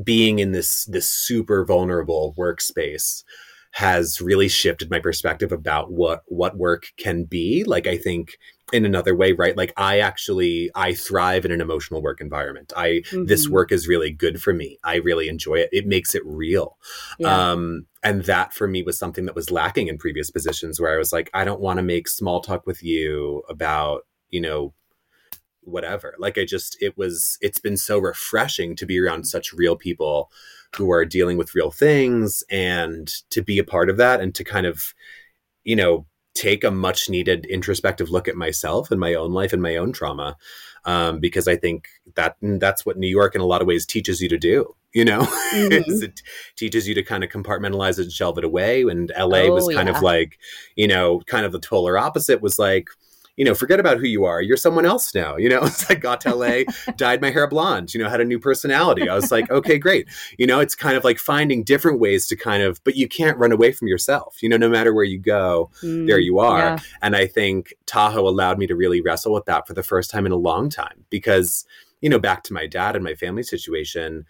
being 0.03 0.39
in 0.39 0.51
this 0.51 0.83
this 0.85 1.07
super 1.07 1.65
vulnerable 1.65 2.35
workspace 2.37 3.23
has 3.71 4.19
really 4.19 4.47
shifted 4.47 4.89
my 4.89 4.99
perspective 4.99 5.51
about 5.51 5.91
what 5.91 6.23
what 6.27 6.57
work 6.57 6.87
can 6.97 7.23
be. 7.23 7.63
Like 7.63 7.87
i 7.87 7.97
think 7.97 8.37
in 8.71 8.85
another 8.85 9.15
way 9.15 9.31
right 9.31 9.57
like 9.57 9.73
i 9.77 9.97
actually 9.97 10.69
i 10.75 10.93
thrive 10.93 11.43
in 11.43 11.51
an 11.51 11.61
emotional 11.61 12.01
work 12.01 12.21
environment. 12.21 12.73
I 12.75 13.01
mm-hmm. 13.09 13.25
this 13.25 13.47
work 13.47 13.71
is 13.71 13.87
really 13.87 14.11
good 14.11 14.41
for 14.41 14.53
me. 14.53 14.77
I 14.83 14.95
really 14.95 15.27
enjoy 15.27 15.55
it. 15.55 15.69
It 15.71 15.87
makes 15.87 16.15
it 16.15 16.23
real. 16.25 16.77
Yeah. 17.19 17.51
um 17.51 17.85
and 18.03 18.23
that 18.23 18.53
for 18.53 18.67
me 18.67 18.83
was 18.83 18.97
something 18.97 19.25
that 19.25 19.35
was 19.35 19.51
lacking 19.51 19.87
in 19.87 19.97
previous 19.97 20.31
positions 20.31 20.79
where 20.79 20.93
i 20.93 20.97
was 20.97 21.11
like 21.11 21.29
i 21.33 21.43
don't 21.43 21.61
want 21.61 21.77
to 21.77 21.83
make 21.83 22.07
small 22.07 22.41
talk 22.41 22.65
with 22.65 22.81
you 22.81 23.43
about 23.49 24.05
you 24.29 24.41
know 24.41 24.73
whatever. 25.61 26.15
Like 26.17 26.37
i 26.37 26.45
just 26.45 26.77
it 26.81 26.97
was 26.97 27.37
it's 27.41 27.59
been 27.59 27.77
so 27.77 27.99
refreshing 27.99 28.75
to 28.77 28.85
be 28.85 28.99
around 28.99 29.25
such 29.25 29.53
real 29.53 29.75
people 29.75 30.31
who 30.75 30.91
are 30.91 31.05
dealing 31.05 31.37
with 31.37 31.55
real 31.55 31.71
things 31.71 32.43
and 32.49 33.07
to 33.29 33.41
be 33.41 33.59
a 33.59 33.63
part 33.63 33.89
of 33.89 33.97
that 33.97 34.21
and 34.21 34.35
to 34.35 34.43
kind 34.43 34.65
of 34.65 34.93
you 35.63 35.75
know 35.75 36.05
take 36.35 36.63
a 36.63 36.71
much 36.71 37.09
needed 37.09 37.45
introspective 37.47 38.09
look 38.09 38.27
at 38.27 38.35
myself 38.35 38.91
and 38.91 38.99
my 38.99 39.13
own 39.13 39.31
life 39.31 39.51
and 39.51 39.61
my 39.61 39.75
own 39.75 39.91
trauma 39.91 40.37
um, 40.85 41.19
because 41.19 41.47
I 41.47 41.55
think 41.55 41.87
that 42.15 42.35
that's 42.41 42.85
what 42.85 42.97
New 42.97 43.07
York 43.07 43.35
in 43.35 43.41
a 43.41 43.45
lot 43.45 43.61
of 43.61 43.67
ways 43.67 43.85
teaches 43.85 44.21
you 44.21 44.29
to 44.29 44.37
do. 44.37 44.75
You 44.93 45.05
know, 45.05 45.21
mm-hmm. 45.53 46.03
it 46.03 46.21
teaches 46.55 46.87
you 46.87 46.95
to 46.95 47.03
kind 47.03 47.23
of 47.23 47.29
compartmentalize 47.29 47.99
it 47.99 48.03
and 48.03 48.11
shelve 48.11 48.37
it 48.37 48.43
away. 48.43 48.81
And 48.81 49.11
LA 49.17 49.41
oh, 49.41 49.53
was 49.53 49.75
kind 49.75 49.87
yeah. 49.87 49.95
of 49.95 50.01
like, 50.01 50.39
you 50.75 50.87
know, 50.87 51.21
kind 51.27 51.45
of 51.45 51.51
the 51.51 51.59
polar 51.59 51.97
opposite 51.97 52.41
was 52.41 52.57
like, 52.57 52.89
you 53.39 53.45
know, 53.45 53.55
forget 53.55 53.79
about 53.79 53.99
who 53.99 54.05
you 54.05 54.25
are. 54.25 54.41
You're 54.41 54.57
someone 54.57 54.85
else 54.85 55.15
now. 55.15 55.37
You 55.37 55.47
know, 55.47 55.59
it's 55.63 55.87
like 55.87 56.01
got 56.01 56.19
to 56.21 56.35
LA, 56.35 56.63
dyed 56.97 57.21
my 57.21 57.31
hair 57.31 57.47
blonde, 57.47 57.93
you 57.93 58.03
know, 58.03 58.09
had 58.09 58.19
a 58.19 58.25
new 58.25 58.37
personality. 58.37 59.07
I 59.07 59.15
was 59.15 59.31
like, 59.31 59.49
okay, 59.49 59.77
great. 59.77 60.09
You 60.37 60.45
know, 60.45 60.59
it's 60.59 60.75
kind 60.75 60.97
of 60.97 61.05
like 61.05 61.19
finding 61.19 61.63
different 61.63 62.01
ways 62.01 62.27
to 62.27 62.35
kind 62.35 62.61
of, 62.61 62.83
but 62.83 62.97
you 62.97 63.07
can't 63.07 63.37
run 63.37 63.53
away 63.53 63.71
from 63.71 63.87
yourself. 63.87 64.43
You 64.43 64.49
know, 64.49 64.57
no 64.57 64.67
matter 64.67 64.93
where 64.93 65.05
you 65.05 65.19
go, 65.19 65.71
mm, 65.81 66.05
there 66.05 66.19
you 66.19 66.39
are. 66.39 66.59
Yeah. 66.59 66.79
And 67.01 67.15
I 67.15 67.27
think 67.27 67.73
Tahoe 67.85 68.27
allowed 68.27 68.59
me 68.59 68.67
to 68.67 68.75
really 68.75 68.99
wrestle 68.99 69.31
with 69.31 69.45
that 69.45 69.65
for 69.65 69.73
the 69.73 69.83
first 69.83 70.11
time 70.11 70.25
in 70.25 70.33
a 70.33 70.37
long 70.37 70.69
time 70.69 71.05
because, 71.09 71.63
you 72.01 72.09
know, 72.09 72.19
back 72.19 72.43
to 72.43 72.53
my 72.53 72.67
dad 72.67 72.97
and 72.97 73.05
my 73.05 73.15
family 73.15 73.43
situation, 73.43 74.25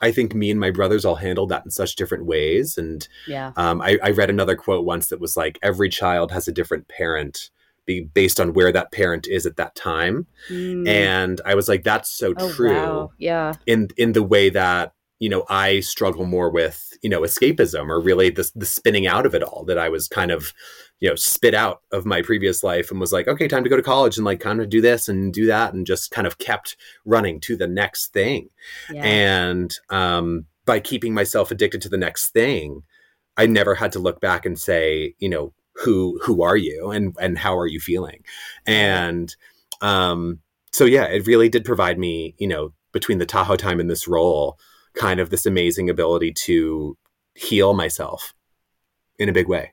I 0.00 0.10
think 0.10 0.34
me 0.34 0.50
and 0.50 0.58
my 0.58 0.70
brothers 0.70 1.04
all 1.04 1.16
handled 1.16 1.50
that 1.50 1.66
in 1.66 1.70
such 1.70 1.96
different 1.96 2.24
ways. 2.24 2.78
And 2.78 3.06
yeah. 3.28 3.52
um, 3.56 3.82
I, 3.82 3.98
I, 4.02 4.10
read 4.10 4.28
another 4.28 4.56
quote 4.56 4.84
once 4.84 5.06
that 5.08 5.20
was 5.20 5.36
like, 5.36 5.58
every 5.62 5.88
child 5.88 6.32
has 6.32 6.48
a 6.48 6.52
different 6.52 6.88
parent 6.88 7.50
be 7.86 8.00
based 8.00 8.40
on 8.40 8.52
where 8.52 8.72
that 8.72 8.92
parent 8.92 9.26
is 9.26 9.46
at 9.46 9.56
that 9.56 9.74
time. 9.74 10.26
Mm. 10.50 10.88
And 10.88 11.40
I 11.44 11.54
was 11.54 11.68
like, 11.68 11.84
that's 11.84 12.10
so 12.10 12.34
oh, 12.36 12.52
true. 12.52 12.74
Wow. 12.74 13.10
Yeah. 13.18 13.54
In 13.66 13.88
in 13.96 14.12
the 14.12 14.22
way 14.22 14.50
that, 14.50 14.92
you 15.18 15.28
know, 15.28 15.44
I 15.48 15.80
struggle 15.80 16.24
more 16.24 16.50
with, 16.50 16.96
you 17.02 17.10
know, 17.10 17.22
escapism 17.22 17.88
or 17.88 18.00
really 18.00 18.30
the 18.30 18.50
the 18.54 18.66
spinning 18.66 19.06
out 19.06 19.26
of 19.26 19.34
it 19.34 19.42
all 19.42 19.64
that 19.66 19.78
I 19.78 19.88
was 19.88 20.08
kind 20.08 20.30
of, 20.30 20.52
you 21.00 21.08
know, 21.08 21.14
spit 21.14 21.54
out 21.54 21.82
of 21.92 22.06
my 22.06 22.22
previous 22.22 22.62
life 22.62 22.90
and 22.90 23.00
was 23.00 23.12
like, 23.12 23.28
okay, 23.28 23.48
time 23.48 23.64
to 23.64 23.70
go 23.70 23.76
to 23.76 23.82
college 23.82 24.16
and 24.16 24.24
like 24.24 24.40
kind 24.40 24.60
of 24.60 24.68
do 24.68 24.80
this 24.80 25.08
and 25.08 25.32
do 25.32 25.46
that 25.46 25.74
and 25.74 25.86
just 25.86 26.10
kind 26.10 26.26
of 26.26 26.38
kept 26.38 26.76
running 27.04 27.40
to 27.40 27.56
the 27.56 27.68
next 27.68 28.12
thing. 28.12 28.48
Yeah. 28.90 29.04
And 29.04 29.74
um 29.90 30.46
by 30.66 30.80
keeping 30.80 31.12
myself 31.12 31.50
addicted 31.50 31.82
to 31.82 31.90
the 31.90 31.98
next 31.98 32.30
thing, 32.30 32.84
I 33.36 33.46
never 33.46 33.74
had 33.74 33.92
to 33.92 33.98
look 33.98 34.20
back 34.20 34.46
and 34.46 34.58
say, 34.58 35.14
you 35.18 35.28
know, 35.28 35.52
who 35.74 36.18
who 36.22 36.42
are 36.42 36.56
you 36.56 36.90
and 36.90 37.16
and 37.20 37.38
how 37.38 37.56
are 37.56 37.66
you 37.66 37.80
feeling? 37.80 38.24
And 38.66 39.34
um 39.80 40.40
so 40.72 40.84
yeah 40.84 41.04
it 41.04 41.26
really 41.26 41.48
did 41.48 41.64
provide 41.64 41.98
me 41.98 42.34
you 42.38 42.46
know 42.46 42.72
between 42.92 43.18
the 43.18 43.26
tahoe 43.26 43.56
time 43.56 43.80
and 43.80 43.90
this 43.90 44.06
role 44.08 44.58
kind 44.94 45.20
of 45.20 45.30
this 45.30 45.46
amazing 45.46 45.90
ability 45.90 46.32
to 46.32 46.96
heal 47.34 47.74
myself 47.74 48.32
in 49.18 49.28
a 49.28 49.32
big 49.32 49.48
way. 49.48 49.72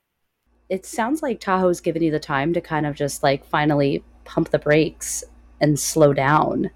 It 0.70 0.86
sounds 0.86 1.22
like 1.22 1.40
tahoe's 1.40 1.82
given 1.82 2.02
you 2.02 2.12
the 2.12 2.20
time 2.20 2.54
to 2.54 2.62
kind 2.62 2.86
of 2.86 2.96
just 2.96 3.24
like 3.24 3.46
finally 3.46 4.04
pump 4.26 4.50
the 4.50 4.60
brakes 4.60 5.24
and 5.60 5.80
slow 5.80 6.14
down 6.14 6.72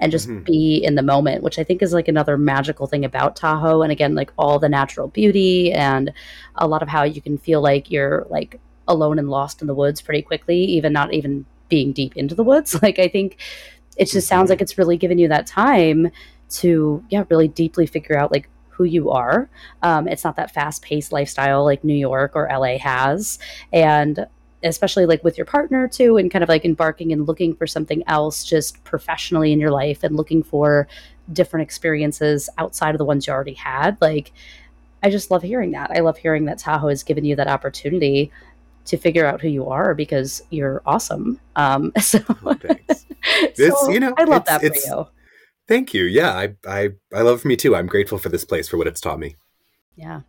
and 0.00 0.10
just 0.10 0.28
mm-hmm. 0.28 0.42
be 0.44 0.82
in 0.82 0.94
the 0.94 1.02
moment, 1.02 1.42
which 1.42 1.58
I 1.58 1.64
think 1.64 1.82
is 1.82 1.92
like 1.92 2.08
another 2.08 2.36
magical 2.36 2.86
thing 2.86 3.04
about 3.04 3.36
Tahoe. 3.36 3.82
And 3.82 3.92
again, 3.92 4.14
like 4.14 4.32
all 4.38 4.58
the 4.58 4.68
natural 4.68 5.08
beauty 5.08 5.72
and 5.72 6.12
a 6.56 6.66
lot 6.66 6.82
of 6.82 6.88
how 6.88 7.04
you 7.04 7.20
can 7.20 7.38
feel 7.38 7.60
like 7.60 7.90
you're 7.90 8.26
like 8.30 8.58
alone 8.88 9.18
and 9.18 9.28
lost 9.28 9.60
in 9.60 9.66
the 9.66 9.74
woods 9.74 10.02
pretty 10.02 10.22
quickly, 10.22 10.58
even 10.64 10.92
not 10.92 11.12
even 11.12 11.44
being 11.68 11.92
deep 11.92 12.16
into 12.16 12.34
the 12.34 12.44
woods. 12.44 12.74
Like 12.82 12.98
I 12.98 13.08
think 13.08 13.38
it 13.96 14.06
just 14.06 14.26
sounds 14.26 14.46
mm-hmm. 14.46 14.52
like 14.52 14.62
it's 14.62 14.78
really 14.78 14.96
given 14.96 15.18
you 15.18 15.28
that 15.28 15.46
time 15.46 16.10
to 16.48 17.04
yeah 17.10 17.24
really 17.28 17.46
deeply 17.46 17.86
figure 17.86 18.18
out 18.18 18.32
like 18.32 18.48
who 18.68 18.84
you 18.84 19.10
are. 19.10 19.50
Um, 19.82 20.08
it's 20.08 20.24
not 20.24 20.36
that 20.36 20.54
fast 20.54 20.80
paced 20.80 21.12
lifestyle 21.12 21.64
like 21.64 21.84
New 21.84 21.94
York 21.94 22.32
or 22.34 22.48
LA 22.50 22.78
has, 22.78 23.38
and 23.72 24.26
especially 24.62 25.06
like 25.06 25.24
with 25.24 25.38
your 25.38 25.46
partner 25.46 25.88
too 25.88 26.16
and 26.16 26.30
kind 26.30 26.42
of 26.42 26.48
like 26.48 26.64
embarking 26.64 27.12
and 27.12 27.26
looking 27.26 27.54
for 27.54 27.66
something 27.66 28.02
else 28.06 28.44
just 28.44 28.82
professionally 28.84 29.52
in 29.52 29.60
your 29.60 29.70
life 29.70 30.04
and 30.04 30.16
looking 30.16 30.42
for 30.42 30.86
different 31.32 31.62
experiences 31.62 32.48
outside 32.58 32.94
of 32.94 32.98
the 32.98 33.04
ones 33.04 33.26
you 33.26 33.32
already 33.32 33.54
had 33.54 33.96
like 34.00 34.32
i 35.02 35.10
just 35.10 35.30
love 35.30 35.42
hearing 35.42 35.72
that. 35.72 35.90
I 35.90 36.00
love 36.00 36.18
hearing 36.18 36.44
that 36.46 36.58
tahoe 36.58 36.88
has 36.88 37.02
given 37.02 37.24
you 37.24 37.36
that 37.36 37.48
opportunity 37.48 38.30
to 38.86 38.96
figure 38.96 39.26
out 39.26 39.40
who 39.40 39.48
you 39.48 39.68
are 39.68 39.94
because 39.94 40.42
you're 40.50 40.82
awesome. 40.86 41.40
Um 41.56 41.92
so, 42.00 42.18
oh, 42.44 42.54
thanks. 42.54 43.06
So 43.54 43.90
you 43.90 44.00
know 44.00 44.14
i 44.16 44.24
love 44.24 44.46
that 44.46 44.60
for 44.62 44.66
you. 44.66 45.06
Thank 45.68 45.94
you. 45.94 46.04
Yeah 46.04 46.32
I, 46.32 46.54
I 46.66 46.90
i 47.14 47.20
love 47.22 47.44
me 47.44 47.56
too. 47.56 47.76
I'm 47.76 47.86
grateful 47.86 48.18
for 48.18 48.28
this 48.28 48.44
place 48.44 48.68
for 48.68 48.76
what 48.76 48.86
it's 48.86 49.00
taught 49.00 49.18
me. 49.18 49.36
Yeah. 49.96 50.20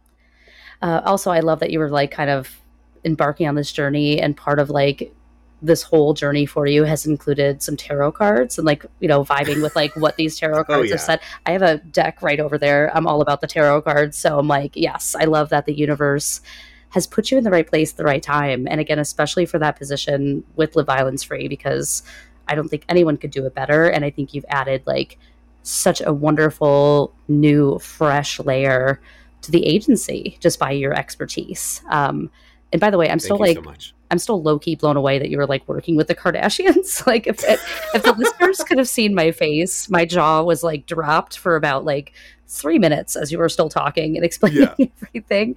Uh, 0.81 1.01
also 1.05 1.31
i 1.31 1.39
love 1.41 1.59
that 1.59 1.71
you 1.71 1.79
were 1.79 1.89
like 1.89 2.11
kind 2.11 2.29
of 2.29 2.59
embarking 3.05 3.47
on 3.47 3.55
this 3.55 3.71
journey 3.71 4.19
and 4.19 4.37
part 4.37 4.59
of 4.59 4.69
like 4.69 5.13
this 5.61 5.83
whole 5.83 6.13
journey 6.13 6.45
for 6.45 6.65
you 6.65 6.83
has 6.83 7.05
included 7.05 7.61
some 7.61 7.77
tarot 7.77 8.11
cards 8.13 8.57
and 8.57 8.65
like 8.65 8.85
you 8.99 9.07
know 9.07 9.23
vibing 9.23 9.61
with 9.61 9.75
like 9.75 9.95
what 9.95 10.15
these 10.15 10.37
tarot 10.39 10.59
oh, 10.61 10.63
cards 10.63 10.81
oh, 10.81 10.83
yeah. 10.83 10.91
have 10.91 11.01
said. 11.01 11.19
I 11.45 11.51
have 11.51 11.61
a 11.61 11.77
deck 11.77 12.21
right 12.21 12.39
over 12.39 12.57
there. 12.57 12.95
I'm 12.95 13.07
all 13.07 13.21
about 13.21 13.41
the 13.41 13.47
tarot 13.47 13.83
cards. 13.83 14.17
So 14.17 14.39
i'm 14.39 14.47
like 14.47 14.75
yes 14.75 15.15
i 15.19 15.25
love 15.25 15.49
that 15.49 15.65
the 15.65 15.73
universe 15.73 16.41
has 16.89 17.07
put 17.07 17.31
you 17.31 17.37
in 17.37 17.43
the 17.43 17.51
right 17.51 17.67
place 17.67 17.91
at 17.91 17.97
the 17.97 18.03
right 18.03 18.23
time. 18.23 18.67
And 18.67 18.81
again 18.81 18.99
especially 18.99 19.45
for 19.45 19.59
that 19.59 19.77
position 19.77 20.43
with 20.55 20.75
live 20.75 20.87
violence 20.87 21.23
free 21.23 21.47
because 21.47 22.03
i 22.47 22.55
don't 22.55 22.69
think 22.69 22.85
anyone 22.89 23.17
could 23.17 23.31
do 23.31 23.45
it 23.45 23.53
better. 23.53 23.87
And 23.87 24.03
i 24.03 24.09
think 24.09 24.33
you've 24.33 24.45
added 24.49 24.83
like 24.85 25.19
such 25.63 26.01
a 26.03 26.11
wonderful 26.11 27.13
new 27.27 27.77
fresh 27.79 28.39
layer 28.39 28.99
to 29.43 29.51
the 29.51 29.65
agency 29.65 30.37
just 30.39 30.59
by 30.59 30.71
your 30.71 30.93
expertise. 30.93 31.81
Um, 31.89 32.31
and 32.71 32.79
by 32.79 32.89
the 32.89 32.97
way, 32.97 33.07
I'm 33.07 33.19
Thank 33.19 33.21
still 33.21 33.37
like 33.37 33.57
so 33.63 33.73
I'm 34.11 34.19
still 34.19 34.41
low 34.41 34.59
key 34.59 34.75
blown 34.75 34.97
away 34.97 35.19
that 35.19 35.29
you 35.29 35.37
were 35.37 35.47
like 35.47 35.67
working 35.67 35.95
with 35.95 36.07
the 36.07 36.15
Kardashians. 36.15 37.05
like 37.07 37.27
if 37.27 37.43
it, 37.43 37.59
if 37.93 38.03
the 38.03 38.13
listeners 38.13 38.63
could 38.63 38.77
have 38.77 38.89
seen 38.89 39.15
my 39.15 39.31
face, 39.31 39.89
my 39.89 40.05
jaw 40.05 40.43
was 40.43 40.63
like 40.63 40.85
dropped 40.85 41.37
for 41.37 41.55
about 41.55 41.85
like 41.85 42.13
three 42.47 42.77
minutes 42.77 43.15
as 43.15 43.31
you 43.31 43.37
were 43.37 43.49
still 43.49 43.69
talking 43.69 44.17
and 44.17 44.25
explaining 44.25 44.67
yeah. 44.77 44.85
everything. 45.01 45.55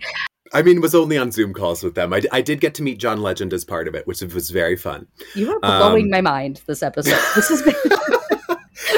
I 0.53 0.63
mean, 0.63 0.77
it 0.77 0.83
was 0.83 0.95
only 0.95 1.19
on 1.19 1.33
Zoom 1.33 1.53
calls 1.53 1.83
with 1.83 1.97
them. 1.97 2.13
I, 2.13 2.23
I 2.31 2.41
did 2.41 2.61
get 2.61 2.75
to 2.77 2.83
meet 2.83 2.99
John 2.99 3.21
Legend 3.21 3.53
as 3.53 3.65
part 3.65 3.89
of 3.89 3.95
it, 3.97 4.07
which 4.07 4.23
was 4.23 4.51
very 4.51 4.77
fun. 4.77 5.09
You 5.35 5.51
are 5.51 5.59
blowing 5.59 6.05
um, 6.05 6.11
my 6.11 6.21
mind 6.21 6.63
this 6.67 6.83
episode. 6.83 7.19
This 7.35 7.49
has 7.49 7.63
been 7.63 7.75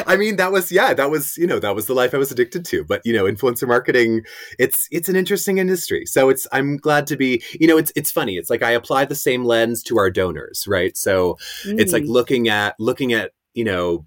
I 0.07 0.17
mean, 0.17 0.37
that 0.37 0.53
was 0.53 0.71
yeah, 0.71 0.95
that 0.95 1.11
was 1.11 1.37
you 1.37 1.47
know 1.47 1.59
that 1.59 1.75
was 1.75 1.87
the 1.87 1.95
life 1.95 2.15
I 2.15 2.19
was 2.19 2.31
addicted 2.31 2.65
to. 2.67 2.85
But 2.85 3.03
you 3.05 3.13
know, 3.13 3.25
influencer 3.25 3.67
marketing, 3.67 4.23
it's 4.59 4.89
it's 4.91 5.09
an 5.09 5.17
interesting 5.17 5.59
industry. 5.59 6.07
So 6.07 6.29
it's 6.29 6.47
I'm 6.53 6.77
glad 6.77 7.07
to 7.09 7.17
be. 7.17 7.43
You 7.59 7.67
know, 7.67 7.77
it's 7.77 7.93
it's 7.97 8.11
funny. 8.11 8.37
It's 8.37 8.51
like 8.51 8.63
I 8.63 8.73
apply 8.73 9.05
the 9.05 9.15
same 9.15 9.45
lens 9.45 9.83
to 9.85 9.99
our 9.99 10.11
donors, 10.11 10.67
right? 10.67 10.97
So 10.97 11.37
mm. 11.65 11.79
it's 11.81 11.93
like 11.93 12.05
mm. 12.05 12.09
looking 12.09 12.49
at 12.49 12.75
looking 12.79 13.13
at 13.13 13.33
you 13.55 13.65
know 13.65 14.07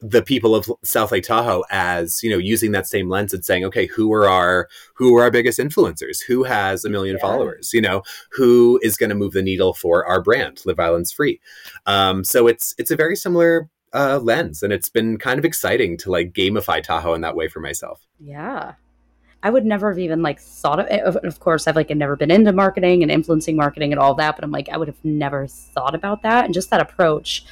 the 0.00 0.22
people 0.22 0.54
of 0.54 0.70
South 0.84 1.10
Lake 1.10 1.24
Tahoe 1.24 1.64
as 1.70 2.22
you 2.22 2.30
know 2.30 2.38
using 2.38 2.72
that 2.72 2.86
same 2.86 3.08
lens 3.08 3.34
and 3.34 3.44
saying, 3.44 3.64
okay, 3.64 3.86
who 3.86 4.12
are 4.12 4.28
our 4.28 4.68
who 4.94 5.16
are 5.16 5.22
our 5.22 5.30
biggest 5.30 5.58
influencers? 5.58 6.22
Who 6.26 6.44
has 6.44 6.84
a 6.84 6.90
million 6.90 7.16
yeah. 7.16 7.22
followers? 7.22 7.70
You 7.72 7.80
know, 7.80 8.02
who 8.32 8.78
is 8.82 8.96
going 8.96 9.10
to 9.10 9.16
move 9.16 9.32
the 9.32 9.42
needle 9.42 9.74
for 9.74 10.06
our 10.06 10.22
brand, 10.22 10.60
Live 10.64 10.76
Violence 10.76 11.12
Free? 11.12 11.40
Um, 11.86 12.22
so 12.24 12.46
it's 12.46 12.74
it's 12.78 12.90
a 12.90 12.96
very 12.96 13.16
similar 13.16 13.68
uh, 13.92 14.18
lens, 14.22 14.62
and 14.62 14.72
it's 14.72 14.88
been 14.88 15.18
kind 15.18 15.38
of 15.38 15.44
exciting 15.44 15.96
to 15.98 16.10
like 16.10 16.32
gamify 16.32 16.82
Tahoe 16.82 17.14
in 17.14 17.20
that 17.22 17.36
way 17.36 17.48
for 17.48 17.60
myself. 17.60 18.06
Yeah. 18.20 18.74
I 19.42 19.50
would 19.50 19.64
never 19.64 19.90
have 19.90 19.98
even 19.98 20.20
like 20.20 20.40
thought 20.40 20.80
of 20.80 20.86
it. 20.86 21.00
Of 21.02 21.40
course, 21.40 21.66
I've 21.66 21.76
like 21.76 21.90
never 21.90 22.16
been 22.16 22.30
into 22.30 22.52
marketing 22.52 23.02
and 23.02 23.10
influencing 23.10 23.56
marketing 23.56 23.92
and 23.92 24.00
all 24.00 24.14
that, 24.14 24.34
but 24.34 24.44
I'm 24.44 24.50
like, 24.50 24.68
I 24.68 24.76
would 24.76 24.88
have 24.88 25.04
never 25.04 25.46
thought 25.46 25.94
about 25.94 26.22
that. 26.22 26.44
And 26.44 26.52
just 26.52 26.70
that 26.70 26.80
approach, 26.80 27.44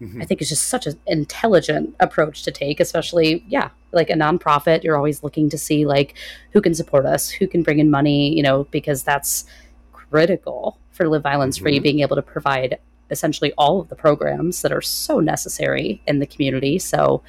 mm-hmm. 0.00 0.22
I 0.22 0.24
think 0.24 0.40
is 0.40 0.48
just 0.48 0.68
such 0.68 0.86
an 0.86 0.98
intelligent 1.06 1.94
approach 2.00 2.44
to 2.44 2.50
take, 2.50 2.80
especially, 2.80 3.44
yeah, 3.46 3.68
like 3.92 4.08
a 4.08 4.14
nonprofit. 4.14 4.82
You're 4.82 4.96
always 4.96 5.22
looking 5.22 5.50
to 5.50 5.58
see 5.58 5.84
like 5.84 6.14
who 6.52 6.62
can 6.62 6.74
support 6.74 7.04
us, 7.04 7.28
who 7.28 7.46
can 7.46 7.62
bring 7.62 7.78
in 7.78 7.90
money, 7.90 8.34
you 8.34 8.42
know, 8.42 8.64
because 8.70 9.02
that's 9.02 9.44
critical 9.92 10.78
for 10.92 11.06
Live 11.08 11.22
Violence 11.22 11.58
mm-hmm. 11.58 11.64
Free 11.64 11.78
being 11.78 12.00
able 12.00 12.16
to 12.16 12.22
provide 12.22 12.78
essentially 13.10 13.52
all 13.58 13.80
of 13.80 13.88
the 13.88 13.96
programs 13.96 14.62
that 14.62 14.72
are 14.72 14.82
so 14.82 15.20
necessary 15.20 16.02
in 16.06 16.18
the 16.18 16.26
community. 16.26 16.78
So, 16.78 17.22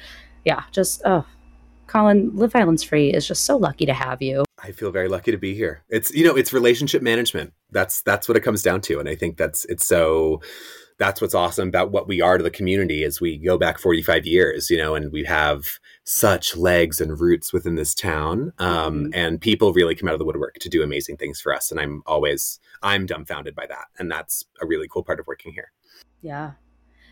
yeah, 0.44 0.62
just, 0.72 1.02
oh, 1.04 1.24
Colin, 1.90 2.30
Live 2.36 2.52
Violence 2.52 2.84
Free 2.84 3.12
is 3.12 3.26
just 3.26 3.44
so 3.44 3.56
lucky 3.56 3.84
to 3.86 3.92
have 3.92 4.22
you. 4.22 4.44
I 4.62 4.70
feel 4.70 4.92
very 4.92 5.08
lucky 5.08 5.32
to 5.32 5.38
be 5.38 5.54
here. 5.54 5.82
It's 5.88 6.14
you 6.14 6.24
know, 6.24 6.36
it's 6.36 6.52
relationship 6.52 7.02
management. 7.02 7.52
That's 7.72 8.02
that's 8.02 8.28
what 8.28 8.36
it 8.36 8.42
comes 8.42 8.62
down 8.62 8.80
to, 8.82 9.00
and 9.00 9.08
I 9.08 9.16
think 9.16 9.36
that's 9.36 9.64
it's 9.64 9.84
so. 9.84 10.40
That's 10.98 11.20
what's 11.22 11.34
awesome 11.34 11.66
about 11.66 11.92
what 11.92 12.06
we 12.06 12.20
are 12.20 12.36
to 12.36 12.44
the 12.44 12.50
community 12.50 13.04
is 13.04 13.22
we 13.22 13.38
go 13.38 13.56
back 13.56 13.78
45 13.78 14.26
years, 14.26 14.68
you 14.68 14.76
know, 14.76 14.94
and 14.94 15.10
we 15.10 15.24
have 15.24 15.78
such 16.10 16.56
legs 16.56 17.00
and 17.00 17.20
roots 17.20 17.52
within 17.52 17.76
this 17.76 17.94
town. 17.94 18.52
Um, 18.58 19.04
mm-hmm. 19.04 19.10
And 19.14 19.40
people 19.40 19.72
really 19.72 19.94
come 19.94 20.08
out 20.08 20.12
of 20.12 20.18
the 20.18 20.24
woodwork 20.24 20.54
to 20.58 20.68
do 20.68 20.82
amazing 20.82 21.16
things 21.16 21.40
for 21.40 21.54
us. 21.54 21.70
And 21.70 21.78
I'm 21.78 22.02
always, 22.04 22.58
I'm 22.82 23.06
dumbfounded 23.06 23.54
by 23.54 23.66
that. 23.66 23.86
And 23.98 24.10
that's 24.10 24.44
a 24.60 24.66
really 24.66 24.88
cool 24.88 25.04
part 25.04 25.20
of 25.20 25.26
working 25.28 25.52
here. 25.52 25.70
Yeah. 26.20 26.52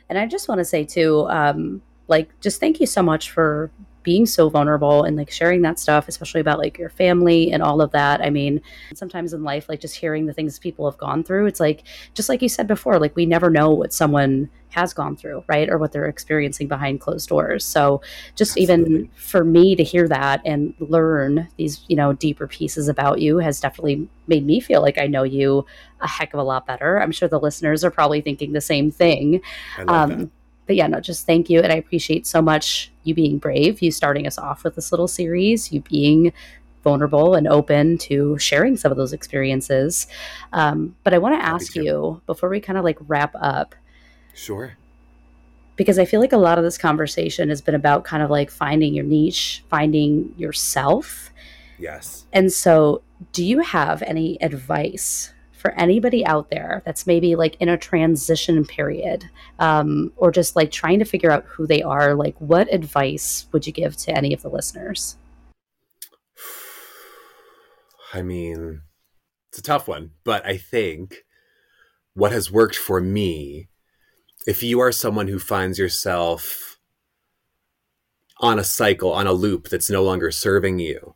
And 0.08 0.18
I 0.18 0.26
just 0.26 0.48
want 0.48 0.58
to 0.58 0.64
say 0.64 0.84
too, 0.84 1.26
um, 1.28 1.80
like, 2.08 2.28
just 2.40 2.58
thank 2.58 2.80
you 2.80 2.86
so 2.86 3.02
much 3.02 3.30
for 3.30 3.70
being 4.08 4.24
so 4.24 4.48
vulnerable 4.48 5.04
and 5.04 5.18
like 5.18 5.30
sharing 5.30 5.60
that 5.60 5.78
stuff, 5.78 6.08
especially 6.08 6.40
about 6.40 6.58
like 6.58 6.78
your 6.78 6.88
family 6.88 7.52
and 7.52 7.62
all 7.62 7.82
of 7.82 7.90
that. 7.90 8.22
I 8.22 8.30
mean, 8.30 8.62
sometimes 8.94 9.34
in 9.34 9.44
life, 9.44 9.68
like 9.68 9.80
just 9.80 9.96
hearing 9.96 10.24
the 10.24 10.32
things 10.32 10.58
people 10.58 10.90
have 10.90 10.96
gone 10.96 11.22
through, 11.22 11.44
it's 11.44 11.60
like, 11.60 11.82
just 12.14 12.30
like 12.30 12.40
you 12.40 12.48
said 12.48 12.66
before, 12.66 12.98
like 12.98 13.14
we 13.14 13.26
never 13.26 13.50
know 13.50 13.68
what 13.68 13.92
someone 13.92 14.48
has 14.70 14.94
gone 14.94 15.14
through, 15.14 15.44
right? 15.46 15.68
Or 15.68 15.76
what 15.76 15.92
they're 15.92 16.06
experiencing 16.06 16.68
behind 16.68 17.02
closed 17.02 17.28
doors. 17.28 17.66
So 17.66 18.00
just 18.34 18.56
Absolutely. 18.56 18.94
even 18.94 19.10
for 19.14 19.44
me 19.44 19.76
to 19.76 19.82
hear 19.82 20.08
that 20.08 20.40
and 20.46 20.72
learn 20.78 21.48
these, 21.58 21.84
you 21.88 21.96
know, 21.96 22.14
deeper 22.14 22.46
pieces 22.46 22.88
about 22.88 23.20
you 23.20 23.38
has 23.38 23.60
definitely 23.60 24.08
made 24.26 24.46
me 24.46 24.58
feel 24.58 24.80
like 24.80 24.96
I 24.96 25.06
know 25.06 25.22
you 25.22 25.66
a 26.00 26.08
heck 26.08 26.32
of 26.32 26.40
a 26.40 26.42
lot 26.42 26.66
better. 26.66 26.98
I'm 26.98 27.12
sure 27.12 27.28
the 27.28 27.40
listeners 27.40 27.84
are 27.84 27.90
probably 27.90 28.22
thinking 28.22 28.52
the 28.52 28.62
same 28.62 28.90
thing. 28.90 29.42
Um, 29.86 30.30
but 30.68 30.76
yeah, 30.76 30.86
no, 30.86 31.00
just 31.00 31.26
thank 31.26 31.50
you. 31.50 31.60
And 31.60 31.72
I 31.72 31.76
appreciate 31.76 32.26
so 32.26 32.40
much 32.40 32.92
you 33.02 33.14
being 33.14 33.38
brave, 33.38 33.80
you 33.80 33.90
starting 33.90 34.26
us 34.26 34.38
off 34.38 34.62
with 34.62 34.76
this 34.76 34.92
little 34.92 35.08
series, 35.08 35.72
you 35.72 35.80
being 35.80 36.32
vulnerable 36.84 37.34
and 37.34 37.48
open 37.48 37.96
to 37.98 38.38
sharing 38.38 38.76
some 38.76 38.92
of 38.92 38.98
those 38.98 39.14
experiences. 39.14 40.06
Um, 40.52 40.94
but 41.04 41.14
I 41.14 41.18
want 41.18 41.40
to 41.40 41.44
ask 41.44 41.74
you 41.74 42.20
before 42.26 42.50
we 42.50 42.60
kind 42.60 42.78
of 42.78 42.84
like 42.84 42.98
wrap 43.08 43.34
up. 43.40 43.74
Sure. 44.34 44.76
Because 45.76 45.98
I 45.98 46.04
feel 46.04 46.20
like 46.20 46.34
a 46.34 46.38
lot 46.38 46.58
of 46.58 46.64
this 46.64 46.76
conversation 46.76 47.48
has 47.48 47.62
been 47.62 47.74
about 47.74 48.04
kind 48.04 48.22
of 48.22 48.28
like 48.28 48.50
finding 48.50 48.92
your 48.92 49.06
niche, 49.06 49.64
finding 49.70 50.34
yourself. 50.36 51.30
Yes. 51.78 52.26
And 52.32 52.52
so, 52.52 53.02
do 53.32 53.44
you 53.44 53.60
have 53.60 54.02
any 54.02 54.40
advice 54.42 55.32
for 55.58 55.72
anybody 55.72 56.24
out 56.24 56.50
there 56.50 56.82
that's 56.84 57.06
maybe 57.06 57.36
like 57.36 57.56
in 57.60 57.68
a 57.68 57.76
transition 57.76 58.64
period 58.64 59.28
um, 59.58 60.12
or 60.16 60.30
just 60.30 60.56
like 60.56 60.70
trying 60.70 60.98
to 60.98 61.04
figure 61.04 61.30
out 61.30 61.44
who 61.44 61.66
they 61.66 61.82
are 61.82 62.14
like 62.14 62.36
what 62.40 62.72
advice 62.72 63.46
would 63.52 63.66
you 63.66 63.72
give 63.72 63.96
to 63.96 64.16
any 64.16 64.32
of 64.32 64.42
the 64.42 64.48
listeners? 64.48 65.16
I 68.14 68.22
mean 68.22 68.82
it's 69.58 69.58
a 69.58 69.62
tough 69.62 69.88
one 69.88 70.12
but 70.24 70.44
i 70.46 70.56
think 70.56 71.24
what 72.14 72.32
has 72.32 72.50
worked 72.50 72.76
for 72.76 73.00
me 73.00 73.68
if 74.46 74.62
you 74.62 74.80
are 74.80 74.92
someone 74.92 75.28
who 75.28 75.38
finds 75.38 75.78
yourself 75.78 76.78
on 78.40 78.58
a 78.58 78.64
cycle 78.64 79.12
on 79.12 79.26
a 79.26 79.32
loop 79.32 79.68
that's 79.68 79.90
no 79.90 80.02
longer 80.02 80.30
serving 80.30 80.78
you 80.78 81.14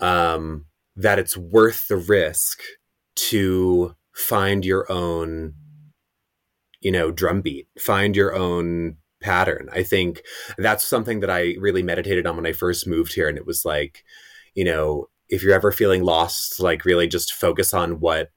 um, 0.00 0.66
that 0.94 1.18
it's 1.18 1.36
worth 1.36 1.88
the 1.88 1.96
risk 1.96 2.62
to 3.16 3.94
find 4.14 4.64
your 4.64 4.90
own 4.90 5.54
you 6.80 6.90
know 6.92 7.10
drumbeat 7.10 7.68
find 7.78 8.16
your 8.16 8.34
own 8.34 8.96
pattern. 9.22 9.68
I 9.72 9.82
think 9.82 10.22
that's 10.58 10.86
something 10.86 11.20
that 11.20 11.30
i 11.30 11.56
really 11.58 11.82
meditated 11.82 12.26
on 12.26 12.36
when 12.36 12.46
i 12.46 12.52
first 12.52 12.86
moved 12.86 13.14
here 13.14 13.28
and 13.28 13.38
it 13.38 13.46
was 13.46 13.64
like 13.64 14.04
you 14.54 14.64
know 14.64 15.08
if 15.28 15.42
you're 15.42 15.54
ever 15.54 15.72
feeling 15.72 16.04
lost 16.04 16.60
like 16.60 16.84
really 16.84 17.08
just 17.08 17.32
focus 17.32 17.74
on 17.74 17.98
what 17.98 18.30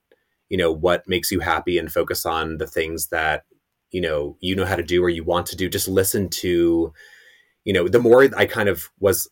you 0.48 0.58
know 0.58 0.72
what 0.72 1.08
makes 1.08 1.30
you 1.30 1.40
happy 1.40 1.78
and 1.78 1.92
focus 1.92 2.26
on 2.26 2.58
the 2.58 2.66
things 2.66 3.08
that 3.08 3.44
you 3.90 4.00
know 4.00 4.36
you 4.40 4.54
know 4.54 4.66
how 4.66 4.76
to 4.76 4.82
do 4.82 5.02
or 5.02 5.08
you 5.08 5.24
want 5.24 5.46
to 5.46 5.56
do. 5.56 5.68
Just 5.68 5.88
listen 5.88 6.28
to 6.28 6.92
you 7.64 7.72
know 7.72 7.88
the 7.88 7.98
more 7.98 8.28
i 8.36 8.46
kind 8.46 8.68
of 8.68 8.90
was 8.98 9.28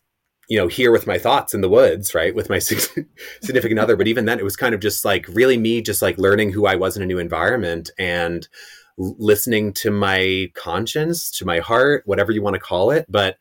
you 0.49 0.57
know 0.57 0.67
here 0.67 0.91
with 0.91 1.07
my 1.07 1.17
thoughts 1.17 1.53
in 1.53 1.61
the 1.61 1.69
woods 1.69 2.13
right 2.13 2.35
with 2.35 2.49
my 2.49 2.59
significant 3.41 3.79
other. 3.79 3.95
But 3.95 4.07
even 4.07 4.25
then 4.25 4.39
it 4.39 4.43
was 4.43 4.57
kind 4.57 4.75
of 4.75 4.81
just 4.81 5.05
like 5.05 5.25
really 5.29 5.57
me 5.57 5.81
just 5.81 6.01
like 6.01 6.17
learning 6.17 6.51
who 6.51 6.65
i 6.65 6.75
was 6.75 6.97
in 6.97 7.03
a 7.03 7.05
new 7.05 7.19
environment 7.19 7.89
and 7.97 8.49
listening 8.97 9.71
to 9.71 9.89
my 9.89 10.51
conscience 10.55 11.31
to 11.31 11.45
my 11.45 11.59
heart 11.59 12.03
whatever 12.05 12.33
you 12.33 12.41
want 12.41 12.55
to 12.55 12.59
call 12.59 12.91
it. 12.91 13.05
But 13.07 13.37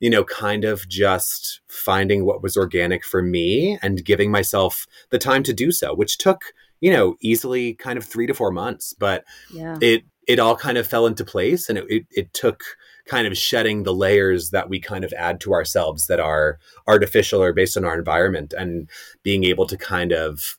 you 0.00 0.10
know 0.10 0.24
kind 0.24 0.64
of 0.64 0.86
just 0.88 1.60
finding 1.68 2.24
what 2.24 2.42
was 2.42 2.56
organic 2.56 3.04
for 3.04 3.22
me 3.22 3.78
and 3.82 4.04
giving 4.04 4.30
myself 4.30 4.86
the 5.10 5.18
time 5.18 5.42
to 5.42 5.52
do 5.52 5.72
so 5.72 5.92
which 5.92 6.18
took 6.18 6.52
you 6.80 6.92
know 6.92 7.16
easily 7.20 7.74
kind 7.74 7.98
of 7.98 8.04
3 8.04 8.26
to 8.26 8.34
4 8.34 8.50
months. 8.50 8.92
But 8.92 9.24
yeah. 9.52 9.78
it 9.80 10.02
it 10.26 10.40
all 10.40 10.56
kind 10.56 10.76
of 10.76 10.86
fell 10.86 11.06
into 11.06 11.24
place 11.24 11.68
and 11.68 11.78
it, 11.78 11.84
it, 11.88 12.06
it 12.10 12.34
took 12.34 12.62
kind 13.08 13.26
of 13.26 13.36
shedding 13.36 13.82
the 13.82 13.94
layers 13.94 14.50
that 14.50 14.68
we 14.68 14.78
kind 14.78 15.02
of 15.02 15.12
add 15.14 15.40
to 15.40 15.52
ourselves 15.52 16.06
that 16.06 16.20
are 16.20 16.58
artificial 16.86 17.42
or 17.42 17.52
based 17.52 17.76
on 17.76 17.84
our 17.84 17.98
environment 17.98 18.52
and 18.56 18.88
being 19.22 19.44
able 19.44 19.66
to 19.66 19.76
kind 19.76 20.12
of 20.12 20.58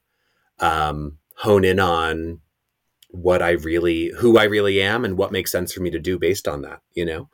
um, 0.59 1.17
hone 1.35 1.63
in 1.63 1.79
on 1.79 2.41
what 3.11 3.41
I 3.41 3.51
really, 3.51 4.11
who 4.17 4.37
I 4.37 4.45
really 4.45 4.81
am 4.81 5.05
and 5.05 5.17
what 5.17 5.31
makes 5.31 5.51
sense 5.51 5.71
for 5.71 5.81
me 5.81 5.91
to 5.91 5.99
do 5.99 6.17
based 6.19 6.47
on 6.47 6.63
that, 6.63 6.81
you 6.93 7.05
know? 7.05 7.29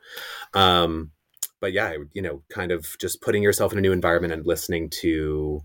Um, 0.54 1.12
but 1.60 1.72
yeah, 1.72 1.94
you 2.12 2.20
know, 2.20 2.42
kind 2.50 2.70
of 2.70 2.86
just 3.00 3.22
putting 3.22 3.42
yourself 3.42 3.72
in 3.72 3.78
a 3.78 3.82
new 3.82 3.92
environment 3.92 4.34
and 4.34 4.46
listening 4.46 4.90
to, 5.00 5.64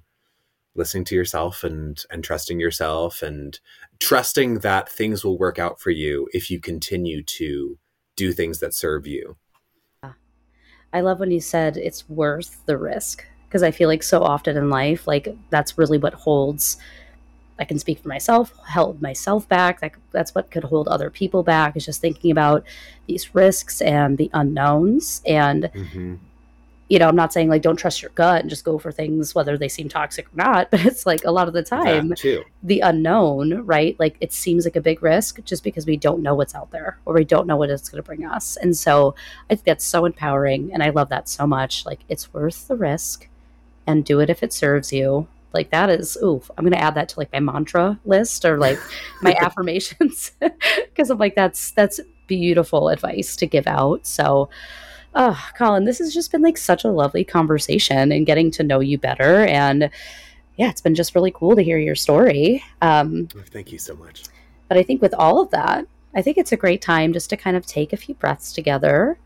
listening 0.73 1.03
to 1.03 1.15
yourself 1.15 1.65
and 1.65 2.01
and 2.09 2.23
trusting 2.23 2.57
yourself 2.57 3.21
and 3.21 3.59
trusting 3.99 4.59
that 4.59 4.87
things 4.87 5.21
will 5.21 5.37
work 5.37 5.59
out 5.59 5.81
for 5.81 5.89
you 5.89 6.29
if 6.31 6.49
you 6.49 6.61
continue 6.61 7.21
to 7.21 7.77
do 8.21 8.31
things 8.31 8.59
that 8.59 8.73
serve 8.75 9.07
you. 9.07 9.35
I 10.93 11.01
love 11.01 11.19
when 11.19 11.31
you 11.31 11.39
said 11.39 11.75
it's 11.75 12.07
worth 12.07 12.61
the 12.67 12.77
risk 12.77 13.25
because 13.47 13.63
I 13.63 13.71
feel 13.71 13.89
like 13.89 14.03
so 14.03 14.21
often 14.21 14.57
in 14.57 14.69
life, 14.69 15.07
like 15.07 15.27
that's 15.49 15.77
really 15.77 15.97
what 15.97 16.13
holds. 16.13 16.77
I 17.57 17.65
can 17.65 17.79
speak 17.79 17.99
for 17.99 18.09
myself, 18.09 18.53
held 18.67 19.01
myself 19.01 19.47
back. 19.47 19.79
That, 19.81 19.93
that's 20.11 20.35
what 20.35 20.51
could 20.51 20.65
hold 20.65 20.87
other 20.87 21.09
people 21.09 21.43
back 21.43 21.75
is 21.75 21.85
just 21.85 22.01
thinking 22.01 22.29
about 22.31 22.63
these 23.07 23.33
risks 23.33 23.81
and 23.81 24.17
the 24.17 24.29
unknowns. 24.33 25.21
And 25.25 25.63
mm-hmm 25.73 26.15
you 26.91 26.99
know, 26.99 27.07
I'm 27.07 27.15
not 27.15 27.31
saying 27.31 27.47
like 27.47 27.61
don't 27.61 27.77
trust 27.77 28.01
your 28.01 28.11
gut 28.15 28.41
and 28.41 28.49
just 28.49 28.65
go 28.65 28.77
for 28.77 28.91
things 28.91 29.33
whether 29.33 29.57
they 29.57 29.69
seem 29.69 29.87
toxic 29.87 30.27
or 30.27 30.35
not, 30.35 30.69
but 30.71 30.85
it's 30.85 31.05
like 31.05 31.23
a 31.23 31.31
lot 31.31 31.47
of 31.47 31.53
the 31.53 31.63
time 31.63 32.13
the 32.63 32.81
unknown, 32.81 33.65
right? 33.65 33.97
Like 33.97 34.17
it 34.19 34.33
seems 34.33 34.65
like 34.65 34.75
a 34.75 34.81
big 34.81 35.01
risk 35.01 35.41
just 35.45 35.63
because 35.63 35.85
we 35.85 35.95
don't 35.95 36.21
know 36.21 36.35
what's 36.35 36.53
out 36.53 36.69
there 36.71 36.99
or 37.05 37.13
we 37.13 37.23
don't 37.23 37.47
know 37.47 37.55
what 37.55 37.69
it's 37.69 37.87
going 37.87 38.03
to 38.03 38.05
bring 38.05 38.25
us. 38.25 38.57
And 38.57 38.75
so 38.75 39.15
I 39.49 39.55
think 39.55 39.63
that's 39.63 39.85
so 39.85 40.03
empowering 40.03 40.73
and 40.73 40.83
I 40.83 40.89
love 40.89 41.07
that 41.09 41.29
so 41.29 41.47
much. 41.47 41.85
Like 41.85 42.01
it's 42.09 42.33
worth 42.33 42.67
the 42.67 42.75
risk 42.75 43.29
and 43.87 44.03
do 44.03 44.19
it 44.19 44.29
if 44.29 44.43
it 44.43 44.51
serves 44.51 44.91
you. 44.91 45.29
Like 45.53 45.69
that 45.69 45.89
is 45.89 46.17
oof. 46.21 46.51
I'm 46.57 46.65
going 46.65 46.73
to 46.73 46.83
add 46.83 46.95
that 46.95 47.07
to 47.09 47.19
like 47.21 47.31
my 47.31 47.39
mantra 47.39 48.01
list 48.03 48.43
or 48.43 48.57
like 48.57 48.79
my 49.21 49.33
affirmations 49.39 50.33
because 50.75 51.09
I'm 51.09 51.19
like 51.19 51.35
that's 51.35 51.71
that's 51.71 52.01
beautiful 52.27 52.89
advice 52.89 53.37
to 53.37 53.47
give 53.47 53.67
out. 53.67 54.05
So 54.05 54.49
Oh, 55.13 55.49
Colin, 55.57 55.85
this 55.85 55.99
has 55.99 56.13
just 56.13 56.31
been 56.31 56.41
like 56.41 56.57
such 56.57 56.83
a 56.83 56.91
lovely 56.91 57.23
conversation 57.23 58.11
and 58.11 58.25
getting 58.25 58.49
to 58.51 58.63
know 58.63 58.79
you 58.79 58.97
better. 58.97 59.45
And 59.45 59.89
yeah, 60.55 60.69
it's 60.69 60.81
been 60.81 60.95
just 60.95 61.15
really 61.15 61.31
cool 61.31 61.55
to 61.55 61.63
hear 61.63 61.77
your 61.77 61.95
story. 61.95 62.63
Um, 62.81 63.27
oh, 63.35 63.41
thank 63.51 63.71
you 63.71 63.79
so 63.79 63.95
much. 63.95 64.23
But 64.67 64.77
I 64.77 64.83
think 64.83 65.01
with 65.01 65.13
all 65.13 65.41
of 65.41 65.51
that, 65.51 65.85
I 66.15 66.21
think 66.21 66.37
it's 66.37 66.51
a 66.51 66.57
great 66.57 66.81
time 66.81 67.13
just 67.13 67.29
to 67.31 67.37
kind 67.37 67.57
of 67.57 67.65
take 67.65 67.93
a 67.93 67.97
few 67.97 68.15
breaths 68.15 68.53
together. 68.53 69.17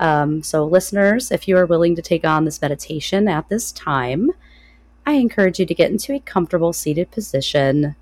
Um, 0.00 0.42
so, 0.42 0.64
listeners, 0.64 1.30
if 1.30 1.46
you 1.46 1.56
are 1.56 1.66
willing 1.66 1.94
to 1.96 2.02
take 2.02 2.24
on 2.24 2.44
this 2.44 2.60
meditation 2.60 3.28
at 3.28 3.48
this 3.48 3.70
time, 3.72 4.30
I 5.06 5.12
encourage 5.12 5.58
you 5.60 5.66
to 5.66 5.74
get 5.74 5.90
into 5.90 6.14
a 6.14 6.20
comfortable 6.20 6.72
seated 6.72 7.10
position. 7.10 7.96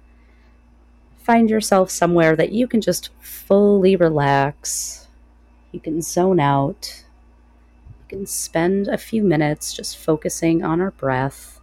Find 1.19 1.51
yourself 1.51 1.91
somewhere 1.91 2.35
that 2.37 2.53
you 2.53 2.67
can 2.67 2.81
just 2.81 3.11
fully 3.21 3.97
relax 3.97 5.09
You 5.73 5.81
can 5.81 6.03
zone 6.03 6.39
out. 6.39 7.05
Can 8.13 8.27
spend 8.27 8.89
a 8.89 8.99
few 8.99 9.25
minutes 9.25 9.73
just 9.73 9.97
focusing 9.97 10.63
on 10.63 10.83
our 10.83 10.91
breath. 10.91 11.63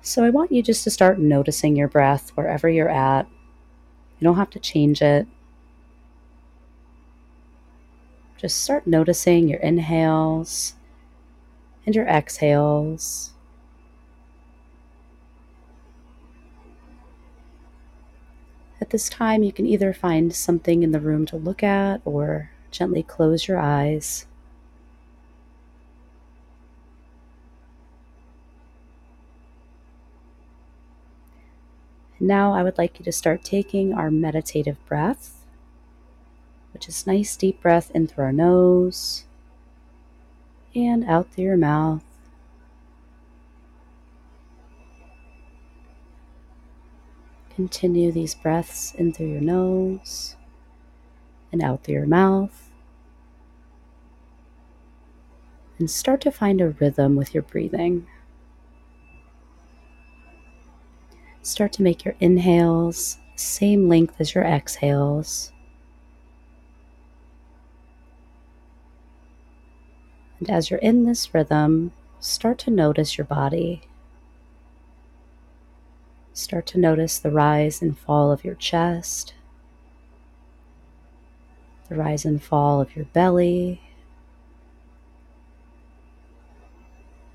So 0.00 0.24
I 0.24 0.30
want 0.30 0.50
you 0.50 0.62
just 0.62 0.82
to 0.84 0.90
start 0.90 1.18
noticing 1.18 1.76
your 1.76 1.88
breath 1.88 2.30
wherever 2.36 2.70
you're 2.70 2.88
at. 2.88 3.26
You 4.18 4.24
don't 4.24 4.36
have 4.36 4.48
to 4.48 4.58
change 4.58 5.02
it. 5.02 5.26
Just 8.38 8.62
start 8.62 8.86
noticing 8.86 9.46
your 9.46 9.60
inhales 9.60 10.76
and 11.84 11.94
your 11.94 12.06
exhales. 12.06 13.34
At 18.80 18.88
this 18.88 19.10
time, 19.10 19.42
you 19.42 19.52
can 19.52 19.66
either 19.66 19.92
find 19.92 20.34
something 20.34 20.82
in 20.82 20.92
the 20.92 21.00
room 21.00 21.26
to 21.26 21.36
look 21.36 21.62
at 21.62 22.00
or 22.06 22.48
gently 22.74 23.02
close 23.02 23.48
your 23.48 23.58
eyes. 23.58 24.26
Now, 32.20 32.54
I 32.54 32.62
would 32.62 32.78
like 32.78 32.98
you 32.98 33.04
to 33.04 33.12
start 33.12 33.44
taking 33.44 33.92
our 33.92 34.10
meditative 34.10 34.78
breath 34.86 35.44
which 36.74 36.88
is 36.88 37.06
nice 37.06 37.36
deep 37.36 37.62
breath 37.62 37.90
in 37.92 38.08
through 38.08 38.24
our 38.24 38.32
nose 38.32 39.24
and 40.74 41.04
out 41.04 41.30
through 41.30 41.44
your 41.44 41.56
mouth. 41.56 42.02
Continue 47.54 48.10
these 48.10 48.34
breaths 48.34 48.92
in 48.96 49.12
through 49.12 49.28
your 49.28 49.40
nose 49.40 50.34
and 51.52 51.62
out 51.62 51.84
through 51.84 51.94
your 51.94 52.06
mouth. 52.06 52.63
And 55.84 55.90
start 55.90 56.22
to 56.22 56.30
find 56.30 56.62
a 56.62 56.70
rhythm 56.70 57.14
with 57.14 57.34
your 57.34 57.42
breathing. 57.42 58.06
Start 61.42 61.74
to 61.74 61.82
make 61.82 62.06
your 62.06 62.14
inhales 62.20 63.18
same 63.36 63.86
length 63.86 64.18
as 64.18 64.34
your 64.34 64.44
exhales. 64.44 65.52
And 70.38 70.48
as 70.48 70.70
you're 70.70 70.80
in 70.80 71.04
this 71.04 71.34
rhythm, 71.34 71.92
start 72.18 72.56
to 72.60 72.70
notice 72.70 73.18
your 73.18 73.26
body. 73.26 73.82
Start 76.32 76.64
to 76.68 76.78
notice 76.78 77.18
the 77.18 77.30
rise 77.30 77.82
and 77.82 77.98
fall 77.98 78.32
of 78.32 78.42
your 78.42 78.54
chest, 78.54 79.34
the 81.90 81.96
rise 81.96 82.24
and 82.24 82.42
fall 82.42 82.80
of 82.80 82.96
your 82.96 83.04
belly, 83.04 83.82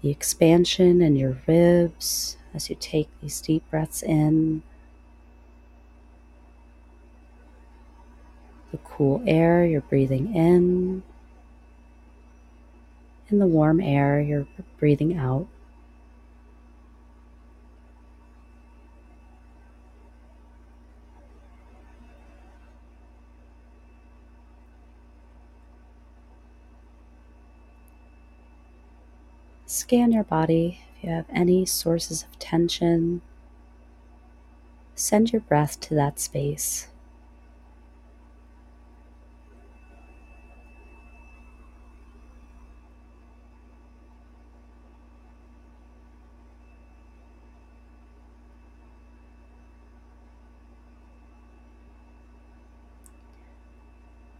the 0.01 0.09
expansion 0.09 1.01
in 1.01 1.15
your 1.15 1.37
ribs 1.47 2.37
as 2.53 2.69
you 2.69 2.75
take 2.79 3.09
these 3.21 3.41
deep 3.41 3.63
breaths 3.69 4.01
in, 4.01 4.63
the 8.71 8.77
cool 8.77 9.21
air 9.25 9.65
you're 9.65 9.81
breathing 9.81 10.35
in 10.35 11.01
in 13.29 13.39
the 13.39 13.47
warm 13.47 13.79
air 13.79 14.19
you're 14.21 14.47
breathing 14.77 15.17
out. 15.17 15.47
Scan 29.71 30.11
your 30.11 30.23
body 30.23 30.81
if 30.97 31.03
you 31.03 31.11
have 31.11 31.27
any 31.29 31.63
sources 31.63 32.23
of 32.23 32.39
tension. 32.39 33.21
Send 34.95 35.31
your 35.31 35.41
breath 35.41 35.79
to 35.81 35.93
that 35.93 36.19
space. 36.19 36.87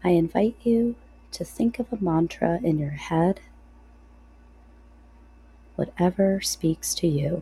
I 0.03 0.09
invite 0.09 0.55
you 0.63 0.95
to 1.33 1.45
think 1.45 1.77
of 1.77 1.93
a 1.93 2.03
mantra 2.03 2.59
in 2.63 2.79
your 2.79 2.89
head, 2.89 3.41
whatever 5.79 6.41
speaks 6.41 6.93
to 6.93 7.07
you. 7.07 7.41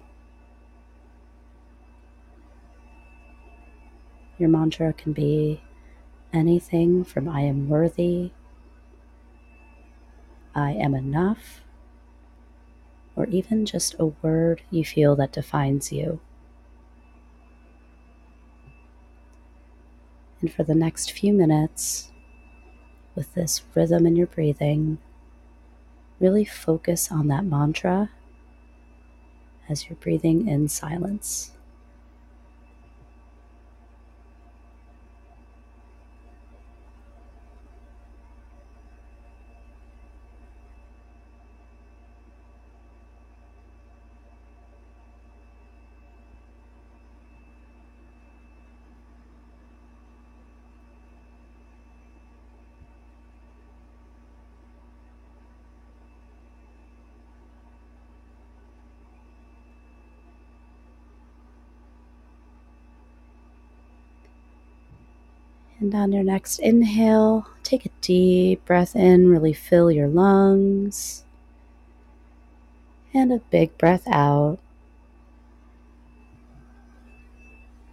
Your 4.38 4.48
mantra 4.48 4.94
can 4.94 5.12
be 5.12 5.60
anything 6.32 7.04
from 7.04 7.28
I 7.28 7.42
am 7.42 7.68
worthy, 7.68 8.30
I 10.54 10.74
am 10.74 10.94
enough, 10.94 11.62
or 13.16 13.26
even 13.26 13.66
just 13.66 13.96
a 13.98 14.06
word 14.06 14.62
you 14.70 14.86
feel 14.86 15.16
that 15.16 15.32
defines 15.32 15.92
you. 15.92 16.20
And 20.42 20.54
for 20.54 20.64
the 20.64 20.76
next 20.76 21.12
few 21.12 21.34
minutes, 21.34 22.12
with 23.16 23.34
this 23.34 23.64
rhythm 23.74 24.06
in 24.06 24.16
your 24.16 24.28
breathing, 24.28 25.00
really 26.20 26.46
focus 26.46 27.12
on 27.12 27.30
that 27.30 27.44
mantra 27.44 28.12
as 29.70 29.88
you're 29.90 29.98
breathing 29.98 30.48
in 30.48 30.68
silence. 30.68 31.52
And 65.88 65.96
on 65.96 66.12
your 66.12 66.24
next 66.24 66.60
inhale, 66.60 67.48
take 67.64 67.86
a 67.86 67.92
deep 68.02 68.66
breath 68.66 68.94
in, 68.94 69.30
really 69.30 69.54
fill 69.54 69.90
your 69.90 70.10
lungs. 70.10 71.24
And 73.14 73.32
a 73.32 73.40
big 73.40 73.78
breath 73.78 74.06
out. 74.06 74.60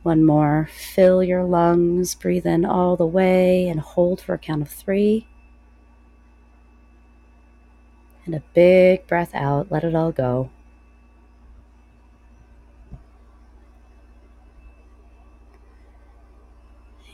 One 0.03 0.25
more. 0.25 0.69
Fill 0.73 1.23
your 1.23 1.45
lungs, 1.45 2.17
breathe 2.17 2.47
in 2.47 2.65
all 2.65 2.97
the 2.97 3.07
way, 3.07 3.69
and 3.69 3.79
hold 3.79 4.21
for 4.21 4.35
a 4.35 4.39
count 4.39 4.63
of 4.63 4.71
three. 4.71 5.29
And 8.27 8.35
a 8.35 8.43
big 8.55 9.07
breath 9.07 9.33
out, 9.37 9.71
let 9.71 9.85
it 9.85 9.95
all 9.95 10.11
go. 10.11 10.51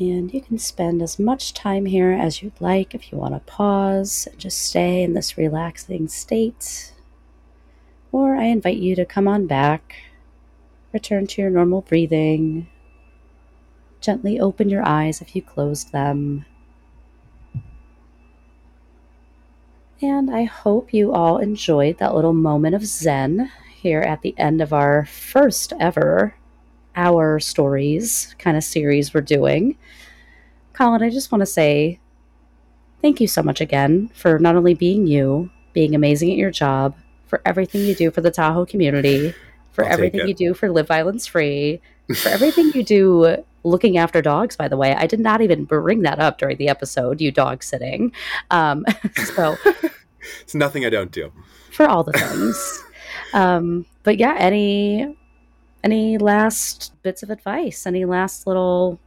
And 0.01 0.33
you 0.33 0.41
can 0.41 0.57
spend 0.57 1.03
as 1.03 1.19
much 1.19 1.53
time 1.53 1.85
here 1.85 2.11
as 2.11 2.43
you'd 2.43 2.59
like 2.59 2.95
if 2.95 3.13
you 3.13 3.19
want 3.19 3.35
to 3.35 3.41
pause 3.41 4.27
and 4.31 4.41
just 4.41 4.59
stay 4.59 5.03
in 5.03 5.13
this 5.13 5.37
relaxing 5.37 6.09
state. 6.09 6.95
Or 8.11 8.35
I 8.35 8.45
invite 8.45 8.79
you 8.79 8.97
to 8.97 9.05
come 9.05 9.29
on 9.29 9.47
back, 9.47 9.97
return 10.95 11.27
to 11.27 11.43
your 11.43 11.51
normal 11.51 11.83
breathing. 11.83 12.67
Gently 14.01 14.41
open 14.41 14.71
your 14.71 14.83
eyes 14.89 15.21
if 15.21 15.37
you 15.37 15.43
closed 15.43 15.93
them. 15.93 16.47
And 20.01 20.35
I 20.35 20.45
hope 20.45 20.95
you 20.95 21.13
all 21.13 21.37
enjoyed 21.37 21.99
that 21.99 22.15
little 22.15 22.33
moment 22.33 22.75
of 22.75 22.87
Zen 22.87 23.53
here 23.75 24.01
at 24.01 24.23
the 24.23 24.35
end 24.39 24.63
of 24.63 24.73
our 24.73 25.05
first 25.05 25.75
ever 25.79 26.37
our 26.97 27.41
stories 27.41 28.35
kind 28.39 28.57
of 28.57 28.65
series 28.65 29.15
we're 29.15 29.21
doing. 29.21 29.77
Colin, 30.73 31.03
I 31.03 31.11
just 31.11 31.31
want 31.31 31.41
to 31.41 31.47
say 31.47 31.99
thank 33.03 33.21
you 33.21 33.29
so 33.29 33.43
much 33.43 33.61
again 33.61 34.11
for 34.15 34.39
not 34.39 34.57
only 34.57 34.75
being 34.75 35.07
you, 35.07 35.51
being 35.73 35.95
amazing 35.95 36.31
at 36.31 36.37
your 36.37 36.51
job, 36.51 36.95
for 37.27 37.41
everything 37.45 37.83
you 37.83 37.95
do 37.95 38.11
for 38.11 38.21
the 38.21 38.31
Tahoe 38.31 38.67
community, 38.67 39.35
for 39.71 39.85
I'll 39.85 39.93
everything 39.93 40.27
you 40.27 40.35
do 40.35 40.55
for 40.55 40.71
Live 40.71 40.89
Violence 40.89 41.27
Free, 41.27 41.81
for 42.17 42.29
everything 42.29 42.73
you 42.75 42.83
do 42.83 43.37
looking 43.63 43.99
after 43.99 44.23
dogs, 44.23 44.57
by 44.57 44.69
the 44.69 44.77
way. 44.77 44.95
I 44.95 45.07
did 45.07 45.21
not 45.21 45.41
even 45.41 45.65
bring 45.65 46.03
that 46.03 46.19
up 46.19 46.39
during 46.39 46.57
the 46.57 46.69
episode, 46.69 47.21
you 47.21 47.31
dog 47.31 47.63
sitting. 47.63 48.13
Um, 48.51 48.85
so 49.35 49.57
it's 50.43 50.55
nothing 50.55 50.85
I 50.85 50.91
don't 50.91 51.13
do 51.13 51.33
for 51.71 51.87
all 51.87 52.03
the 52.03 52.13
things. 52.13 52.85
um, 53.33 53.87
but 54.03 54.19
yeah, 54.19 54.35
any 54.39 55.17
any 55.83 56.19
last 56.19 56.93
bits 57.03 57.23
of 57.23 57.31
advice? 57.31 57.87
Any 57.87 58.05
last 58.05 58.47
little 58.47 58.99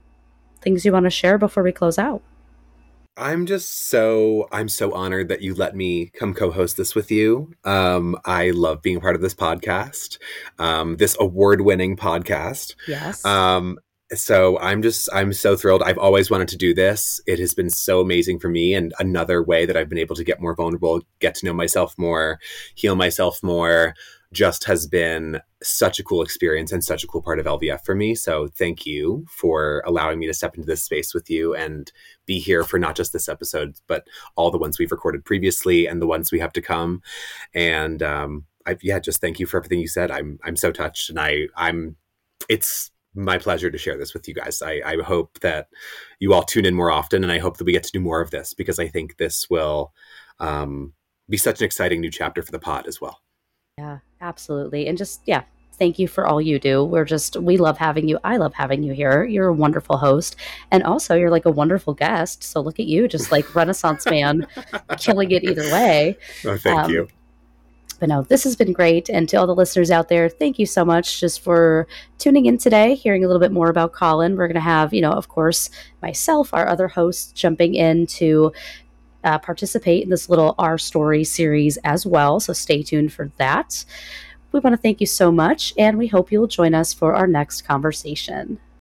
things 0.61 0.85
you 0.85 0.91
want 0.91 1.05
to 1.05 1.09
share 1.09 1.37
before 1.37 1.63
we 1.63 1.71
close 1.71 1.97
out? 1.97 2.21
I'm 3.15 3.45
just 3.45 3.89
so 3.89 4.47
I'm 4.51 4.67
so 4.67 4.91
honored 4.91 5.27
that 5.29 5.41
you 5.41 5.53
let 5.53 5.75
me 5.75 6.09
come 6.15 6.33
co-host 6.33 6.77
this 6.77 6.95
with 6.95 7.11
you. 7.11 7.53
Um, 7.63 8.17
I 8.25 8.49
love 8.49 8.81
being 8.81 8.99
part 8.99 9.15
of 9.15 9.21
this 9.21 9.35
podcast, 9.35 10.17
um, 10.57 10.97
this 10.97 11.15
award-winning 11.19 11.95
podcast. 11.95 12.73
Yes. 12.87 13.23
Um, 13.23 13.77
so 14.15 14.57
I'm 14.59 14.81
just 14.81 15.09
I'm 15.13 15.31
so 15.31 15.55
thrilled. 15.55 15.83
I've 15.83 15.99
always 15.99 16.31
wanted 16.31 16.47
to 16.49 16.57
do 16.57 16.73
this. 16.73 17.21
It 17.27 17.37
has 17.37 17.53
been 17.53 17.69
so 17.69 17.99
amazing 17.99 18.39
for 18.39 18.49
me, 18.49 18.73
and 18.73 18.93
another 18.99 19.43
way 19.43 19.67
that 19.67 19.77
I've 19.77 19.89
been 19.89 19.99
able 19.99 20.15
to 20.15 20.23
get 20.23 20.41
more 20.41 20.55
vulnerable, 20.55 21.01
get 21.19 21.35
to 21.35 21.45
know 21.45 21.53
myself 21.53 21.95
more, 21.97 22.39
heal 22.73 22.95
myself 22.95 23.43
more, 23.43 23.93
just 24.33 24.65
has 24.65 24.87
been 24.87 25.39
such 25.61 25.99
a 25.99 26.03
cool 26.03 26.21
experience 26.21 26.71
and 26.71 26.83
such 26.83 27.03
a 27.03 27.07
cool 27.07 27.21
part 27.21 27.39
of 27.39 27.45
LVF 27.45 27.85
for 27.85 27.95
me. 27.95 28.15
So 28.15 28.47
thank 28.47 28.85
you 28.85 29.25
for 29.29 29.81
allowing 29.85 30.19
me 30.19 30.27
to 30.27 30.33
step 30.33 30.55
into 30.55 30.65
this 30.65 30.83
space 30.83 31.13
with 31.13 31.29
you 31.29 31.55
and 31.55 31.91
be 32.25 32.39
here 32.39 32.63
for 32.63 32.77
not 32.79 32.95
just 32.95 33.13
this 33.13 33.29
episode, 33.29 33.77
but 33.87 34.05
all 34.35 34.51
the 34.51 34.57
ones 34.57 34.77
we've 34.77 34.91
recorded 34.91 35.23
previously 35.23 35.87
and 35.87 36.01
the 36.01 36.07
ones 36.07 36.31
we 36.31 36.39
have 36.39 36.53
to 36.53 36.61
come. 36.61 37.01
And 37.53 38.03
um, 38.03 38.45
I, 38.65 38.77
yeah, 38.81 38.99
just 38.99 39.21
thank 39.21 39.39
you 39.39 39.45
for 39.45 39.57
everything 39.57 39.79
you 39.79 39.87
said. 39.87 40.11
I'm 40.11 40.39
I'm 40.43 40.55
so 40.55 40.71
touched, 40.71 41.09
and 41.09 41.19
I 41.19 41.47
I'm 41.55 41.95
it's 42.49 42.91
my 43.15 43.37
pleasure 43.37 43.69
to 43.69 43.77
share 43.77 43.97
this 43.97 44.13
with 44.13 44.27
you 44.27 44.33
guys. 44.33 44.61
I, 44.61 44.81
I 44.85 44.97
hope 45.03 45.39
that 45.41 45.67
you 46.19 46.33
all 46.33 46.43
tune 46.43 46.65
in 46.65 46.73
more 46.73 46.91
often, 46.91 47.23
and 47.23 47.31
I 47.31 47.39
hope 47.39 47.57
that 47.57 47.65
we 47.65 47.73
get 47.73 47.83
to 47.83 47.91
do 47.91 47.99
more 47.99 48.21
of 48.21 48.31
this 48.31 48.53
because 48.53 48.79
I 48.79 48.87
think 48.87 49.17
this 49.17 49.49
will 49.49 49.93
um, 50.39 50.93
be 51.29 51.37
such 51.37 51.61
an 51.61 51.65
exciting 51.65 52.01
new 52.01 52.11
chapter 52.11 52.41
for 52.41 52.51
the 52.51 52.59
pod 52.59 52.87
as 52.87 52.99
well. 52.99 53.19
Yeah, 53.79 53.99
absolutely. 54.21 54.87
And 54.87 54.97
just, 54.97 55.21
yeah, 55.25 55.43
thank 55.79 55.97
you 55.97 56.07
for 56.07 56.27
all 56.27 56.39
you 56.39 56.59
do. 56.59 56.83
We're 56.83 57.05
just, 57.05 57.35
we 57.37 57.57
love 57.57 57.79
having 57.79 58.07
you. 58.07 58.19
I 58.23 58.37
love 58.37 58.53
having 58.53 58.83
you 58.83 58.93
here. 58.93 59.23
You're 59.23 59.47
a 59.47 59.53
wonderful 59.53 59.97
host. 59.97 60.35
And 60.69 60.83
also, 60.83 61.15
you're 61.15 61.31
like 61.31 61.45
a 61.45 61.51
wonderful 61.51 61.95
guest. 61.95 62.43
So 62.43 62.61
look 62.61 62.79
at 62.79 62.85
you, 62.85 63.07
just 63.07 63.31
like 63.31 63.55
Renaissance 63.55 64.05
man, 64.05 64.45
killing 64.99 65.31
it 65.31 65.43
either 65.43 65.63
way. 65.71 66.17
Oh, 66.45 66.55
thank 66.55 66.79
um, 66.81 66.91
you. 66.91 67.07
But 67.99 68.09
no, 68.09 68.21
this 68.21 68.43
has 68.43 68.55
been 68.55 68.73
great. 68.73 69.09
And 69.09 69.27
to 69.29 69.37
all 69.37 69.47
the 69.47 69.55
listeners 69.55 69.89
out 69.89 70.07
there, 70.07 70.29
thank 70.29 70.59
you 70.59 70.67
so 70.67 70.85
much 70.85 71.19
just 71.19 71.41
for 71.41 71.87
tuning 72.19 72.45
in 72.45 72.59
today, 72.59 72.93
hearing 72.93 73.23
a 73.23 73.27
little 73.27 73.39
bit 73.39 73.51
more 73.51 73.69
about 73.69 73.93
Colin. 73.93 74.35
We're 74.35 74.47
going 74.47 74.55
to 74.55 74.61
have, 74.61 74.93
you 74.93 75.01
know, 75.01 75.13
of 75.13 75.29
course, 75.29 75.71
myself, 76.01 76.53
our 76.53 76.67
other 76.67 76.89
hosts, 76.89 77.31
jumping 77.31 77.73
in 77.73 78.05
to 78.07 78.51
uh, 79.23 79.39
participate 79.39 80.03
in 80.03 80.09
this 80.09 80.29
little 80.29 80.55
Our 80.57 80.77
Story 80.77 81.23
series 81.23 81.77
as 81.77 82.05
well. 82.05 82.39
So 82.39 82.53
stay 82.53 82.83
tuned 82.83 83.13
for 83.13 83.31
that. 83.37 83.85
We 84.51 84.59
want 84.59 84.73
to 84.73 84.81
thank 84.81 85.01
you 85.01 85.07
so 85.07 85.31
much, 85.31 85.73
and 85.77 85.97
we 85.97 86.07
hope 86.07 86.31
you'll 86.31 86.47
join 86.47 86.75
us 86.75 86.93
for 86.93 87.15
our 87.15 87.27
next 87.27 87.63
conversation. 87.63 88.59